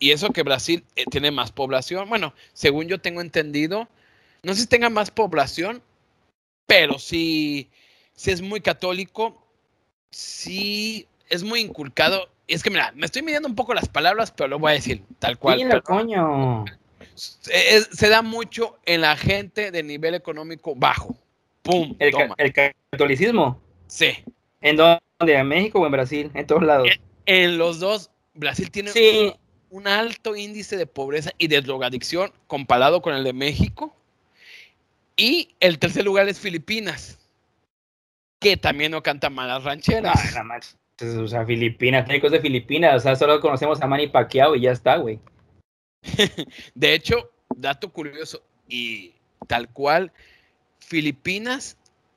Y 0.00 0.10
eso 0.10 0.30
que 0.30 0.42
Brasil 0.42 0.82
eh, 0.96 1.04
tiene 1.08 1.30
más 1.30 1.52
población. 1.52 2.08
Bueno, 2.08 2.34
según 2.54 2.88
yo 2.88 3.00
tengo 3.00 3.20
entendido, 3.20 3.86
no 4.42 4.52
sé 4.54 4.62
si 4.62 4.66
tenga 4.66 4.90
más 4.90 5.12
población, 5.12 5.80
pero 6.70 7.00
sí, 7.00 7.68
sí 8.14 8.30
es 8.30 8.40
muy 8.40 8.60
católico, 8.60 9.44
sí 10.10 11.08
es 11.28 11.42
muy 11.42 11.60
inculcado. 11.60 12.28
Es 12.46 12.62
que 12.62 12.70
mira, 12.70 12.92
me 12.94 13.06
estoy 13.06 13.22
midiendo 13.22 13.48
un 13.48 13.56
poco 13.56 13.74
las 13.74 13.88
palabras, 13.88 14.30
pero 14.30 14.46
lo 14.46 14.60
voy 14.60 14.70
a 14.70 14.74
decir 14.74 15.02
tal 15.18 15.36
cual. 15.36 15.58
Sí, 15.58 15.80
coño. 15.82 16.64
se 17.16 18.08
da 18.08 18.22
mucho 18.22 18.78
en 18.86 19.00
la 19.00 19.16
gente 19.16 19.72
de 19.72 19.82
nivel 19.82 20.14
económico 20.14 20.76
bajo. 20.76 21.16
¡Pum! 21.62 21.96
El, 21.98 22.12
catolicismo. 22.92 23.60
Sí. 23.88 24.12
¿En 24.60 24.76
dónde? 24.76 25.00
¿En 25.18 25.48
México 25.48 25.80
o 25.80 25.86
en 25.86 25.92
Brasil? 25.92 26.30
En 26.34 26.46
todos 26.46 26.62
lados. 26.62 26.88
En, 27.26 27.58
los 27.58 27.80
dos. 27.80 28.12
Brasil 28.34 28.70
tiene 28.70 28.92
un, 29.70 29.88
alto 29.88 30.36
índice 30.36 30.76
de 30.76 30.86
pobreza 30.86 31.32
y 31.36 31.48
de 31.48 31.60
drogadicción 31.62 32.32
comparado 32.46 33.02
con 33.02 33.12
el 33.12 33.24
de 33.24 33.32
México. 33.32 33.96
Y 35.20 35.54
el 35.60 35.78
tercer 35.78 36.06
lugar 36.06 36.30
es 36.30 36.40
Filipinas, 36.40 37.18
que 38.40 38.56
también 38.56 38.92
no 38.92 39.02
canta 39.02 39.28
malas 39.28 39.64
rancheras. 39.64 40.18
o 41.02 41.28
sea, 41.28 41.44
Filipinas, 41.44 42.06
cosas 42.06 42.30
de 42.30 42.40
Filipinas, 42.40 42.96
o 42.96 43.00
sea, 43.00 43.14
solo 43.16 43.38
conocemos 43.38 43.82
a 43.82 43.86
Manny 43.86 44.06
Pacquiao 44.06 44.56
y 44.56 44.62
ya 44.62 44.72
está, 44.72 44.96
güey. 44.96 45.20
de 46.74 46.94
hecho, 46.94 47.30
dato 47.54 47.92
curioso, 47.92 48.42
y 48.66 49.12
tal 49.46 49.68
cual, 49.68 50.10
Filipinas, 50.78 51.76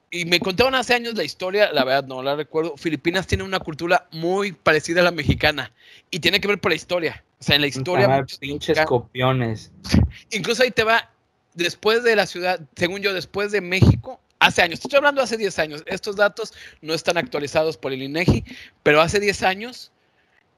y 0.09 0.23
me 0.23 0.39
contaron 0.39 0.73
hace 0.73 0.93
años 0.93 1.15
la 1.15 1.25
historia, 1.25 1.73
la 1.73 1.83
verdad 1.83 2.07
no 2.07 2.23
la 2.23 2.37
recuerdo, 2.37 2.77
Filipinas 2.77 3.27
tiene 3.27 3.43
una 3.43 3.59
cultura 3.59 4.07
muy 4.13 4.53
parecida 4.53 5.01
a 5.01 5.03
la 5.03 5.11
mexicana, 5.11 5.73
y 6.09 6.21
tiene 6.21 6.39
que 6.39 6.47
ver 6.47 6.61
por 6.61 6.71
la 6.71 6.77
historia. 6.77 7.25
O 7.37 7.43
sea, 7.43 7.57
en 7.57 7.61
la 7.63 7.67
historia... 7.67 8.25
pinches 8.39 8.79
copiones. 8.85 9.73
Incluso 10.31 10.63
ahí 10.63 10.71
te 10.71 10.85
va, 10.85 11.12
después 11.53 12.03
de 12.03 12.15
la 12.15 12.25
ciudad, 12.25 12.59
según 12.75 13.01
yo, 13.01 13.13
después 13.13 13.51
de 13.51 13.61
México, 13.61 14.19
hace 14.39 14.61
años, 14.61 14.79
estoy 14.83 14.97
hablando 14.97 15.21
hace 15.21 15.37
10 15.37 15.59
años, 15.59 15.83
estos 15.85 16.15
datos 16.15 16.53
no 16.81 16.93
están 16.93 17.17
actualizados 17.17 17.77
por 17.77 17.93
el 17.93 18.03
INEGI, 18.03 18.43
pero 18.83 19.01
hace 19.01 19.19
10 19.19 19.43
años, 19.43 19.91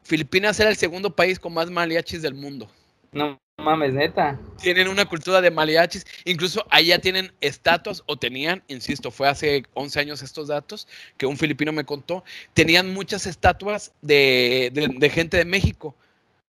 Filipinas 0.03 0.59
era 0.59 0.69
el 0.69 0.75
segundo 0.75 1.15
país 1.15 1.39
con 1.39 1.53
más 1.53 1.69
mariachis 1.69 2.21
del 2.21 2.33
mundo. 2.33 2.69
No 3.11 3.39
mames, 3.57 3.93
neta. 3.93 4.39
Tienen 4.61 4.87
una 4.87 5.05
cultura 5.05 5.41
de 5.41 5.51
mariachis, 5.51 6.05
incluso 6.25 6.65
allá 6.69 6.99
tienen 6.99 7.31
estatuas, 7.41 8.03
o 8.07 8.17
tenían, 8.17 8.63
insisto, 8.67 9.11
fue 9.11 9.27
hace 9.27 9.63
11 9.73 9.99
años 9.99 10.21
estos 10.21 10.47
datos 10.47 10.87
que 11.17 11.25
un 11.25 11.37
filipino 11.37 11.71
me 11.71 11.85
contó, 11.85 12.23
tenían 12.53 12.93
muchas 12.93 13.25
estatuas 13.25 13.93
de, 14.01 14.71
de 14.73 15.09
gente 15.09 15.37
de 15.37 15.45
México 15.45 15.95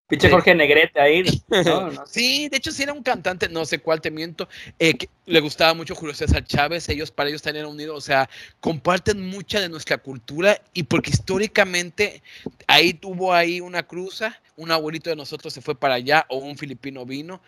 Pinche 0.08 0.30
Jorge 0.30 0.54
Negrete 0.54 1.00
ahí. 1.00 1.24
Sí, 2.06 2.48
de 2.48 2.56
hecho 2.56 2.70
sí 2.70 2.84
era 2.84 2.92
un 2.92 3.02
cantante, 3.02 3.48
no 3.48 3.64
sé 3.64 3.80
cuál 3.80 4.00
te 4.00 4.10
miento, 4.10 4.48
eh, 4.78 4.94
le 5.26 5.40
gustaba 5.40 5.74
mucho 5.74 5.94
Julio 5.94 6.14
César 6.14 6.44
Chávez, 6.44 6.88
ellos 6.88 7.10
para 7.10 7.28
ellos 7.28 7.42
tenían 7.42 7.66
unidos, 7.66 7.96
o 7.96 8.00
sea, 8.00 8.28
comparten 8.60 9.26
mucha 9.26 9.60
de 9.60 9.68
nuestra 9.68 9.98
cultura 9.98 10.60
y 10.72 10.84
porque 10.84 11.10
históricamente 11.10 12.22
ahí 12.66 12.94
tuvo 12.94 13.32
ahí 13.32 13.60
una 13.60 13.82
cruza, 13.82 14.40
un 14.56 14.70
abuelito 14.70 15.10
de 15.10 15.16
nosotros 15.16 15.52
se 15.52 15.60
fue 15.60 15.74
para 15.74 15.94
allá 15.94 16.24
o 16.28 16.38
un 16.38 16.56
filipino 16.56 17.04
vino, 17.04 17.40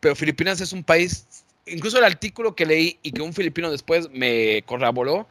pero 0.00 0.16
Filipinas 0.16 0.60
es 0.60 0.72
un 0.72 0.84
país, 0.84 1.44
incluso 1.66 1.98
el 1.98 2.04
artículo 2.04 2.54
que 2.54 2.66
leí 2.66 2.98
y 3.02 3.12
que 3.12 3.22
un 3.22 3.34
filipino 3.34 3.70
después 3.70 4.08
me 4.10 4.62
corroboró, 4.66 5.28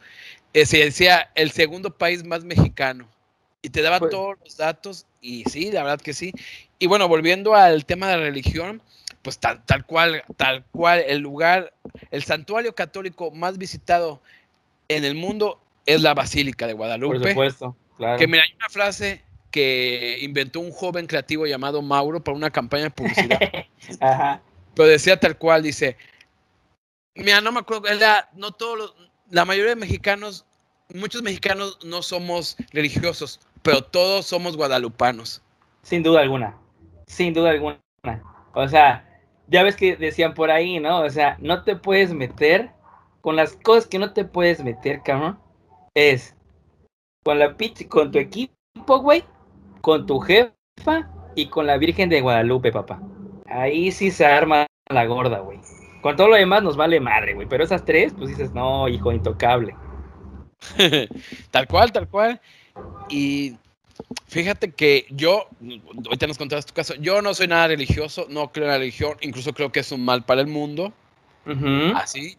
eh, 0.52 0.66
se 0.66 0.78
decía 0.78 1.30
el 1.34 1.50
segundo 1.50 1.90
país 1.96 2.24
más 2.24 2.44
mexicano 2.44 3.08
y 3.66 3.70
te 3.70 3.82
daba 3.82 3.98
pues 3.98 4.12
todos 4.12 4.36
los 4.44 4.56
datos 4.56 5.06
y 5.20 5.42
sí, 5.50 5.72
la 5.72 5.82
verdad 5.82 6.00
que 6.00 6.14
sí. 6.14 6.32
Y 6.78 6.86
bueno, 6.86 7.08
volviendo 7.08 7.56
al 7.56 7.84
tema 7.84 8.06
de 8.06 8.16
religión, 8.16 8.80
pues 9.22 9.40
tal, 9.40 9.60
tal 9.66 9.84
cual, 9.84 10.22
tal 10.36 10.64
cual, 10.70 11.02
el 11.04 11.18
lugar, 11.18 11.74
el 12.12 12.22
santuario 12.22 12.76
católico 12.76 13.32
más 13.32 13.58
visitado 13.58 14.22
en 14.86 15.04
el 15.04 15.16
mundo 15.16 15.60
es 15.84 16.00
la 16.00 16.14
Basílica 16.14 16.68
de 16.68 16.74
Guadalupe. 16.74 17.18
Por 17.18 17.28
supuesto, 17.30 17.76
claro. 17.96 18.20
Que 18.20 18.28
mira, 18.28 18.44
hay 18.44 18.54
una 18.54 18.68
frase 18.68 19.24
que 19.50 20.18
inventó 20.20 20.60
un 20.60 20.70
joven 20.70 21.08
creativo 21.08 21.44
llamado 21.44 21.82
Mauro 21.82 22.22
para 22.22 22.36
una 22.36 22.50
campaña 22.50 22.84
de 22.84 22.90
publicidad. 22.90 23.40
Ajá. 24.00 24.40
Pero 24.76 24.88
decía 24.88 25.18
tal 25.18 25.36
cual, 25.38 25.64
dice, 25.64 25.96
mira, 27.16 27.40
no 27.40 27.50
me 27.50 27.58
acuerdo, 27.58 27.88
era, 27.88 28.30
no 28.36 28.52
todos 28.52 28.78
los, 28.78 28.94
la 29.28 29.44
mayoría 29.44 29.70
de 29.70 29.76
mexicanos, 29.76 30.46
muchos 30.94 31.22
mexicanos 31.22 31.78
no 31.84 32.00
somos 32.00 32.56
religiosos, 32.72 33.40
pero 33.66 33.82
todos 33.82 34.26
somos 34.26 34.56
guadalupanos. 34.56 35.42
Sin 35.82 36.02
duda 36.02 36.20
alguna 36.22 36.56
sin 37.06 37.32
duda 37.32 37.50
alguna. 37.50 37.78
O 38.54 38.68
sea, 38.68 39.04
ya 39.48 39.62
ves 39.62 39.76
que 39.76 39.96
decían 39.96 40.34
por 40.34 40.50
ahí, 40.50 40.80
¿no? 40.80 41.00
O 41.00 41.10
sea, 41.10 41.36
no 41.40 41.62
te 41.62 41.76
puedes 41.76 42.12
meter 42.12 42.70
con 43.20 43.36
las 43.36 43.56
cosas 43.56 43.86
que 43.86 43.98
no 43.98 44.12
te 44.12 44.24
puedes 44.24 44.62
meter, 44.62 45.02
cabrón. 45.02 45.38
Es 45.94 46.36
con 47.24 47.38
la 47.38 47.56
con 47.88 48.12
tu 48.12 48.18
equipo, 48.18 48.98
güey, 49.00 49.24
con 49.80 50.06
tu 50.06 50.20
jefa 50.20 50.52
y 51.34 51.48
con 51.48 51.66
la 51.66 51.78
Virgen 51.78 52.08
de 52.08 52.20
Guadalupe, 52.20 52.72
papá. 52.72 53.00
Ahí 53.46 53.90
sí 53.90 54.10
se 54.10 54.26
arma 54.26 54.66
la 54.88 55.06
gorda, 55.06 55.40
güey. 55.40 55.60
Con 56.02 56.16
todo 56.16 56.28
lo 56.28 56.36
demás 56.36 56.62
nos 56.62 56.76
vale 56.76 57.00
madre, 57.00 57.34
güey. 57.34 57.48
Pero 57.48 57.64
esas 57.64 57.84
tres, 57.84 58.14
pues 58.16 58.28
dices, 58.28 58.52
no, 58.52 58.88
hijo, 58.88 59.12
intocable. 59.12 59.74
tal 61.50 61.66
cual, 61.66 61.92
tal 61.92 62.08
cual. 62.08 62.40
Y 63.08 63.56
Fíjate 64.28 64.72
que 64.72 65.06
yo, 65.10 65.48
ahorita 66.04 66.26
nos 66.26 66.36
contabas 66.36 66.66
tu 66.66 66.74
caso, 66.74 66.94
yo 66.96 67.22
no 67.22 67.32
soy 67.32 67.48
nada 67.48 67.68
religioso, 67.68 68.26
no 68.28 68.52
creo 68.52 68.66
en 68.66 68.72
la 68.72 68.78
religión, 68.78 69.16
incluso 69.20 69.52
creo 69.54 69.72
que 69.72 69.80
es 69.80 69.92
un 69.92 70.04
mal 70.04 70.24
para 70.24 70.40
el 70.40 70.46
mundo. 70.46 70.92
Así. 71.94 72.36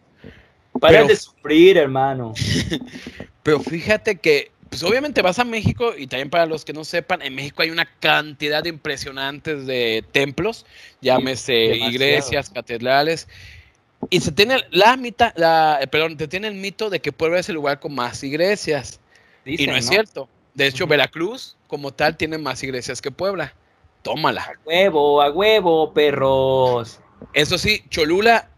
Para 0.80 1.04
de 1.04 1.16
sufrir, 1.16 1.76
hermano. 1.76 2.34
pero 3.42 3.58
fíjate 3.60 4.16
que, 4.16 4.52
pues 4.68 4.82
obviamente 4.82 5.22
vas 5.22 5.38
a 5.38 5.44
México 5.44 5.94
y 5.96 6.06
también 6.06 6.30
para 6.30 6.46
los 6.46 6.64
que 6.64 6.72
no 6.72 6.84
sepan, 6.84 7.22
en 7.22 7.34
México 7.34 7.62
hay 7.62 7.70
una 7.70 7.86
cantidad 7.98 8.64
impresionantes 8.66 9.66
de 9.66 10.04
templos, 10.12 10.66
llámese 11.00 11.74
iglesias, 11.76 12.50
catedrales. 12.50 13.26
Y 14.10 14.20
se 14.20 14.30
tiene 14.30 14.58
la 14.70 14.96
mitad, 14.96 15.32
la, 15.36 15.80
perdón, 15.90 16.16
te 16.16 16.28
tiene 16.28 16.48
el 16.48 16.54
mito 16.54 16.90
de 16.90 17.00
que 17.00 17.10
Puebla 17.10 17.40
es 17.40 17.48
el 17.48 17.56
lugar 17.56 17.80
con 17.80 17.94
más 17.94 18.22
iglesias. 18.22 19.00
Y 19.56 19.66
no, 19.66 19.76
es 19.76 19.86
cierto. 19.86 20.28
De 20.54 20.66
hecho, 20.66 20.86
Veracruz, 20.86 21.56
como 21.66 21.92
tal, 21.92 22.16
tiene 22.16 22.38
más 22.38 22.62
iglesias 22.62 23.00
que 23.00 23.10
Puebla. 23.10 23.54
Tómala. 24.02 24.42
A 24.42 24.52
huevo, 24.64 25.22
a 25.22 25.30
huevo, 25.30 25.92
perros. 25.92 27.00
Eso 27.32 27.58
sí, 27.58 27.82
Cholula, 27.88 28.48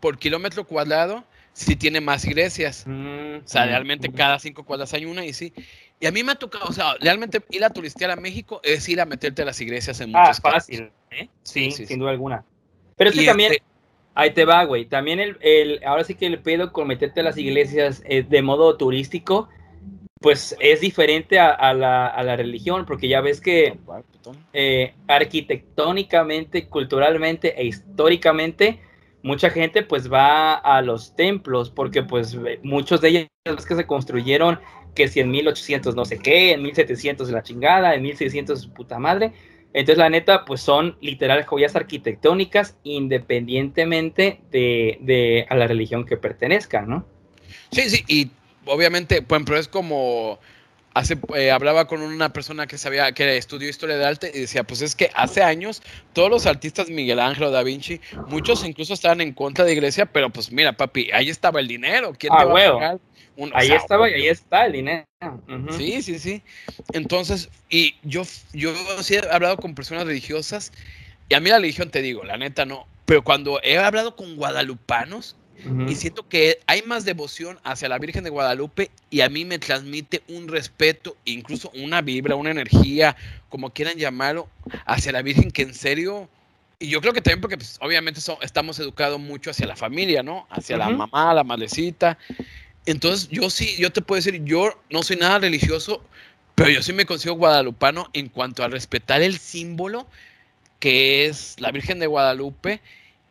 por 0.00 0.18
kilómetro 0.18 0.64
cuadrado, 0.64 1.24
sí 1.52 1.76
tiene 1.76 2.00
más 2.00 2.24
iglesias. 2.24 2.84
Mm, 2.86 3.36
o 3.44 3.48
sea, 3.48 3.64
mm, 3.64 3.68
realmente 3.68 4.08
mm. 4.08 4.12
cada 4.12 4.38
cinco 4.38 4.64
cuadras 4.64 4.92
hay 4.94 5.04
una 5.04 5.24
y 5.24 5.32
sí. 5.32 5.52
Y 5.98 6.06
a 6.06 6.12
mí 6.12 6.22
me 6.22 6.32
ha 6.32 6.34
tocado, 6.34 6.66
o 6.66 6.72
sea, 6.72 6.94
realmente 7.00 7.42
ir 7.50 7.64
a 7.64 7.70
turistear 7.70 8.10
a 8.10 8.16
México 8.16 8.60
es 8.62 8.86
ir 8.88 9.00
a 9.00 9.06
meterte 9.06 9.42
a 9.42 9.44
las 9.46 9.60
iglesias 9.60 10.00
en 10.00 10.10
muchas 10.10 10.38
Ah, 10.44 10.50
fácil, 10.50 10.90
¿eh? 11.10 11.28
sí, 11.42 11.70
sin 11.70 11.98
duda 11.98 12.10
alguna. 12.10 12.44
Pero 12.96 13.12
sí 13.12 13.24
también, 13.24 13.52
este 13.52 13.64
ahí 14.14 14.32
te 14.32 14.44
va, 14.44 14.64
güey. 14.64 14.86
También 14.86 15.20
el, 15.20 15.38
el, 15.40 15.80
ahora 15.84 16.04
sí 16.04 16.14
que 16.14 16.26
el 16.26 16.40
pedo 16.40 16.72
con 16.72 16.88
meterte 16.88 17.20
a 17.20 17.22
las 17.22 17.38
iglesias 17.38 18.02
eh, 18.06 18.24
de 18.28 18.42
modo 18.42 18.76
turístico 18.76 19.48
pues 20.26 20.56
es 20.58 20.80
diferente 20.80 21.38
a, 21.38 21.72
la, 21.72 22.36
religión, 22.36 22.84
porque 22.84 23.06
ya 23.06 23.20
ves 23.20 23.40
que 23.40 23.78
eh, 24.52 24.92
arquitectónicamente, 25.06 26.66
culturalmente 26.66 27.54
e 27.56 27.66
históricamente, 27.66 28.80
mucha 29.22 29.50
gente 29.50 29.84
pues 29.84 30.12
va 30.12 30.54
a 30.54 30.82
los 30.82 31.14
templos, 31.14 31.70
porque 31.70 32.02
pues 32.02 32.36
muchos 32.64 33.00
de 33.02 33.28
ellos 33.44 33.66
que 33.66 33.76
se 33.76 33.86
construyeron, 33.86 34.58
que 34.96 35.06
si 35.06 35.20
en 35.20 35.30
1800 35.30 35.94
no 35.94 36.04
sé 36.04 36.18
qué, 36.18 36.54
en 36.54 36.62
1700 36.64 37.30
la 37.30 37.44
chingada, 37.44 37.94
en 37.94 38.02
1600 38.02 38.66
puta 38.66 38.98
madre, 38.98 39.30
entonces 39.74 39.98
la 39.98 40.10
neta 40.10 40.44
pues 40.44 40.60
son 40.60 40.98
literal 41.00 41.44
joyas 41.44 41.76
arquitectónicas 41.76 42.76
independientemente 42.82 44.40
de, 44.50 44.98
de 45.02 45.46
a 45.48 45.54
la 45.54 45.68
religión 45.68 46.04
que 46.04 46.16
pertenezcan, 46.16 46.88
¿no? 46.88 47.06
Sí, 47.70 47.82
sí, 47.88 48.04
y 48.08 48.30
obviamente, 48.66 49.22
pues, 49.22 49.42
pero 49.44 49.58
es 49.58 49.68
como 49.68 50.38
hace 50.96 51.18
eh, 51.34 51.50
hablaba 51.50 51.86
con 51.86 52.00
una 52.00 52.32
persona 52.32 52.66
que 52.66 52.78
sabía 52.78 53.12
que 53.12 53.36
estudió 53.36 53.68
historia 53.68 53.98
de 53.98 54.06
arte 54.06 54.32
y 54.34 54.40
decía, 54.40 54.64
pues 54.64 54.80
es 54.80 54.94
que 54.94 55.10
hace 55.14 55.42
años 55.42 55.82
todos 56.14 56.30
los 56.30 56.46
artistas 56.46 56.88
Miguel 56.88 57.20
Ángel 57.20 57.52
Da 57.52 57.62
Vinci, 57.62 58.00
muchos 58.28 58.64
incluso 58.64 58.94
estaban 58.94 59.20
en 59.20 59.34
contra 59.34 59.66
de 59.66 59.74
iglesia, 59.74 60.06
pero 60.06 60.30
pues 60.30 60.50
mira, 60.50 60.72
papi, 60.72 61.10
ahí 61.12 61.28
estaba 61.28 61.60
el 61.60 61.68
dinero, 61.68 62.14
¿quién 62.18 62.32
ah, 62.32 62.38
te 62.38 62.44
va 62.46 62.50
a 62.50 62.72
pagar? 62.72 62.98
ahí 63.52 63.72
estaba 63.72 64.08
y 64.08 64.14
ahí 64.14 64.28
está 64.28 64.64
el 64.64 64.72
dinero. 64.72 65.04
Sí, 65.76 66.00
sí, 66.00 66.18
sí. 66.18 66.42
Entonces, 66.94 67.50
y 67.68 67.94
yo 68.02 68.22
yo 68.54 68.72
sí 69.02 69.16
he 69.16 69.30
hablado 69.30 69.58
con 69.58 69.74
personas 69.74 70.06
religiosas 70.06 70.72
y 71.28 71.34
a 71.34 71.40
mí 71.40 71.50
la 71.50 71.58
religión 71.58 71.90
te 71.90 72.00
digo, 72.00 72.24
la 72.24 72.38
neta 72.38 72.64
no, 72.64 72.86
pero 73.04 73.22
cuando 73.22 73.60
he 73.62 73.76
hablado 73.76 74.16
con 74.16 74.36
guadalupanos 74.36 75.35
y 75.88 75.94
siento 75.94 76.28
que 76.28 76.60
hay 76.66 76.82
más 76.82 77.04
devoción 77.04 77.58
hacia 77.64 77.88
la 77.88 77.98
Virgen 77.98 78.24
de 78.24 78.30
Guadalupe 78.30 78.90
y 79.10 79.20
a 79.20 79.28
mí 79.28 79.44
me 79.44 79.58
transmite 79.58 80.22
un 80.28 80.48
respeto, 80.48 81.16
incluso 81.24 81.70
una 81.74 82.02
vibra, 82.02 82.36
una 82.36 82.50
energía, 82.50 83.16
como 83.48 83.70
quieran 83.70 83.96
llamarlo, 83.96 84.48
hacia 84.84 85.12
la 85.12 85.22
Virgen 85.22 85.50
que 85.50 85.62
en 85.62 85.74
serio, 85.74 86.28
y 86.78 86.88
yo 86.88 87.00
creo 87.00 87.12
que 87.12 87.20
también 87.20 87.40
porque 87.40 87.56
pues, 87.56 87.78
obviamente 87.80 88.20
estamos 88.42 88.78
educados 88.78 89.18
mucho 89.18 89.50
hacia 89.50 89.66
la 89.66 89.76
familia, 89.76 90.22
¿no? 90.22 90.46
Hacia 90.50 90.76
la 90.76 90.90
mamá, 90.90 91.32
la 91.32 91.44
madrecita. 91.44 92.18
Entonces 92.84 93.28
yo 93.30 93.50
sí, 93.50 93.76
yo 93.78 93.90
te 93.90 94.02
puedo 94.02 94.16
decir, 94.16 94.44
yo 94.44 94.80
no 94.90 95.02
soy 95.02 95.16
nada 95.16 95.38
religioso, 95.38 96.02
pero 96.54 96.70
yo 96.70 96.82
sí 96.82 96.92
me 96.92 97.06
consigo 97.06 97.34
guadalupano 97.34 98.08
en 98.12 98.28
cuanto 98.28 98.62
a 98.62 98.68
respetar 98.68 99.22
el 99.22 99.38
símbolo 99.38 100.06
que 100.80 101.26
es 101.26 101.56
la 101.58 101.72
Virgen 101.72 101.98
de 101.98 102.06
Guadalupe 102.06 102.80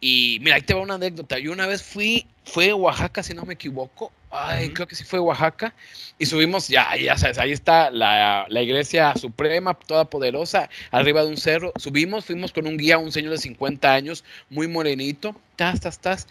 y 0.07 0.37
mira, 0.41 0.57
ahí 0.57 0.61
te 0.61 0.75
va 0.75 0.81
una 0.81 0.93
anécdota. 0.93 1.39
Yo 1.39 1.51
una 1.51 1.65
vez 1.65 1.81
fui, 1.81 2.27
fue 2.43 2.69
a 2.69 2.75
Oaxaca, 2.75 3.23
si 3.23 3.33
no 3.33 3.43
me 3.43 3.55
equivoco. 3.55 4.11
Ay, 4.29 4.69
creo 4.69 4.87
que 4.87 4.93
sí 4.93 5.03
fue 5.03 5.17
Oaxaca. 5.17 5.73
Y 6.19 6.27
subimos, 6.27 6.67
ya, 6.67 6.95
ya 6.95 7.17
sabes, 7.17 7.39
ahí 7.39 7.51
está 7.51 7.89
la, 7.89 8.45
la, 8.47 8.61
iglesia 8.61 9.15
suprema, 9.15 9.73
toda 9.73 10.07
poderosa, 10.07 10.69
arriba 10.91 11.23
de 11.23 11.29
un 11.29 11.37
cerro. 11.37 11.73
Subimos, 11.77 12.25
fuimos 12.25 12.53
con 12.53 12.67
un 12.67 12.77
guía, 12.77 12.99
un 12.99 13.11
señor 13.11 13.31
de 13.31 13.39
50 13.39 13.91
años, 13.91 14.23
muy 14.51 14.67
morenito. 14.67 15.35
Tas, 15.55 15.79
tas, 15.79 15.97
tas. 15.97 16.27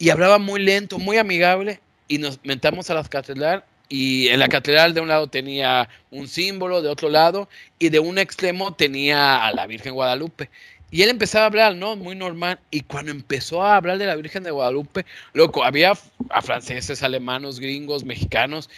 y 0.00 0.10
hablaba 0.10 0.38
muy 0.38 0.60
lento, 0.60 0.98
muy 0.98 1.18
amigable, 1.18 1.78
y 2.08 2.18
nos 2.18 2.44
metamos 2.44 2.90
a 2.90 2.94
la 2.94 3.04
catedral 3.04 3.62
y 3.92 4.28
en 4.28 4.40
la 4.40 4.48
catedral 4.48 4.94
de 4.94 5.02
un 5.02 5.08
lado 5.08 5.26
tenía 5.26 5.86
un 6.10 6.26
símbolo, 6.26 6.80
de 6.80 6.88
otro 6.88 7.10
lado, 7.10 7.50
y 7.78 7.90
de 7.90 7.98
un 7.98 8.16
extremo 8.16 8.72
tenía 8.72 9.46
a 9.46 9.52
la 9.52 9.66
Virgen 9.66 9.92
Guadalupe. 9.92 10.48
Y 10.92 11.02
él 11.02 11.08
empezaba 11.08 11.44
a 11.44 11.46
hablar, 11.46 11.74
¿no? 11.74 11.96
Muy 11.96 12.14
normal. 12.14 12.60
Y 12.70 12.82
cuando 12.82 13.10
empezó 13.10 13.62
a 13.62 13.76
hablar 13.76 13.96
de 13.96 14.04
la 14.04 14.14
Virgen 14.14 14.42
de 14.42 14.50
Guadalupe, 14.50 15.06
loco, 15.32 15.64
había 15.64 15.94
a 16.28 16.42
franceses, 16.42 17.02
alemanos, 17.02 17.58
gringos, 17.58 18.04
mexicanos. 18.04 18.68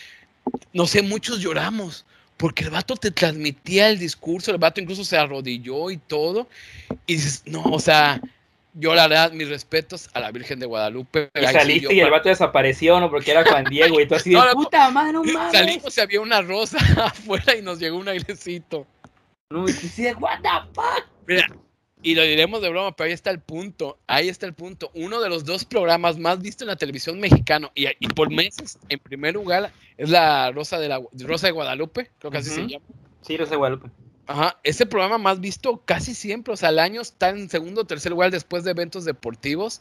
No 0.72 0.86
sé, 0.86 1.02
muchos 1.02 1.40
lloramos. 1.40 2.06
Porque 2.36 2.62
el 2.62 2.70
vato 2.70 2.94
te 2.94 3.10
transmitía 3.10 3.88
el 3.88 3.98
discurso, 3.98 4.52
el 4.52 4.58
vato 4.58 4.80
incluso 4.80 5.04
se 5.04 5.16
arrodilló 5.16 5.90
y 5.90 5.96
todo. 5.96 6.46
Y 7.04 7.14
dices, 7.14 7.42
no, 7.46 7.64
o 7.64 7.80
sea, 7.80 8.20
yo 8.74 8.94
la 8.94 9.08
verdad, 9.08 9.32
mis 9.32 9.48
respetos 9.48 10.08
a 10.14 10.20
la 10.20 10.30
Virgen 10.30 10.60
de 10.60 10.66
Guadalupe. 10.66 11.30
Y 11.34 11.46
saliste 11.46 11.94
y 11.94 11.98
el 11.98 12.10
vato 12.10 12.28
desapareció, 12.28 13.00
¿no? 13.00 13.10
Porque 13.10 13.32
era 13.32 13.44
Juan 13.44 13.64
Diego 13.64 14.00
y 14.00 14.06
tú 14.06 14.14
así 14.14 14.30
de 14.30 14.38
puta 14.52 14.88
madre, 14.90 15.14
no 15.14 15.24
mames. 15.24 15.50
Salimos 15.50 15.98
y 15.98 16.00
había 16.00 16.20
una 16.20 16.42
rosa 16.42 16.78
afuera 17.04 17.56
y 17.56 17.62
nos 17.62 17.80
llegó 17.80 17.98
un 17.98 18.06
airecito. 18.06 18.86
No, 19.50 19.68
y 19.68 19.72
así 19.72 20.06
what 20.20 20.40
the 20.42 20.48
fuck. 20.72 21.04
Mira, 21.26 21.48
y 22.04 22.14
lo 22.14 22.22
diremos 22.22 22.60
de 22.60 22.68
broma, 22.68 22.94
pero 22.94 23.06
ahí 23.08 23.14
está 23.14 23.30
el 23.30 23.40
punto. 23.40 23.98
Ahí 24.06 24.28
está 24.28 24.44
el 24.44 24.52
punto. 24.52 24.90
Uno 24.94 25.22
de 25.22 25.30
los 25.30 25.46
dos 25.46 25.64
programas 25.64 26.18
más 26.18 26.42
vistos 26.42 26.62
en 26.62 26.68
la 26.68 26.76
televisión 26.76 27.18
mexicana 27.18 27.70
y, 27.74 28.06
por 28.08 28.30
meses, 28.30 28.78
en 28.90 28.98
primer 28.98 29.32
lugar, 29.32 29.72
es 29.96 30.10
la 30.10 30.52
Rosa 30.52 30.78
de, 30.78 30.88
la, 30.88 31.00
Rosa 31.20 31.46
de 31.46 31.52
Guadalupe, 31.52 32.10
creo 32.18 32.30
que 32.30 32.38
así 32.38 32.50
se 32.50 32.66
llama. 32.66 32.84
Sí, 33.22 33.38
Rosa 33.38 33.52
de 33.52 33.56
Guadalupe. 33.56 33.88
Ajá, 34.26 34.60
ese 34.64 34.84
programa 34.84 35.16
más 35.16 35.40
visto 35.40 35.82
casi 35.86 36.14
siempre, 36.14 36.52
o 36.52 36.56
sea, 36.58 36.68
al 36.68 36.78
año 36.78 37.00
está 37.00 37.30
en 37.30 37.48
segundo 37.48 37.80
o 37.80 37.84
tercer 37.86 38.12
lugar 38.12 38.30
después 38.30 38.64
de 38.64 38.72
eventos 38.72 39.06
deportivos, 39.06 39.80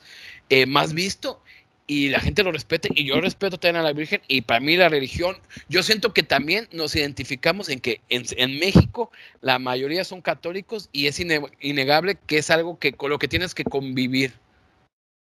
eh, 0.49 0.65
más 0.65 0.93
visto 0.93 1.41
y 1.88 2.09
la 2.09 2.19
gente 2.19 2.43
lo 2.43 2.51
respete 2.51 2.89
y 2.93 3.05
yo 3.05 3.19
respeto 3.19 3.57
también 3.57 3.77
a 3.77 3.84
la 3.84 3.93
Virgen 3.93 4.21
y 4.27 4.41
para 4.41 4.59
mí 4.59 4.77
la 4.77 4.89
religión, 4.89 5.36
yo 5.67 5.84
siento 5.84 6.13
que 6.13 6.23
también 6.23 6.67
nos 6.71 6.95
identificamos 6.95 7.69
en 7.69 7.79
que 7.79 8.01
en, 8.09 8.59
México 8.59 9.11
la 9.41 9.59
mayoría 9.59 10.03
son 10.03 10.21
católicos 10.21 10.89
y 10.91 11.07
es 11.07 11.19
innegable 11.19 12.15
que 12.27 12.38
es 12.38 12.49
algo 12.49 12.79
que 12.79 12.93
con 12.93 13.09
lo 13.09 13.19
que 13.19 13.27
tienes 13.27 13.53
que 13.53 13.63
convivir. 13.63 14.34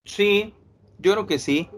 Sí, 0.05 0.55
yo 0.99 1.13
creo 1.13 1.27
que 1.27 1.39
sí. 1.39 1.69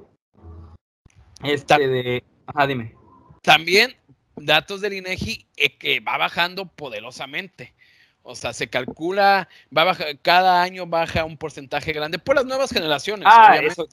Este 1.42 1.88
de... 1.88 2.24
Ajá, 2.46 2.66
dime. 2.66 2.94
También 3.42 3.96
datos 4.36 4.80
del 4.80 4.94
INEGI 4.94 5.46
eh, 5.56 5.76
que 5.76 6.00
va 6.00 6.18
bajando 6.18 6.66
poderosamente. 6.66 7.74
O 8.22 8.34
sea, 8.34 8.52
se 8.52 8.68
calcula, 8.68 9.48
va 9.76 9.84
bajar, 9.84 10.18
cada 10.20 10.60
año 10.62 10.86
baja 10.86 11.24
un 11.24 11.36
porcentaje 11.36 11.92
grande 11.92 12.18
por 12.18 12.34
las 12.34 12.44
nuevas 12.44 12.70
generaciones. 12.70 13.28
Ah, 13.30 13.56
eso 13.56 13.86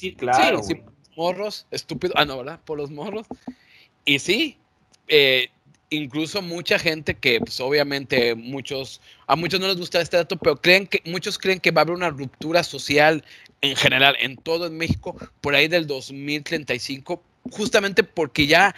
Sí, 0.00 0.14
claro. 0.14 0.62
Sí, 0.62 0.80
morros, 1.14 1.66
estúpido. 1.70 2.14
Ah, 2.16 2.24
no, 2.24 2.38
¿verdad? 2.38 2.58
Por 2.64 2.78
los 2.78 2.90
morros. 2.90 3.26
Y 4.06 4.18
sí, 4.18 4.56
eh, 5.08 5.50
incluso 5.90 6.40
mucha 6.40 6.78
gente 6.78 7.16
que, 7.16 7.38
pues 7.38 7.60
obviamente, 7.60 8.34
muchos, 8.34 9.02
a 9.26 9.36
muchos 9.36 9.60
no 9.60 9.68
les 9.68 9.76
gusta 9.76 10.00
este 10.00 10.16
dato, 10.16 10.38
pero 10.38 10.56
creen 10.56 10.86
que, 10.86 11.02
muchos 11.04 11.36
creen 11.36 11.60
que 11.60 11.70
va 11.70 11.82
a 11.82 11.84
haber 11.84 11.96
una 11.96 12.08
ruptura 12.08 12.64
social 12.64 13.22
en 13.60 13.76
general, 13.76 14.16
en 14.20 14.38
todo 14.38 14.66
en 14.66 14.78
México, 14.78 15.14
por 15.42 15.54
ahí 15.54 15.68
del 15.68 15.86
2035, 15.86 17.22
justamente 17.50 18.02
porque 18.02 18.46
ya 18.46 18.74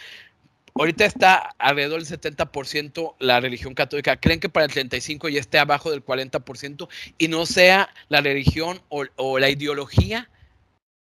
ahorita 0.74 1.04
está 1.04 1.36
alrededor 1.56 2.02
del 2.02 2.20
70% 2.20 3.14
la 3.20 3.38
religión 3.38 3.74
católica. 3.74 4.16
Creen 4.16 4.40
que 4.40 4.48
para 4.48 4.66
el 4.66 4.72
35 4.72 5.28
ya 5.28 5.38
esté 5.38 5.60
abajo 5.60 5.92
del 5.92 6.04
40% 6.04 6.88
y 7.16 7.28
no 7.28 7.46
sea 7.46 7.94
la 8.08 8.22
religión 8.22 8.82
o, 8.88 9.04
o 9.14 9.38
la 9.38 9.50
ideología 9.50 10.28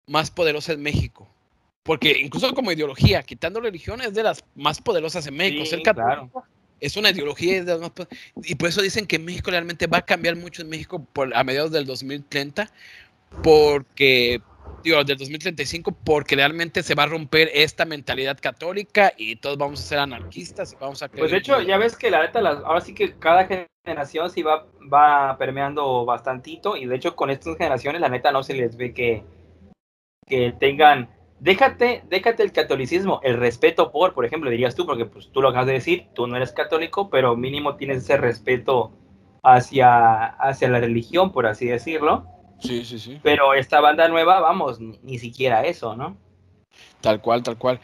más 0.07 0.31
poderosa 0.31 0.73
en 0.73 0.81
México. 0.81 1.27
Porque 1.83 2.19
incluso 2.19 2.53
como 2.53 2.71
ideología, 2.71 3.23
quitando 3.23 3.61
religión, 3.61 4.01
es 4.01 4.13
de 4.13 4.23
las 4.23 4.43
más 4.55 4.81
poderosas 4.81 5.25
en 5.27 5.37
México. 5.37 5.63
Es 6.79 6.95
una 6.95 7.09
ideología 7.09 7.63
y 8.43 8.55
por 8.55 8.69
eso 8.69 8.81
dicen 8.81 9.07
que 9.07 9.17
México 9.17 9.49
realmente 9.49 9.87
va 9.87 9.99
a 9.99 10.05
cambiar 10.05 10.35
mucho 10.35 10.61
en 10.61 10.69
México 10.69 11.03
por, 11.13 11.35
a 11.35 11.43
mediados 11.43 11.71
del 11.71 11.85
2030, 11.85 12.69
porque, 13.41 14.41
digo, 14.83 15.03
del 15.03 15.17
2035, 15.17 15.91
porque 16.03 16.35
realmente 16.35 16.83
se 16.83 16.93
va 16.93 17.03
a 17.03 17.07
romper 17.07 17.49
esta 17.53 17.85
mentalidad 17.85 18.37
católica 18.39 19.11
y 19.17 19.37
todos 19.37 19.57
vamos 19.57 19.79
a 19.79 19.83
ser 19.83 19.99
anarquistas 19.99 20.73
y 20.73 20.75
vamos 20.75 21.01
a 21.01 21.07
Pues 21.07 21.31
de 21.31 21.37
hecho, 21.37 21.61
ya 21.61 21.77
ves 21.77 21.95
que 21.95 22.11
la 22.11 22.21
neta, 22.21 22.39
ahora 22.39 22.81
sí 22.81 22.93
que 22.93 23.15
cada 23.15 23.47
generación 23.83 24.29
sí 24.29 24.43
va, 24.43 24.67
va 24.93 25.35
permeando 25.39 26.05
bastantito 26.05 26.77
y 26.77 26.85
de 26.85 26.95
hecho 26.95 27.15
con 27.15 27.31
estas 27.31 27.57
generaciones 27.57 28.01
la 28.01 28.09
neta 28.09 28.31
no 28.31 28.43
se 28.43 28.53
les 28.53 28.77
ve 28.77 28.93
que 28.93 29.23
que 30.27 30.53
tengan, 30.59 31.09
déjate, 31.39 32.03
déjate 32.09 32.43
el 32.43 32.51
catolicismo, 32.51 33.19
el 33.23 33.37
respeto 33.37 33.91
por, 33.91 34.13
por 34.13 34.25
ejemplo, 34.25 34.49
dirías 34.49 34.75
tú, 34.75 34.85
porque 34.85 35.05
pues 35.05 35.31
tú 35.31 35.41
lo 35.41 35.49
acabas 35.49 35.67
de 35.67 35.73
decir, 35.73 36.07
tú 36.13 36.27
no 36.27 36.35
eres 36.35 36.51
católico, 36.51 37.09
pero 37.09 37.35
mínimo 37.35 37.75
tienes 37.75 38.03
ese 38.03 38.17
respeto 38.17 38.91
hacia, 39.43 40.25
hacia 40.25 40.69
la 40.69 40.79
religión, 40.79 41.31
por 41.31 41.47
así 41.47 41.65
decirlo. 41.67 42.25
Sí, 42.59 42.83
sí, 42.85 42.99
sí. 42.99 43.19
Pero 43.23 43.53
esta 43.53 43.79
banda 43.79 44.07
nueva, 44.07 44.39
vamos, 44.39 44.79
ni, 44.79 45.19
siquiera 45.19 45.65
eso, 45.65 45.95
¿no? 45.95 46.17
Tal 47.01 47.21
cual, 47.21 47.43
tal 47.43 47.57
cual. 47.57 47.79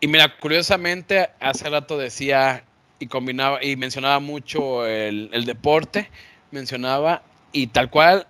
Y 0.00 0.08
mira, 0.08 0.36
curiosamente, 0.38 1.28
hace 1.40 1.68
rato 1.68 1.98
decía 1.98 2.64
y 2.98 3.06
combinaba 3.06 3.62
y 3.62 3.76
mencionaba 3.76 4.18
mucho 4.18 4.86
el, 4.86 5.30
el 5.32 5.44
deporte, 5.44 6.10
mencionaba, 6.50 7.22
y 7.52 7.68
tal 7.68 7.90
cual, 7.90 8.26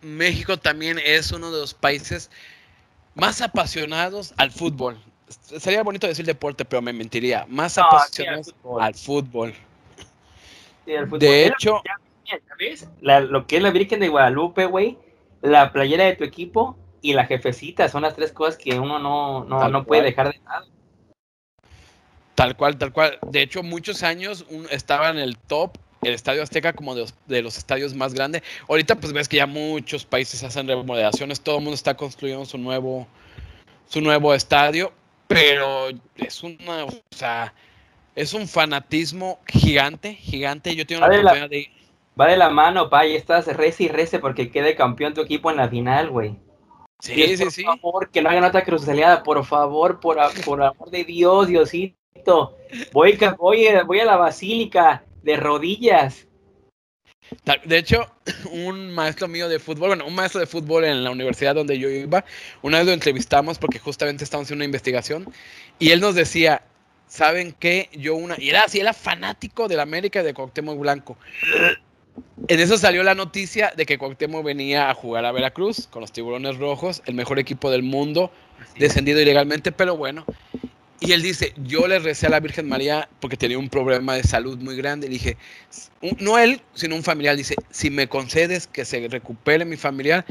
México 0.00 0.56
también 0.56 0.98
es 1.04 1.32
uno 1.32 1.50
de 1.50 1.60
los 1.60 1.74
países 1.74 2.30
más 3.18 3.42
apasionados 3.42 4.32
al 4.36 4.50
fútbol. 4.50 4.96
Sería 5.28 5.82
bonito 5.82 6.06
decir 6.06 6.24
deporte, 6.24 6.64
pero 6.64 6.80
me 6.80 6.92
mentiría. 6.92 7.44
Más 7.48 7.76
apasionados 7.76 8.54
al 8.80 8.94
fútbol. 8.94 9.54
De 10.86 11.46
hecho, 11.46 11.82
lo 13.28 13.46
que 13.46 13.56
es 13.56 13.62
la 13.62 13.70
Virgen 13.70 14.00
de 14.00 14.08
Guadalupe, 14.08 14.66
güey, 14.66 14.96
la 15.42 15.72
playera 15.72 16.04
de 16.04 16.16
tu 16.16 16.24
equipo 16.24 16.78
y 17.02 17.12
la 17.12 17.26
jefecita 17.26 17.88
son 17.88 18.02
las 18.02 18.14
tres 18.14 18.32
cosas 18.32 18.56
que 18.56 18.78
uno 18.78 18.98
no, 18.98 19.44
no, 19.44 19.84
puede 19.84 20.02
dejar 20.02 20.32
de 20.32 20.40
lado. 20.44 20.66
Tal 22.34 22.56
cual, 22.56 22.78
tal 22.78 22.92
cual. 22.92 23.18
De 23.26 23.42
hecho, 23.42 23.62
muchos 23.62 24.02
años 24.04 24.46
estaba 24.70 25.10
en 25.10 25.18
el 25.18 25.36
top 25.36 25.76
el 26.02 26.14
Estadio 26.14 26.42
Azteca 26.42 26.72
como 26.72 26.94
de 26.94 27.42
los, 27.42 27.58
estadios 27.58 27.94
más 27.94 28.14
grandes. 28.14 28.42
Ahorita 28.68 28.94
pues 28.96 29.12
ves 29.12 29.28
que 29.28 29.38
ya 29.38 29.46
muchos 29.46 30.04
países 30.04 30.42
hacen 30.42 30.68
remodelaciones, 30.68 31.40
todo 31.40 31.58
el 31.58 31.62
mundo 31.62 31.74
está 31.74 31.96
construyendo 31.96 32.44
su 32.44 32.58
nuevo, 32.58 33.06
su 33.88 34.00
nuevo 34.00 34.34
estadio, 34.34 34.92
pero 35.26 35.88
es 36.16 36.42
una, 36.42 36.84
o 36.84 36.92
sea, 37.10 37.52
es 38.14 38.32
un 38.34 38.48
fanatismo 38.48 39.40
gigante, 39.46 40.14
gigante. 40.14 40.74
Yo 40.74 40.86
tengo 40.86 41.00
la 41.00 41.08
oportunidad 41.08 41.50
de 41.50 41.70
Va 42.18 42.26
de 42.26 42.36
la 42.36 42.50
mano, 42.50 42.90
pa, 42.90 43.06
y 43.06 43.14
estás 43.14 43.46
rece 43.46 43.84
y 43.84 43.88
rece 43.88 44.18
porque 44.18 44.50
quede 44.50 44.74
campeón 44.74 45.14
tu 45.14 45.20
equipo 45.20 45.52
en 45.52 45.56
la 45.56 45.68
final, 45.68 46.10
güey. 46.10 46.34
Sí, 46.98 47.36
sí, 47.36 47.48
sí. 47.48 47.62
Por 47.62 47.78
favor, 47.78 48.10
que 48.10 48.20
no 48.20 48.28
hagan 48.28 48.42
otra 48.42 48.64
cruzaleada, 48.64 49.22
por 49.22 49.44
favor, 49.44 50.00
por, 50.00 50.18
por 50.44 50.60
amor 50.60 50.90
de 50.90 51.04
Dios, 51.04 51.46
Diosito. 51.46 52.56
Voy, 52.92 53.16
voy, 53.38 53.68
voy 53.86 54.00
a 54.00 54.04
la 54.04 54.16
basílica 54.16 55.04
de 55.28 55.36
rodillas. 55.36 56.26
De 57.66 57.76
hecho, 57.76 58.10
un 58.50 58.94
maestro 58.94 59.28
mío 59.28 59.48
de 59.50 59.58
fútbol, 59.58 59.88
bueno, 59.88 60.06
un 60.06 60.14
maestro 60.14 60.40
de 60.40 60.46
fútbol 60.46 60.84
en 60.84 61.04
la 61.04 61.10
universidad 61.10 61.54
donde 61.54 61.78
yo 61.78 61.90
iba, 61.90 62.24
una 62.62 62.78
vez 62.78 62.86
lo 62.86 62.92
entrevistamos 62.94 63.58
porque 63.58 63.78
justamente 63.78 64.24
estábamos 64.24 64.46
haciendo 64.46 64.62
una 64.62 64.64
investigación 64.64 65.30
y 65.78 65.90
él 65.90 66.00
nos 66.00 66.14
decía, 66.14 66.62
¿saben 67.06 67.54
qué? 67.58 67.90
Yo 67.92 68.16
una, 68.16 68.36
y 68.38 68.48
era 68.48 68.64
así, 68.64 68.80
era 68.80 68.94
fanático 68.94 69.68
del 69.68 69.80
América 69.80 70.22
y 70.22 70.24
de 70.24 70.32
Cuauhtémoc 70.32 70.78
Blanco. 70.78 71.16
En 72.48 72.58
eso 72.58 72.76
salió 72.76 73.04
la 73.04 73.14
noticia 73.14 73.72
de 73.76 73.86
que 73.86 73.96
Cuauhtémoc 73.96 74.44
venía 74.44 74.90
a 74.90 74.94
jugar 74.94 75.24
a 75.24 75.30
Veracruz 75.30 75.86
con 75.86 76.00
los 76.00 76.10
Tiburones 76.10 76.56
Rojos, 76.56 77.00
el 77.06 77.14
mejor 77.14 77.38
equipo 77.38 77.70
del 77.70 77.84
mundo, 77.84 78.32
descendido 78.76 79.20
ilegalmente, 79.20 79.70
pero 79.70 79.96
bueno. 79.96 80.24
Y 81.00 81.12
él 81.12 81.22
dice, 81.22 81.52
yo 81.64 81.86
le 81.86 82.00
recé 82.00 82.26
a 82.26 82.30
la 82.30 82.40
Virgen 82.40 82.68
María 82.68 83.08
porque 83.20 83.36
tenía 83.36 83.58
un 83.58 83.68
problema 83.68 84.14
de 84.14 84.24
salud 84.24 84.58
muy 84.58 84.76
grande. 84.76 85.06
Le 85.06 85.14
dije, 85.14 85.36
no 86.18 86.38
él, 86.38 86.60
sino 86.74 86.96
un 86.96 87.04
familiar. 87.04 87.36
Dice, 87.36 87.54
si 87.70 87.90
me 87.90 88.08
concedes 88.08 88.66
que 88.66 88.84
se 88.84 89.06
recupere 89.06 89.64
mi 89.64 89.76
familiar, 89.76 90.24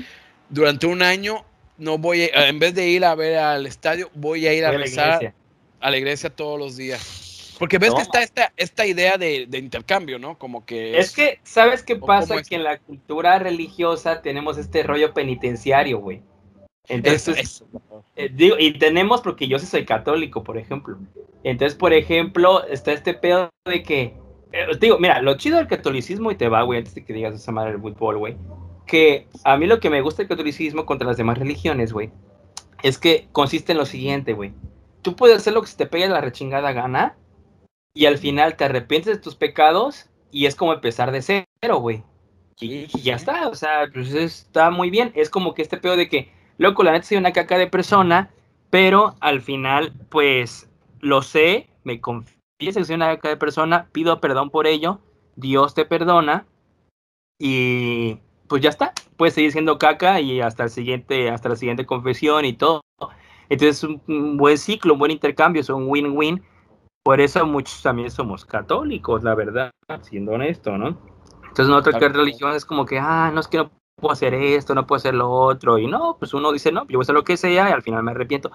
durante 0.50 0.88
un 0.88 1.02
año 1.02 1.46
no 1.78 1.98
voy, 1.98 2.24
a, 2.34 2.50
en 2.50 2.60
vez 2.60 2.74
de 2.74 2.88
ir 2.90 3.06
a 3.06 3.16
ver 3.16 3.38
al 3.38 3.66
estadio, 3.66 4.10
voy 4.14 4.48
a 4.48 4.54
ir 4.54 4.66
a, 4.66 4.72
rezar 4.72 5.34
a 5.80 5.92
la 5.92 5.98
iglesia 5.98 6.30
todos 6.30 6.60
los 6.60 6.76
días. 6.76 7.56
Porque 7.60 7.78
ves 7.78 7.94
que 7.94 8.02
está 8.02 8.22
esta, 8.22 8.54
esta 8.56 8.86
idea 8.86 9.18
de, 9.18 9.48
intercambio, 9.54 10.20
¿no? 10.20 10.38
Como 10.38 10.66
que... 10.66 10.98
Es, 10.98 11.12
que, 11.12 11.40
¿sabes 11.44 11.82
qué 11.82 11.96
pasa? 11.96 12.44
Que 12.44 12.56
en 12.56 12.64
la 12.64 12.78
cultura 12.78 13.40
religiosa 13.40 14.22
tenemos 14.22 14.58
este 14.58 14.84
rollo 14.84 15.14
penitenciario, 15.14 16.00
güey. 16.00 16.22
Entonces, 16.88 17.64
eh, 18.16 18.30
digo, 18.34 18.56
y 18.58 18.78
tenemos 18.78 19.22
porque 19.22 19.48
yo 19.48 19.60
sí 19.60 19.66
soy 19.66 19.86
católico, 19.86 20.44
por 20.44 20.58
ejemplo. 20.58 20.98
Entonces, 21.44 21.78
por 21.78 21.94
ejemplo, 21.94 22.66
está 22.66 22.94
este 22.94 23.14
pedo 23.14 23.50
de 23.66 23.84
que, 23.84 24.14
eh, 24.54 24.68
digo, 24.80 24.98
mira, 25.00 25.22
lo 25.22 25.36
chido 25.38 25.58
del 25.58 25.68
catolicismo 25.68 26.32
y 26.32 26.36
te 26.36 26.50
va, 26.50 26.64
güey, 26.64 26.80
antes 26.80 26.96
de 26.96 27.04
que 27.04 27.14
digas 27.14 27.36
esa 27.36 27.52
madre 27.52 27.72
del 27.72 27.82
fútbol, 27.82 28.18
güey. 28.18 28.38
que 28.86 29.28
a 29.44 29.58
mí 29.58 29.68
lo 29.68 29.82
que 29.82 29.90
me 29.90 30.02
gusta 30.02 30.22
del 30.22 30.30
catolicismo 30.30 30.86
contra 30.86 31.08
las 31.08 31.18
demás 31.18 31.38
religiones, 31.38 31.92
güey, 31.92 32.10
es 32.84 32.98
que 32.98 33.28
consiste 33.34 33.74
en 33.74 33.80
lo 33.80 33.86
siguiente, 33.86 34.34
güey. 34.34 34.54
Tú 35.02 35.16
puedes 35.16 35.38
hacer 35.38 35.54
lo 35.54 35.62
que 35.62 35.68
se 35.68 35.78
te 35.78 35.88
pegue 35.88 36.08
la 36.08 36.22
rechingada 36.22 36.72
gana 36.72 37.18
y 37.94 38.06
al 38.06 38.18
final 38.18 38.56
te 38.56 38.66
arrepientes 38.66 39.16
de 39.16 39.22
tus 39.22 39.36
pecados 39.36 40.10
y 40.32 40.46
es 40.46 40.56
como 40.56 40.74
empezar 40.74 41.12
de 41.12 41.22
cero, 41.22 41.80
güey. 41.80 42.04
Y, 42.60 42.88
ya 43.02 43.16
está, 43.16 43.48
o 43.48 43.56
sea, 43.56 43.90
pues 43.94 44.14
está 44.14 44.72
muy 44.72 44.90
bien. 44.90 45.12
Es 45.16 45.30
como 45.30 45.54
que 45.54 45.62
este 45.62 45.78
pedo 45.78 45.96
de 45.96 46.10
que, 46.10 46.32
loco, 46.58 46.84
la 46.84 46.92
neta 46.92 47.06
soy 47.06 47.18
una 47.18 47.34
caca 47.34 47.58
de 47.58 47.68
persona, 47.68 48.30
pero 48.70 49.16
al 49.20 49.42
final, 49.42 49.94
pues, 50.10 50.70
lo 51.00 51.22
sé, 51.22 51.70
me 51.84 52.02
confío 52.02 52.38
que 52.60 52.84
soy 52.84 52.96
una 52.96 53.16
caca 53.16 53.30
de 53.30 53.38
persona, 53.38 53.88
pido 53.92 54.20
perdón 54.20 54.50
por 54.50 54.68
ello, 54.68 55.00
Dios 55.36 55.74
te 55.76 55.86
perdona 55.86 56.46
y 57.40 58.18
pues 58.48 58.62
ya 58.62 58.70
está, 58.70 58.94
puedes 59.16 59.36
seguir 59.36 59.52
siendo 59.52 59.78
caca 59.78 60.20
y 60.20 60.42
hasta 60.42 60.64
el 60.64 60.70
siguiente, 60.70 61.30
hasta 61.30 61.50
la 61.50 61.56
siguiente 61.56 61.86
confesión 61.86 62.46
y 62.46 62.54
todo. 62.54 62.82
Entonces 63.50 63.78
es 63.78 63.84
un, 63.84 64.38
buen 64.38 64.58
ciclo, 64.58 64.94
un 64.94 65.00
buen 65.00 65.12
intercambio, 65.12 65.62
es 65.62 65.70
un 65.70 65.88
win-win. 65.88 66.44
Por 67.04 67.22
eso 67.22 67.46
muchos 67.46 67.82
también 67.82 68.12
somos 68.12 68.44
católicos, 68.44 69.24
la 69.24 69.36
verdad, 69.36 69.72
siendo 70.02 70.34
honesto, 70.34 70.78
¿no? 70.78 70.98
Entonces, 71.44 71.68
en 71.68 71.74
otra 71.74 72.00
religión 72.10 72.54
es 72.54 72.66
como 72.66 72.86
que, 72.86 73.00
ah, 73.00 73.32
no 73.34 73.40
es 73.40 73.48
que 73.48 73.58
no 73.58 73.72
puedo 74.00 74.14
hacer 74.14 74.34
esto, 74.36 74.76
no 74.76 74.86
puedo 74.86 74.98
hacer 74.98 75.16
lo 75.16 75.30
otro. 75.30 75.78
Y 75.80 75.88
no, 75.88 76.18
pues 76.20 76.34
uno 76.34 76.52
dice, 76.52 76.72
no, 76.72 76.82
yo 76.88 76.98
voy 76.98 77.02
a 77.02 77.04
hacer 77.04 77.16
lo 77.16 77.24
que 77.24 77.38
sea 77.38 77.70
y 77.70 77.74
al 77.74 77.82
final 77.82 78.04
me 78.04 78.12
arrepiento. 78.12 78.52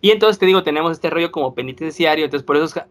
Y 0.00 0.10
entonces 0.10 0.38
te 0.38 0.46
digo, 0.46 0.62
tenemos 0.62 0.92
este 0.92 1.10
rollo 1.10 1.30
como 1.30 1.54
penitenciario. 1.54 2.24
Entonces, 2.24 2.46
por 2.46 2.56
eso, 2.56 2.82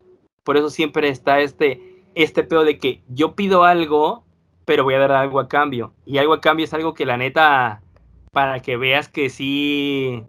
por 0.43 0.57
eso 0.57 0.69
siempre 0.69 1.09
está 1.09 1.39
este, 1.39 2.03
este 2.13 2.43
pedo 2.43 2.63
de 2.63 2.77
que 2.77 3.01
yo 3.07 3.35
pido 3.35 3.63
algo, 3.63 4.23
pero 4.65 4.83
voy 4.83 4.93
a 4.93 4.99
dar 4.99 5.11
algo 5.13 5.39
a 5.39 5.47
cambio. 5.47 5.93
Y 6.05 6.19
algo 6.19 6.33
a 6.33 6.41
cambio 6.41 6.65
es 6.65 6.73
algo 6.73 6.93
que 6.93 7.05
la 7.05 7.17
neta, 7.17 7.81
para 8.31 8.59
que 8.59 8.77
veas 8.77 9.09
que 9.09 9.29
sí 9.29 10.23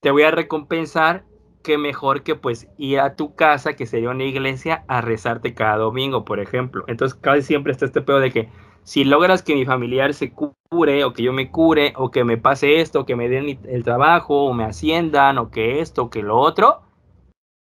te 0.00 0.10
voy 0.10 0.22
a 0.22 0.30
recompensar, 0.30 1.24
que 1.64 1.78
mejor 1.78 2.22
que 2.22 2.34
pues 2.34 2.68
ir 2.76 3.00
a 3.00 3.14
tu 3.16 3.34
casa, 3.34 3.74
que 3.74 3.86
sería 3.86 4.10
una 4.10 4.24
iglesia, 4.24 4.84
a 4.88 5.00
rezarte 5.00 5.54
cada 5.54 5.76
domingo, 5.76 6.24
por 6.24 6.38
ejemplo. 6.40 6.84
Entonces 6.86 7.18
casi 7.20 7.42
siempre 7.42 7.72
está 7.72 7.86
este 7.86 8.02
pedo 8.02 8.20
de 8.20 8.32
que 8.32 8.48
si 8.84 9.04
logras 9.04 9.42
que 9.42 9.54
mi 9.54 9.64
familiar 9.64 10.14
se 10.14 10.32
cure, 10.32 11.04
o 11.04 11.12
que 11.12 11.22
yo 11.22 11.32
me 11.32 11.50
cure, 11.50 11.92
o 11.96 12.10
que 12.10 12.24
me 12.24 12.36
pase 12.36 12.80
esto, 12.80 13.00
o 13.00 13.06
que 13.06 13.16
me 13.16 13.28
den 13.28 13.60
el 13.64 13.84
trabajo, 13.84 14.44
o 14.44 14.54
me 14.54 14.64
asciendan, 14.64 15.38
o 15.38 15.50
que 15.50 15.80
esto, 15.80 16.04
o 16.04 16.10
que 16.10 16.22
lo 16.22 16.38
otro, 16.38 16.82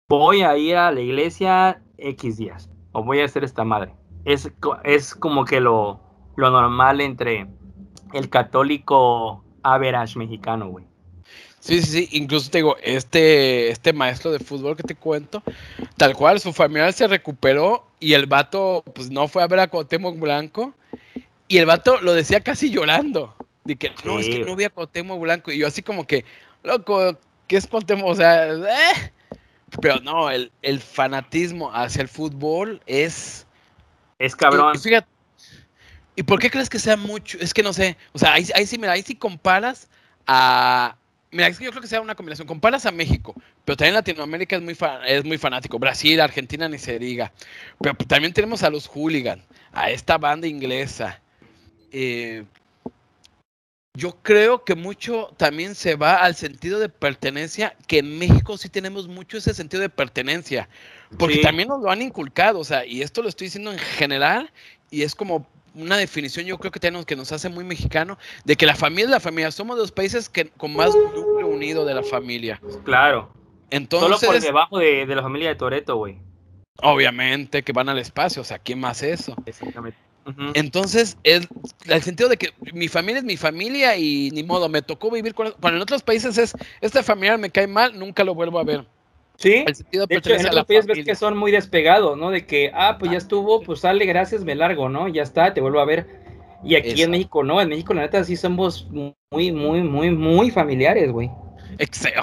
voy 0.10 0.42
a 0.42 0.58
ir 0.58 0.78
a 0.78 0.92
la 0.92 1.02
iglesia 1.02 1.82
X 1.98 2.38
días, 2.38 2.70
o 2.92 3.04
voy 3.04 3.22
a 3.22 3.26
hacer 3.26 3.44
esta 3.44 3.64
madre. 3.64 3.94
Es, 4.24 4.52
es 4.84 5.14
como 5.16 5.46
que 5.46 5.60
lo, 5.60 6.00
lo 6.36 6.50
normal 6.50 7.02
entre 7.02 7.48
el 8.14 8.30
católico 8.30 9.44
average 9.64 10.18
mexicano, 10.18 10.70
güey. 10.70 10.86
Sí, 11.66 11.82
sí, 11.82 11.92
sí. 11.92 12.10
Incluso 12.12 12.52
te 12.52 12.60
digo, 12.60 12.78
este, 12.84 13.70
este 13.70 13.92
maestro 13.92 14.32
de 14.32 14.38
fútbol 14.38 14.78
que 14.78 14.84
te 14.84 14.94
cuento, 14.94 15.42
tal 15.98 16.16
cual, 16.16 16.40
su 16.40 16.54
familiar 16.54 16.94
se 16.94 17.08
recuperó 17.08 17.88
y 18.00 18.14
el 18.14 18.28
vato, 18.28 18.84
pues 18.94 19.10
no 19.10 19.28
fue 19.28 19.42
a 19.42 19.48
ver 19.48 19.60
a 19.62 19.68
Cuauhtémoc 19.68 20.20
Blanco. 20.20 20.76
Y 21.48 21.58
el 21.58 21.66
vato 21.66 22.00
lo 22.02 22.14
decía 22.14 22.42
casi 22.42 22.70
llorando. 22.70 23.36
De 23.64 23.78
que, 23.78 23.92
no, 24.04 24.20
es 24.20 24.28
que 24.28 24.46
no 24.46 24.56
vi 24.56 24.66
a 24.66 24.70
Cuauhtémoc 24.70 25.20
Blanco. 25.20 25.52
Y 25.52 25.58
yo 25.58 25.66
así 25.66 25.82
como 25.82 26.06
que, 26.06 26.24
loco, 26.62 27.18
¿qué 27.48 27.58
es 27.58 27.66
Cuauhtémoc? 27.66 28.10
O 28.10 28.16
sea, 28.16 28.54
eh. 28.54 29.12
Pero 29.82 30.00
no, 30.02 30.30
el, 30.30 30.52
el, 30.62 30.80
fanatismo 30.80 31.74
hacia 31.74 32.04
el 32.04 32.10
fútbol 32.10 32.80
es... 32.86 33.48
Es 34.20 34.36
cabrón. 34.36 34.76
Y, 34.76 34.78
fíjate, 34.78 35.08
¿y 36.16 36.22
por 36.22 36.40
qué 36.40 36.52
crees 36.52 36.70
que 36.70 36.78
sea 36.78 36.96
mucho? 36.96 37.40
Es 37.42 37.56
que 37.56 37.64
no 37.64 37.74
sé. 37.74 37.98
O 38.14 38.20
sea, 38.20 38.34
ahí, 38.34 38.48
ahí 38.54 38.68
sí, 38.68 38.78
mira, 38.78 38.92
ahí 38.92 39.02
sí 39.02 39.16
comparas 39.16 39.90
a 40.28 40.96
Mira, 41.36 41.50
es 41.50 41.60
que 41.60 41.66
yo 41.66 41.72
creo 41.72 41.82
que 41.82 41.90
sea 41.90 42.00
una 42.00 42.16
combinación. 42.16 42.48
Comparas 42.48 42.86
a 42.86 42.92
México, 42.92 43.36
pero 43.66 43.76
también 43.76 43.96
Latinoamérica 43.96 44.56
es 44.56 44.62
muy, 44.62 44.78
es 45.06 45.26
muy 45.26 45.38
fanático. 45.38 45.78
Brasil, 45.78 46.22
Argentina, 46.22 46.70
ni 46.70 46.78
se 46.78 46.98
diga. 46.98 47.34
Pero 47.82 47.94
también 48.08 48.32
tenemos 48.32 48.64
a 48.64 48.70
los 48.70 48.88
hooligans, 48.88 49.44
a 49.74 49.90
esta 49.90 50.18
banda 50.18 50.48
inglesa. 50.48 51.20
Eh, 51.92 52.46
yo 53.96 54.16
creo 54.22 54.64
que 54.64 54.76
mucho 54.76 55.34
también 55.36 55.76
se 55.76 55.98
va 55.98 56.16
al 56.16 56.36
sentido 56.36 56.80
de 56.80 56.88
pertenencia, 56.88 57.76
que 57.86 58.00
en 58.00 58.18
México 58.18 58.58
sí 58.58 58.70
tenemos 58.70 59.10
mucho 59.10 59.36
ese 59.38 59.54
sentido 59.54 59.82
de 59.82 59.90
pertenencia, 59.90 60.70
porque 61.20 61.40
también 61.40 61.68
nos 61.68 61.82
lo 61.82 61.92
han 61.92 62.02
inculcado, 62.02 62.60
o 62.60 62.64
sea, 62.64 62.86
y 62.86 63.02
esto 63.02 63.22
lo 63.22 63.28
estoy 63.28 63.48
diciendo 63.48 63.74
en 63.74 63.80
general, 63.80 64.52
y 64.90 65.02
es 65.02 65.16
como 65.16 65.48
una 65.76 65.98
definición 65.98 66.46
yo 66.46 66.58
creo 66.58 66.72
que 66.72 66.80
tenemos 66.80 67.06
que 67.06 67.16
nos 67.16 67.32
hace 67.32 67.50
muy 67.50 67.64
mexicano 67.64 68.18
de 68.44 68.56
que 68.56 68.66
la 68.66 68.76
familia 68.76 69.06
es 69.06 69.12
la 69.12 69.20
familia. 69.20 69.52
Somos 69.52 69.78
de 69.78 69.84
los 69.84 69.92
países 69.92 70.30
que, 70.30 70.50
con 70.50 70.76
más 70.76 70.96
núcleo 70.96 71.48
unido 71.48 71.86
de 71.86 71.94
la 71.94 72.04
familia. 72.04 72.60
Claro. 72.84 73.32
Entonces, 73.70 74.20
Solo 74.20 74.34
por 74.34 74.42
debajo 74.42 74.80
de, 74.80 75.06
la 75.06 75.22
familia 75.22 75.50
de 75.50 75.56
Toreto, 75.56 75.98
güey. 75.98 76.18
Obviamente 76.82 77.64
que 77.64 77.72
van 77.72 77.90
al 77.90 78.00
espacio, 78.00 78.42
o 78.42 78.46
sea, 78.46 78.60
¿quién 78.60 78.80
más 78.80 79.02
eso? 79.02 79.36
Exactamente. 79.46 79.98
Entonces, 80.56 81.18
el, 81.24 81.48
el, 81.86 82.02
sentido 82.02 82.30
de 82.30 82.38
que 82.38 82.52
mi 82.74 82.88
familia 82.88 83.20
es 83.20 83.24
mi 83.24 83.38
familia 83.38 83.96
y 83.96 84.32
ni 84.32 84.44
modo, 84.44 84.68
me 84.70 84.82
tocó 84.82 85.12
vivir 85.12 85.36
con... 85.36 85.52
Cuando 85.52 85.78
en 85.78 85.84
otros 85.84 86.02
países 86.02 86.40
es, 86.40 86.54
este 86.82 87.04
familiar 87.04 87.38
me 87.38 87.52
cae 87.52 87.68
mal, 87.68 87.98
nunca 87.98 88.24
lo 88.24 88.34
vuelvo 88.34 88.58
a 88.58 88.64
ver. 88.64 88.86
Sí, 89.38 89.66
de 89.92 90.06
hecho, 90.10 90.34
en 90.34 90.48
otros 90.48 90.66
países 90.66 90.88
ves 90.88 91.06
que 91.06 91.16
son 91.16 91.38
muy 91.38 91.52
despegados, 91.52 92.18
¿no? 92.18 92.32
De 92.32 92.46
que, 92.46 92.72
ah, 92.74 92.98
pues 93.00 93.12
ya 93.12 93.18
estuvo, 93.18 93.62
pues 93.62 93.82
sale, 93.82 94.06
gracias, 94.06 94.44
me 94.44 94.56
largo, 94.56 94.90
¿no? 94.90 95.08
Ya 95.08 95.24
está, 95.24 95.54
te 95.54 95.62
vuelvo 95.62 95.80
a 95.80 95.86
ver. 95.86 96.08
Y 96.64 96.76
aquí 96.76 97.02
en 97.04 97.12
México, 97.12 97.44
no, 97.44 97.62
en 97.62 97.70
México, 97.70 97.94
la 97.94 98.02
neta, 98.02 98.24
sí 98.24 98.36
somos 98.36 98.88
muy, 98.90 99.52
muy, 99.52 99.82
muy, 99.84 100.10
muy 100.12 100.50
familiares, 100.50 101.12
güey. 101.12 101.30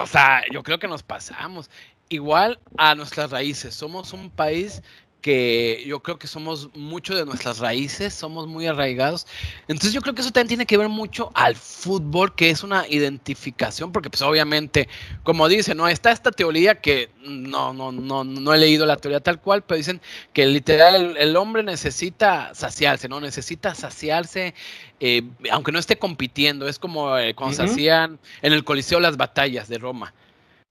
O 0.01 0.07
sea, 0.07 0.43
yo 0.51 0.63
creo 0.63 0.79
que 0.79 0.89
nos 0.89 1.03
pasamos. 1.03 1.71
Igual 2.09 2.59
a 2.77 2.95
nuestras 2.95 3.31
raíces, 3.31 3.75
somos 3.75 4.13
un 4.13 4.31
país 4.31 4.83
que 5.23 5.85
yo 5.87 6.01
creo 6.01 6.19
que 6.19 6.27
somos 6.27 6.69
mucho 6.75 7.15
de 7.15 7.25
nuestras 7.25 7.61
raíces, 7.61 8.13
somos 8.13 8.49
muy 8.49 8.67
arraigados. 8.67 9.27
Entonces 9.69 9.93
yo 9.93 10.03
creo 10.03 10.15
que 10.15 10.21
eso 10.21 10.33
también 10.33 10.49
tiene 10.49 10.67
que 10.67 10.77
ver 10.77 10.89
mucho 10.89 11.31
al 11.35 11.55
fútbol, 11.55 12.35
que 12.35 12.51
es 12.51 12.65
una 12.65 12.87
identificación, 12.89 13.93
porque 13.93 14.11
pues 14.11 14.21
obviamente, 14.21 14.89
como 15.23 15.49
dice, 15.49 15.75
no 15.75 15.89
está 15.89 16.11
esta 16.11 16.33
teoría 16.33 16.81
que 16.81 17.09
no, 17.23 17.73
no, 17.73 17.93
no, 17.93 18.25
no 18.25 18.55
he 18.55 18.59
leído 18.59 18.85
la 18.85 18.97
teoría 18.97 19.21
tal 19.21 19.41
cual, 19.41 19.63
pero 19.63 19.79
dicen 19.79 20.01
que 20.33 20.45
literal 20.45 21.17
el, 21.17 21.37
hombre 21.37 21.63
necesita 21.63 22.53
saciarse, 22.55 23.09
¿no? 23.09 23.21
Necesita 23.21 23.75
saciarse, 23.77 24.55
eh, 24.99 25.23
aunque 25.53 25.71
no 25.71 25.79
esté 25.79 25.97
compitiendo, 25.99 26.69
es 26.69 26.81
como 26.81 27.17
eh, 27.17 27.35
cuando 27.35 27.57
se 27.57 27.63
hacían 27.63 28.19
en 28.43 28.53
el 28.53 28.65
Coliseo 28.65 28.99
las 28.99 29.17
batallas 29.17 29.69
de 29.69 29.79
Roma. 29.79 30.13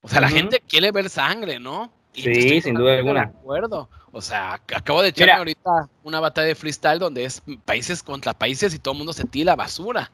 O 0.02 0.10
sea, 0.10 0.20
la 0.20 0.30
gente 0.30 0.62
quiere 0.68 0.92
ver 0.92 1.10
sangre, 1.10 1.60
¿no? 1.60 1.92
Sí, 2.14 2.62
sin 2.62 2.76
duda 2.76 2.98
alguna. 2.98 3.26
De 3.26 3.28
acuerdo. 3.28 3.90
O 4.12 4.22
sea, 4.22 4.54
acabo 4.54 5.02
de 5.02 5.10
echarme 5.10 5.34
ahorita 5.34 5.90
una 6.04 6.20
batalla 6.20 6.48
de 6.48 6.56
freestyle 6.56 7.00
donde 7.00 7.24
es 7.24 7.42
países 7.64 8.04
contra 8.04 8.34
países 8.34 8.74
y 8.74 8.80
todo 8.80 8.94
el 8.94 8.98
mundo 8.98 9.14
se 9.14 9.24
tira 9.24 9.56
basura. 9.56 10.12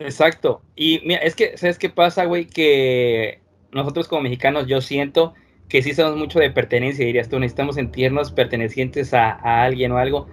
Exacto. 0.00 0.60
Y 0.74 1.00
mira, 1.04 1.20
es 1.20 1.36
que, 1.36 1.56
¿sabes 1.56 1.78
qué 1.78 1.88
pasa, 1.88 2.24
güey? 2.24 2.46
Que 2.46 3.40
nosotros 3.70 4.08
como 4.08 4.22
mexicanos, 4.22 4.66
yo 4.66 4.80
siento 4.80 5.34
que 5.68 5.82
sí 5.82 5.94
somos 5.94 6.16
mucho 6.16 6.38
de 6.38 6.50
pertenencia, 6.50 7.06
dirías 7.06 7.28
tú, 7.28 7.38
necesitamos 7.38 7.76
sentirnos 7.76 8.32
pertenecientes 8.32 9.14
a, 9.14 9.32
alguien 9.62 9.92
o 9.92 9.98
algo 9.98 10.28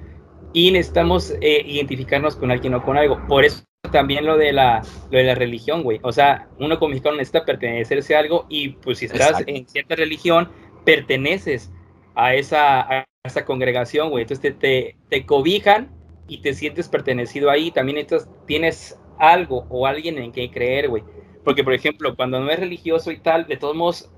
y 0.51 0.71
necesitamos 0.71 1.33
eh, 1.41 1.63
identificarnos 1.65 2.35
con 2.35 2.51
alguien 2.51 2.73
o 2.73 2.83
con 2.83 2.97
algo. 2.97 3.25
Por 3.27 3.45
eso 3.45 3.63
también 3.91 4.25
lo 4.25 4.37
de 4.37 4.51
la, 4.51 4.81
lo 5.09 5.17
de 5.17 5.23
la 5.23 5.35
religión, 5.35 5.83
güey. 5.83 5.99
O 6.01 6.11
sea, 6.11 6.49
uno 6.57 6.77
como 6.79 6.89
mexicano 6.89 7.15
necesita 7.15 7.45
pertenecerse 7.45 8.15
a 8.15 8.19
algo 8.19 8.47
y 8.49 8.69
pues 8.69 8.97
si 8.97 9.05
estás 9.05 9.43
en 9.47 9.67
cierta 9.67 9.95
religión, 9.95 10.49
perteneces 10.85 11.71
a 12.15 12.33
esa, 12.35 13.05
congregación, 13.45 14.09
güey. 14.09 14.23
Entonces 14.23 14.57
te, 14.57 14.95
te, 15.09 15.25
cobijan 15.25 15.91
y 16.27 16.41
te 16.41 16.53
sientes 16.53 16.87
pertenecido 16.89 17.49
ahí. 17.49 17.71
También 17.71 17.97
entonces 17.97 18.29
tienes 18.45 18.99
algo 19.17 19.65
o 19.69 19.85
alguien 19.85 20.17
en 20.17 20.31
que 20.31 20.49
creer, 20.51 20.89
güey. 20.89 21.03
Porque, 21.43 21.63
por 21.63 21.73
ejemplo, 21.73 22.15
cuando 22.15 22.39
no 22.39 22.49
es 22.49 22.59
religioso 22.59 23.11
y 23.11 23.19
tal, 23.19 23.47
de 23.47 23.57
todos 23.57 23.75
modos, 23.75 24.11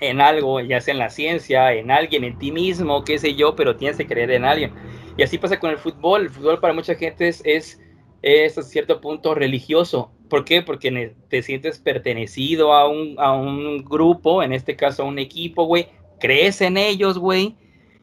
en 0.00 0.20
algo, 0.20 0.60
ya 0.60 0.80
sea 0.80 0.92
en 0.92 0.98
la 0.98 1.10
ciencia, 1.10 1.72
en 1.72 1.90
alguien, 1.90 2.24
en 2.24 2.38
ti 2.38 2.52
mismo, 2.52 3.04
qué 3.04 3.18
sé 3.18 3.34
yo, 3.34 3.56
pero 3.56 3.76
tienes 3.76 3.96
que 3.96 4.06
creer 4.06 4.30
en 4.30 4.44
alguien. 4.44 4.72
Y 5.16 5.22
así 5.22 5.38
pasa 5.38 5.58
con 5.58 5.70
el 5.70 5.78
fútbol. 5.78 6.22
El 6.22 6.30
fútbol 6.30 6.60
para 6.60 6.72
mucha 6.72 6.94
gente 6.94 7.28
es, 7.28 7.42
es, 7.44 7.80
es 8.22 8.58
a 8.58 8.62
cierto 8.62 9.00
punto 9.00 9.34
religioso. 9.34 10.12
¿Por 10.28 10.44
qué? 10.44 10.62
Porque 10.62 11.14
te 11.28 11.42
sientes 11.42 11.78
pertenecido 11.78 12.72
a 12.72 12.88
un, 12.88 13.14
a 13.18 13.32
un 13.32 13.84
grupo, 13.84 14.42
en 14.42 14.52
este 14.52 14.76
caso 14.76 15.02
a 15.02 15.06
un 15.06 15.18
equipo, 15.18 15.64
güey, 15.64 15.88
crees 16.20 16.60
en 16.60 16.76
ellos, 16.76 17.18
güey, 17.18 17.56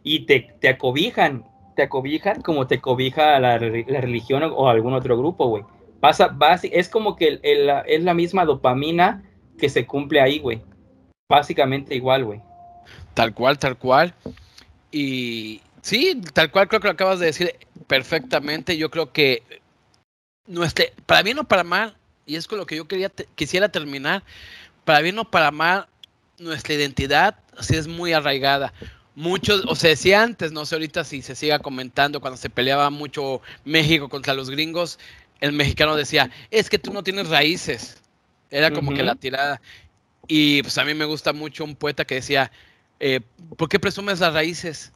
y 0.04 0.26
te, 0.26 0.56
te 0.60 0.70
acobijan, 0.70 1.46
te 1.76 1.84
acobijan 1.84 2.42
como 2.42 2.68
te 2.68 2.82
cobija 2.82 3.40
la, 3.40 3.60
la 3.60 4.02
religión 4.02 4.44
o, 4.44 4.70
algún 4.70 4.94
otro 4.94 5.18
grupo, 5.18 5.48
güey. 5.48 5.64
Pasa, 6.00 6.36
es 6.64 6.90
como 6.90 7.16
que 7.16 7.40
es 7.42 8.04
la 8.04 8.14
misma 8.14 8.46
dopamina 8.46 9.24
que 9.58 9.70
se 9.70 9.86
cumple 9.86 10.22
ahí, 10.22 10.40
güey. 10.40 10.62
Básicamente 11.28 11.96
igual, 11.96 12.26
güey. 12.26 12.42
Tal 13.16 13.34
cual, 13.34 13.58
tal 13.58 13.78
cual. 13.78 14.14
Y 14.92 15.62
sí, 15.82 16.22
tal 16.34 16.52
cual 16.52 16.68
creo 16.68 16.80
que 16.80 16.88
lo 16.88 16.94
acabas 16.94 17.20
de 17.20 17.28
decir 17.28 17.56
perfectamente. 17.88 18.78
Yo 18.78 18.92
creo 18.92 19.12
que 19.12 19.42
nuestra, 20.46 20.86
para 21.06 21.24
bien 21.24 21.40
o 21.40 21.44
para 21.46 21.64
mal, 21.64 21.98
y 22.26 22.36
es 22.36 22.48
con 22.48 22.58
lo 22.58 22.66
que 22.66 22.76
yo 22.76 22.88
quería, 22.88 23.12
quisiera 23.36 23.70
terminar, 23.70 24.24
para 24.84 25.02
bien 25.02 25.18
o 25.20 25.26
para 25.26 25.52
mal, 25.52 25.88
nuestra 26.38 26.74
identidad 26.74 27.40
así 27.58 27.76
es 27.76 27.88
muy 27.88 28.14
arraigada. 28.14 28.74
Muchos, 29.16 29.64
o 29.68 29.76
se 29.76 29.90
decía 29.90 30.24
antes, 30.24 30.52
no 30.52 30.66
sé 30.66 30.76
ahorita 30.76 31.04
si 31.06 31.22
se 31.22 31.36
siga 31.36 31.60
comentando, 31.60 32.20
cuando 32.20 32.38
se 32.38 32.50
peleaba 32.50 32.90
mucho 32.90 33.42
México 33.64 34.10
contra 34.10 34.34
los 34.34 34.50
gringos, 34.50 35.00
el 35.40 35.54
mexicano 35.54 35.96
decía, 35.96 36.30
es 36.52 36.70
que 36.70 36.80
tú 36.80 36.92
no 36.92 37.04
tienes 37.04 37.30
raíces. 37.30 38.02
Era 38.52 38.72
como 38.72 38.94
que 38.94 39.04
la 39.04 39.16
tirada. 39.16 39.62
Y 40.28 40.62
pues 40.64 40.78
a 40.78 40.86
mí 40.86 40.94
me 40.94 41.06
gusta 41.06 41.34
mucho 41.34 41.64
un 41.64 41.76
poeta 41.76 42.06
que 42.06 42.16
decía, 42.16 42.52
eh, 43.00 43.22
¿por 43.58 43.70
qué 43.70 43.80
presumes 43.80 44.20
las 44.20 44.34
raíces? 44.34 44.92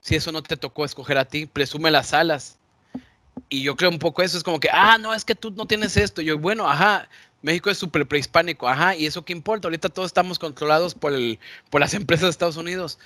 Si 0.00 0.14
eso 0.14 0.32
no 0.32 0.42
te 0.42 0.56
tocó 0.56 0.84
escoger 0.84 1.18
a 1.18 1.24
ti, 1.24 1.46
presume 1.46 1.90
las 1.90 2.14
alas. 2.14 2.57
Y 3.48 3.62
yo 3.62 3.76
creo 3.76 3.90
un 3.90 3.98
poco 3.98 4.22
eso, 4.22 4.36
es 4.36 4.44
como 4.44 4.60
que, 4.60 4.68
ah, 4.70 4.98
no, 4.98 5.14
es 5.14 5.24
que 5.24 5.34
tú 5.34 5.50
no 5.50 5.66
tienes 5.66 5.96
esto. 5.96 6.20
yo, 6.20 6.38
bueno, 6.38 6.68
ajá, 6.68 7.08
México 7.42 7.70
es 7.70 7.78
súper 7.78 8.06
prehispánico, 8.06 8.68
ajá, 8.68 8.96
y 8.96 9.06
eso 9.06 9.24
qué 9.24 9.32
importa, 9.32 9.68
ahorita 9.68 9.88
todos 9.88 10.08
estamos 10.08 10.38
controlados 10.38 10.94
por, 10.94 11.14
el, 11.14 11.38
por 11.70 11.80
las 11.80 11.94
empresas 11.94 12.24
de 12.24 12.30
Estados 12.30 12.56
Unidos. 12.56 12.98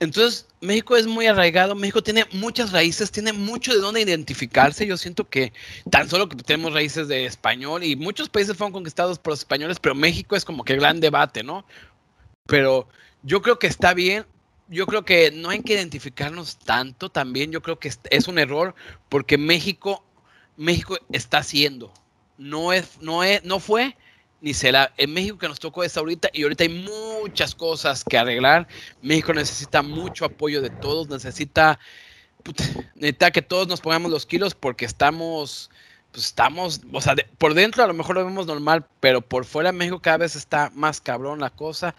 Entonces, 0.00 0.46
México 0.60 0.96
es 0.96 1.06
muy 1.06 1.26
arraigado, 1.26 1.74
México 1.74 2.02
tiene 2.02 2.26
muchas 2.32 2.72
raíces, 2.72 3.12
tiene 3.12 3.32
mucho 3.32 3.72
de 3.72 3.78
dónde 3.78 4.00
identificarse. 4.00 4.86
Yo 4.86 4.96
siento 4.96 5.28
que 5.28 5.52
tan 5.90 6.10
solo 6.10 6.28
que 6.28 6.36
tenemos 6.36 6.74
raíces 6.74 7.06
de 7.08 7.26
español 7.26 7.84
y 7.84 7.94
muchos 7.94 8.28
países 8.28 8.56
fueron 8.56 8.72
conquistados 8.72 9.18
por 9.18 9.32
los 9.32 9.40
españoles, 9.40 9.78
pero 9.80 9.94
México 9.94 10.34
es 10.34 10.44
como 10.44 10.64
que 10.64 10.76
gran 10.76 11.00
debate, 11.00 11.42
¿no? 11.42 11.64
Pero 12.46 12.88
yo 13.22 13.40
creo 13.40 13.58
que 13.58 13.68
está 13.68 13.94
bien, 13.94 14.26
yo 14.68 14.86
creo 14.86 15.04
que 15.04 15.30
no 15.30 15.50
hay 15.50 15.60
que 15.60 15.74
identificarnos 15.74 16.58
tanto 16.58 17.10
también, 17.10 17.52
yo 17.52 17.62
creo 17.62 17.78
que 17.78 17.92
es 18.10 18.28
un 18.28 18.38
error 18.38 18.74
porque 19.08 19.38
México, 19.38 20.04
México 20.56 20.96
está 21.12 21.38
haciendo, 21.38 21.92
no, 22.38 22.72
es, 22.72 23.00
no, 23.00 23.22
es, 23.22 23.44
no 23.44 23.60
fue 23.60 23.96
ni 24.44 24.52
será. 24.52 24.92
En 24.98 25.10
México 25.14 25.38
que 25.38 25.48
nos 25.48 25.58
tocó 25.58 25.82
esta 25.84 26.00
ahorita 26.00 26.28
y 26.34 26.42
ahorita 26.42 26.64
hay 26.64 26.68
muchas 26.68 27.54
cosas 27.54 28.04
que 28.04 28.18
arreglar. 28.18 28.68
México 29.00 29.32
necesita 29.32 29.80
mucho 29.80 30.26
apoyo 30.26 30.60
de 30.60 30.68
todos, 30.68 31.08
necesita, 31.08 31.78
necesita 32.94 33.30
que 33.30 33.40
todos 33.40 33.66
nos 33.68 33.80
pongamos 33.80 34.10
los 34.10 34.26
kilos 34.26 34.54
porque 34.54 34.84
estamos, 34.84 35.70
pues 36.12 36.26
estamos, 36.26 36.82
o 36.92 37.00
sea, 37.00 37.14
por 37.38 37.54
dentro 37.54 37.82
a 37.82 37.86
lo 37.86 37.94
mejor 37.94 38.16
lo 38.16 38.24
vemos 38.26 38.46
normal, 38.46 38.86
pero 39.00 39.22
por 39.22 39.46
fuera 39.46 39.72
México 39.72 40.02
cada 40.02 40.18
vez 40.18 40.36
está 40.36 40.70
más 40.74 41.00
cabrón 41.00 41.40
la 41.40 41.48
cosa. 41.48 41.94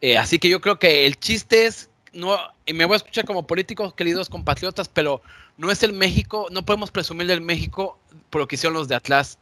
Eh, 0.00 0.16
así 0.16 0.38
que 0.38 0.48
yo 0.48 0.60
creo 0.60 0.78
que 0.78 1.06
el 1.06 1.18
chiste 1.18 1.66
es, 1.66 1.90
no, 2.12 2.36
y 2.66 2.72
me 2.72 2.84
voy 2.84 2.94
a 2.94 2.96
escuchar 2.98 3.24
como 3.24 3.46
políticos, 3.46 3.94
queridos 3.94 4.28
compatriotas, 4.28 4.88
pero 4.88 5.22
no 5.56 5.70
es 5.70 5.82
el 5.82 5.92
México, 5.92 6.46
no 6.50 6.64
podemos 6.64 6.90
presumir 6.90 7.26
del 7.26 7.40
México 7.40 7.98
por 8.30 8.40
lo 8.40 8.48
que 8.48 8.56
hicieron 8.56 8.74
los 8.74 8.88
de 8.88 8.94
Atlas 8.94 9.38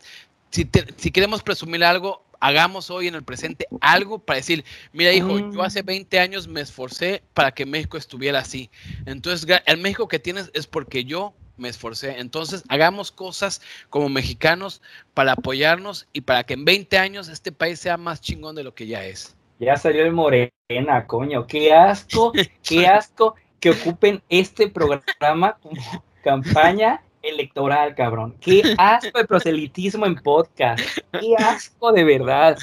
si, 0.50 1.10
queremos 1.10 1.42
presumir 1.42 1.84
algo, 1.84 2.22
hagamos 2.40 2.90
hoy 2.90 3.08
en 3.08 3.14
el 3.14 3.22
presente 3.22 3.66
algo 3.80 4.18
para 4.18 4.38
decir, 4.38 4.64
mira 4.92 5.12
hijo, 5.12 5.52
yo 5.52 5.62
hace 5.62 5.82
20 5.82 6.18
años 6.18 6.48
me 6.48 6.60
esforcé 6.60 7.22
para 7.34 7.52
que 7.52 7.66
México 7.66 7.96
estuviera 7.96 8.40
así. 8.40 8.70
Entonces, 9.06 9.46
el 9.66 9.78
México 9.78 10.08
que 10.08 10.18
tienes 10.18 10.50
es 10.54 10.66
porque 10.66 11.04
yo 11.04 11.34
me 11.56 11.68
esforcé. 11.68 12.18
Entonces, 12.18 12.62
hagamos 12.68 13.10
cosas 13.10 13.60
como 13.90 14.08
mexicanos 14.08 14.82
para 15.14 15.32
apoyarnos 15.32 16.06
y 16.12 16.22
para 16.22 16.44
que 16.44 16.54
en 16.54 16.64
20 16.64 16.98
años 16.98 17.28
este 17.28 17.52
país 17.52 17.80
sea 17.80 17.96
más 17.96 18.20
chingón 18.20 18.54
de 18.56 18.64
lo 18.64 18.74
que 18.74 18.86
ya 18.86 19.04
es. 19.04 19.34
Ya 19.58 19.76
salió 19.76 20.04
el 20.04 20.12
Morena, 20.12 21.06
coño. 21.06 21.46
Qué 21.46 21.72
asco, 21.72 22.32
qué 22.62 22.86
asco 22.86 23.34
que 23.60 23.70
ocupen 23.70 24.22
este 24.28 24.68
programa 24.68 25.56
como 25.62 26.04
campaña 26.22 27.02
electoral, 27.22 27.94
cabrón. 27.94 28.36
Qué 28.40 28.74
asco 28.78 29.18
de 29.18 29.24
proselitismo 29.24 30.06
en 30.06 30.16
podcast. 30.16 30.80
Qué 31.12 31.34
asco 31.38 31.92
de 31.92 32.04
verdad. 32.04 32.58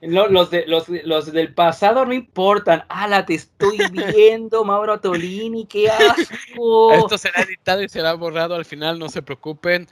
los, 0.00 0.50
de, 0.50 0.64
los, 0.66 1.32
del 1.32 1.54
pasado 1.54 2.04
no 2.04 2.12
importan. 2.12 2.84
Ala, 2.88 3.24
te 3.24 3.34
estoy 3.34 3.78
viendo, 3.92 4.64
Mauro 4.64 5.00
Tolini, 5.00 5.66
qué 5.66 5.88
asco. 5.90 6.92
Esto 6.92 7.18
será 7.18 7.42
editado 7.42 7.82
y 7.82 7.88
será 7.88 8.14
borrado 8.14 8.54
al 8.54 8.64
final, 8.64 8.98
no 8.98 9.08
se 9.08 9.22
preocupen. 9.22 9.88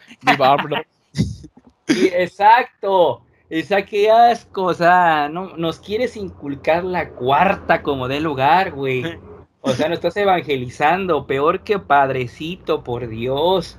Sí, 1.87 2.11
exacto. 2.13 3.23
Asco, 3.51 4.65
o 4.65 4.75
sea, 4.75 5.29
no, 5.29 5.57
nos 5.57 5.79
quieres 5.79 6.17
inculcar 6.17 6.85
la 6.85 7.11
cuarta 7.11 7.83
como 7.83 8.09
de 8.09 8.21
lugar, 8.21 8.73
güey. 8.73 9.19
O 9.61 9.71
sea, 9.71 9.89
no 9.89 9.95
estás 9.95 10.17
evangelizando, 10.17 11.27
peor 11.27 11.61
que 11.61 11.79
padrecito, 11.79 12.85
por 12.85 13.09
Dios. 13.09 13.79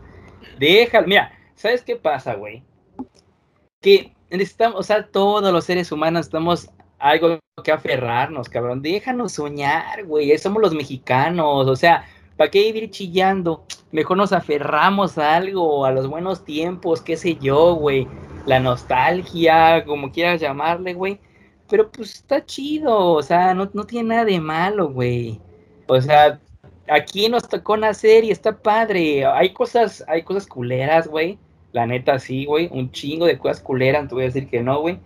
Déjalo. 0.59 1.07
Mira, 1.07 1.31
¿sabes 1.55 1.83
qué 1.83 1.95
pasa, 1.95 2.35
güey? 2.35 2.63
Que 3.79 4.13
necesitamos, 4.29 4.79
o 4.79 4.83
sea, 4.83 5.07
todos 5.07 5.53
los 5.53 5.63
seres 5.63 5.91
humanos 5.91 6.25
estamos 6.25 6.69
algo 6.97 7.39
que 7.63 7.71
aferrarnos, 7.71 8.49
cabrón. 8.49 8.81
Déjanos 8.81 9.33
soñar, 9.33 10.05
güey. 10.05 10.37
Somos 10.37 10.61
los 10.61 10.73
mexicanos. 10.73 11.67
O 11.67 11.75
sea, 11.75 12.05
¿para 12.37 12.51
qué 12.51 12.63
vivir 12.63 12.89
chillando? 12.89 13.65
Mejor 13.91 14.17
nos 14.17 14.33
aferramos 14.33 15.17
a 15.17 15.35
algo, 15.35 15.85
a 15.85 15.91
los 15.91 16.07
buenos 16.07 16.43
tiempos, 16.43 17.01
qué 17.01 17.17
sé 17.17 17.35
yo, 17.35 17.75
güey. 17.75 18.07
La 18.45 18.59
nostalgia, 18.59 19.83
como 19.85 20.11
quieras 20.11 20.41
llamarle, 20.41 20.93
güey. 20.93 21.19
Pero 21.69 21.91
pues 21.91 22.15
está 22.15 22.45
chido, 22.45 23.13
o 23.13 23.21
sea, 23.21 23.53
no, 23.53 23.69
no 23.73 23.85
tiene 23.85 24.09
nada 24.09 24.25
de 24.25 24.39
malo, 24.39 24.89
güey. 24.89 25.39
O 25.87 26.01
sea, 26.01 26.39
aquí 26.87 27.29
nos 27.29 27.47
tocó 27.47 27.77
nacer 27.77 28.23
y 28.23 28.31
está 28.31 28.57
padre. 28.57 29.25
Hay 29.25 29.53
cosas, 29.53 30.03
hay 30.07 30.23
cosas 30.23 30.47
culeras, 30.47 31.07
güey. 31.07 31.37
La 31.71 31.85
neta, 31.85 32.19
sí, 32.19 32.45
güey. 32.45 32.69
Un 32.71 32.91
chingo 32.91 33.25
de 33.25 33.37
cosas 33.37 33.61
culeras, 33.61 34.07
te 34.07 34.15
voy 34.15 34.23
a 34.23 34.27
decir 34.27 34.49
que 34.49 34.61
no, 34.61 34.81
güey. 34.81 34.99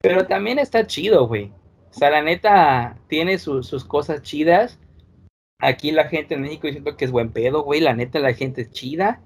Pero 0.00 0.26
también 0.26 0.58
está 0.58 0.86
chido, 0.86 1.26
güey. 1.26 1.52
O 1.90 1.94
sea, 1.94 2.10
la 2.10 2.22
neta 2.22 2.96
tiene 3.08 3.38
sus 3.38 3.84
cosas 3.84 4.22
chidas. 4.22 4.78
Aquí 5.60 5.90
la 5.90 6.04
gente 6.08 6.34
en 6.34 6.42
México 6.42 6.68
siento 6.68 6.96
que 6.96 7.04
es 7.04 7.10
buen 7.10 7.32
pedo, 7.32 7.62
güey. 7.62 7.80
La 7.80 7.94
neta, 7.94 8.18
la 8.18 8.32
gente 8.32 8.62
es 8.62 8.70
chida. 8.70 9.20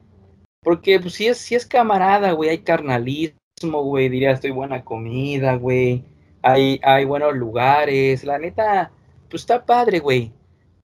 Porque, 0.62 0.98
pues, 1.00 1.14
sí 1.14 1.26
es, 1.26 1.38
sí 1.38 1.54
es 1.54 1.66
camarada, 1.66 2.32
güey. 2.32 2.50
Hay 2.50 2.58
carnalismo, 2.58 3.38
güey. 3.70 4.08
Diría, 4.08 4.32
estoy 4.32 4.50
buena 4.50 4.84
comida, 4.84 5.56
güey. 5.56 6.04
Hay, 6.42 6.80
hay 6.82 7.04
buenos 7.04 7.34
lugares. 7.34 8.24
La 8.24 8.38
neta, 8.38 8.90
pues 9.28 9.42
está 9.42 9.64
padre, 9.64 10.00
güey 10.00 10.32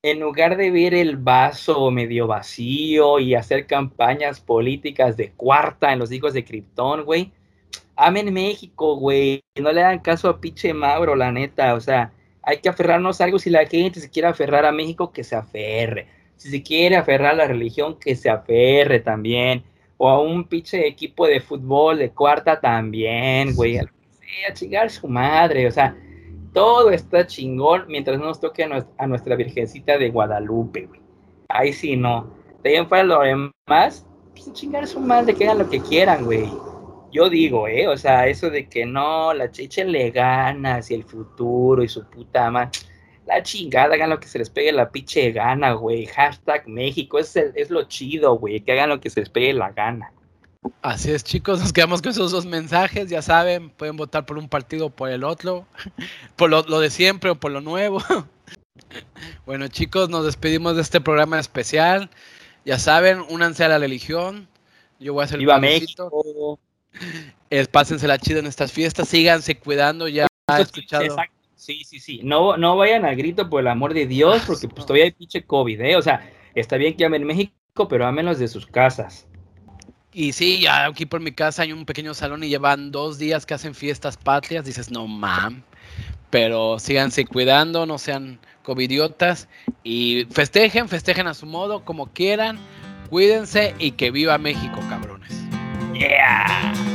en 0.03 0.20
lugar 0.20 0.57
de 0.57 0.70
ver 0.70 0.95
el 0.95 1.16
vaso 1.16 1.91
medio 1.91 2.29
vacío 2.29 3.18
y 3.18 3.35
hacer 3.35 3.66
campañas 3.66 4.41
políticas 4.41 5.16
de 5.16 5.33
cuarta 5.33 5.93
en 5.93 5.99
los 5.99 6.12
hijos 6.12 6.35
de 6.35 6.45
Krypton, 6.45 7.05
güey, 7.05 7.33
amen 7.99 8.33
México, 8.33 8.97
güey. 8.97 9.43
No 9.61 9.72
le 9.72 9.81
dan 9.81 9.99
caso 9.99 10.29
a 10.29 10.41
pinche 10.41 10.72
Mauro, 10.72 11.16
la 11.16 11.33
neta. 11.33 11.74
O 11.74 11.81
sea, 11.81 12.12
hay 12.43 12.59
que 12.59 12.68
aferrarnos 12.68 13.20
a 13.20 13.24
algo. 13.24 13.39
Si 13.39 13.51
la 13.51 13.66
gente 13.66 14.01
se 14.01 14.11
quiere 14.11 14.29
aferrar 14.29 14.64
a 14.64 14.72
México, 14.72 15.12
que 15.12 15.24
se 15.24 15.37
aferre. 15.37 16.07
Si 16.37 16.51
se 16.51 16.62
quiere 16.62 16.97
aferrar 16.97 17.33
a 17.35 17.37
la 17.37 17.47
religión, 17.49 17.99
que 17.99 18.14
se 18.14 18.31
aferre 18.31 19.01
también. 19.01 19.64
O 19.99 20.09
a 20.09 20.21
un 20.21 20.45
pinche 20.45 20.87
equipo 20.87 21.27
de 21.27 21.41
fútbol 21.41 21.99
de 21.99 22.11
cuarta 22.11 22.59
también, 22.61 23.55
güey. 23.55 23.79
A 23.79 24.55
chingar 24.55 24.91
su 24.91 25.09
madre. 25.09 25.67
O 25.67 25.71
sea, 25.71 25.97
todo 26.53 26.91
está 26.91 27.27
chingón 27.27 27.85
mientras 27.89 28.19
no 28.19 28.27
nos 28.27 28.41
toque 28.41 28.65
a 28.65 29.07
nuestra, 29.07 29.37
Virgencita 29.37 29.99
de 29.99 30.11
Guadalupe, 30.11 30.87
güey. 30.87 31.01
Ahí 31.49 31.73
sí 31.73 31.97
no. 31.97 32.33
De 32.63 32.79
ahí 32.79 32.87
fuera 32.87 33.05
lo 33.05 33.21
demás, 33.21 34.07
pues 34.31 34.53
chingar 34.53 34.87
su 34.87 35.01
madre, 35.01 35.35
que 35.35 35.45
hagan 35.45 35.59
lo 35.59 35.71
que 35.71 35.81
quieran, 35.81 36.25
güey. 36.25 36.49
Yo 37.11 37.31
digo, 37.31 37.69
¿eh? 37.69 37.89
O 37.89 37.97
sea, 37.97 38.27
eso 38.27 38.51
de 38.51 38.69
que 38.69 38.85
no, 38.85 39.33
la 39.33 39.51
cheche 39.51 39.85
le 39.85 40.11
gana 40.11 40.81
y 40.89 40.95
el 40.95 41.05
futuro 41.05 41.83
y 41.83 41.89
su 41.89 42.05
puta 42.09 42.51
madre. 42.51 42.71
La 43.29 43.43
chingada, 43.43 43.95
hagan 43.95 44.09
lo 44.11 44.18
que 44.18 44.26
se 44.26 44.39
les 44.39 44.49
pegue 44.49 44.72
la 44.72 44.91
pinche 44.91 45.33
gana, 45.33 45.72
güey. 45.72 46.07
Hashtag 46.07 46.66
México, 46.66 47.18
es, 47.18 47.37
es 47.37 47.68
lo 47.68 47.83
chido, 47.85 48.39
güey. 48.39 48.61
Que 48.61 48.72
hagan 48.72 48.89
lo 48.89 49.01
que 49.01 49.11
se 49.11 49.20
les 49.20 49.29
pegue 49.29 49.53
la 49.53 49.70
gana. 49.70 50.11
Así 50.83 51.12
es, 51.12 51.24
chicos, 51.24 51.61
nos 51.61 51.72
quedamos 51.72 52.03
con 52.03 52.11
esos 52.11 52.33
dos 52.33 52.45
mensajes, 52.45 53.09
ya 53.09 53.22
saben, 53.22 53.70
pueden 53.70 53.97
votar 53.97 54.26
por 54.26 54.39
un 54.39 54.49
partido 54.49 54.87
o 54.87 54.91
por 54.91 55.11
el 55.11 55.24
otro, 55.24 55.66
por 56.37 56.51
lo, 56.51 56.81
de 56.81 56.91
siempre 56.91 57.31
o 57.31 57.35
por 57.37 57.53
lo 57.53 57.61
nuevo. 57.61 58.03
Bueno, 59.45 59.66
chicos, 59.66 60.09
nos 60.09 60.24
despedimos 60.24 60.76
de 60.76 60.83
este 60.83 61.01
programa 61.01 61.41
especial. 61.41 62.11
Ya 62.64 62.79
saben, 62.79 63.24
únanse 63.29 63.64
a 63.64 63.68
la 63.68 63.79
religión. 63.79 64.47
Yo 65.01 65.14
voy 65.14 65.22
a 65.22 65.24
hacer 65.24 65.41
Viva 65.41 65.59
México. 65.59 66.61
Es, 67.51 67.66
pásense 67.66 68.07
la 68.07 68.18
chida 68.18 68.39
en 68.39 68.47
estas 68.47 68.70
fiestas, 68.70 69.09
síganse 69.09 69.59
cuidando, 69.59 70.07
ya 70.07 70.29
ha 70.47 70.61
escuchado. 70.61 71.16
Sí, 71.59 71.83
sí, 71.85 71.99
sí. 71.99 72.21
No, 72.23 72.57
no 72.57 72.77
vayan 72.77 73.05
al 73.05 73.17
grito 73.17 73.51
por 73.51 73.61
el 73.61 73.67
amor 73.67 73.93
de 73.93 74.07
Dios, 74.07 74.43
porque 74.47 74.69
pues 74.69 74.87
todavía 74.87 75.05
hay 75.05 75.11
pinche 75.11 75.45
COVID, 75.45 75.81
¿eh? 75.81 75.97
O 75.97 76.03
sea, 76.03 76.31
está 76.55 76.77
bien 76.77 76.97
que 76.97 77.05
amen 77.05 77.27
México, 77.27 77.89
pero 77.89 78.07
amenos 78.07 78.39
de 78.39 78.47
sus 78.47 78.65
casas. 78.67 79.27
Y 80.13 80.33
sí, 80.33 80.61
ya 80.61 80.87
aquí 80.87 81.05
por 81.05 81.21
mi 81.21 81.33
casa 81.33 81.63
hay 81.63 81.73
un 81.73 81.85
pequeño 81.85 82.15
salón 82.15 82.45
y 82.45 82.49
llevan 82.49 82.93
dos 82.93 83.19
días 83.19 83.45
que 83.45 83.55
hacen 83.55 83.75
fiestas 83.75 84.17
patrias. 84.17 84.65
Dices, 84.65 84.91
no 84.91 85.09
mam. 85.09 85.65
Pero 86.31 86.79
síganse 86.79 87.27
cuidando, 87.27 87.87
no 87.87 87.99
sean 87.99 88.39
covidiotas. 88.63 89.49
Y 89.83 90.27
festejen, 90.31 90.89
festejen 90.89 91.27
a 91.27 91.35
su 91.35 91.45
modo, 91.45 91.85
como 91.85 92.07
quieran. 92.07 92.59
Cuídense 93.11 93.75
y 93.81 93.93
que 93.93 94.13
viva 94.13 94.39
México, 94.39 94.79
cabrones. 94.89 95.35
Yeah. 95.93 96.88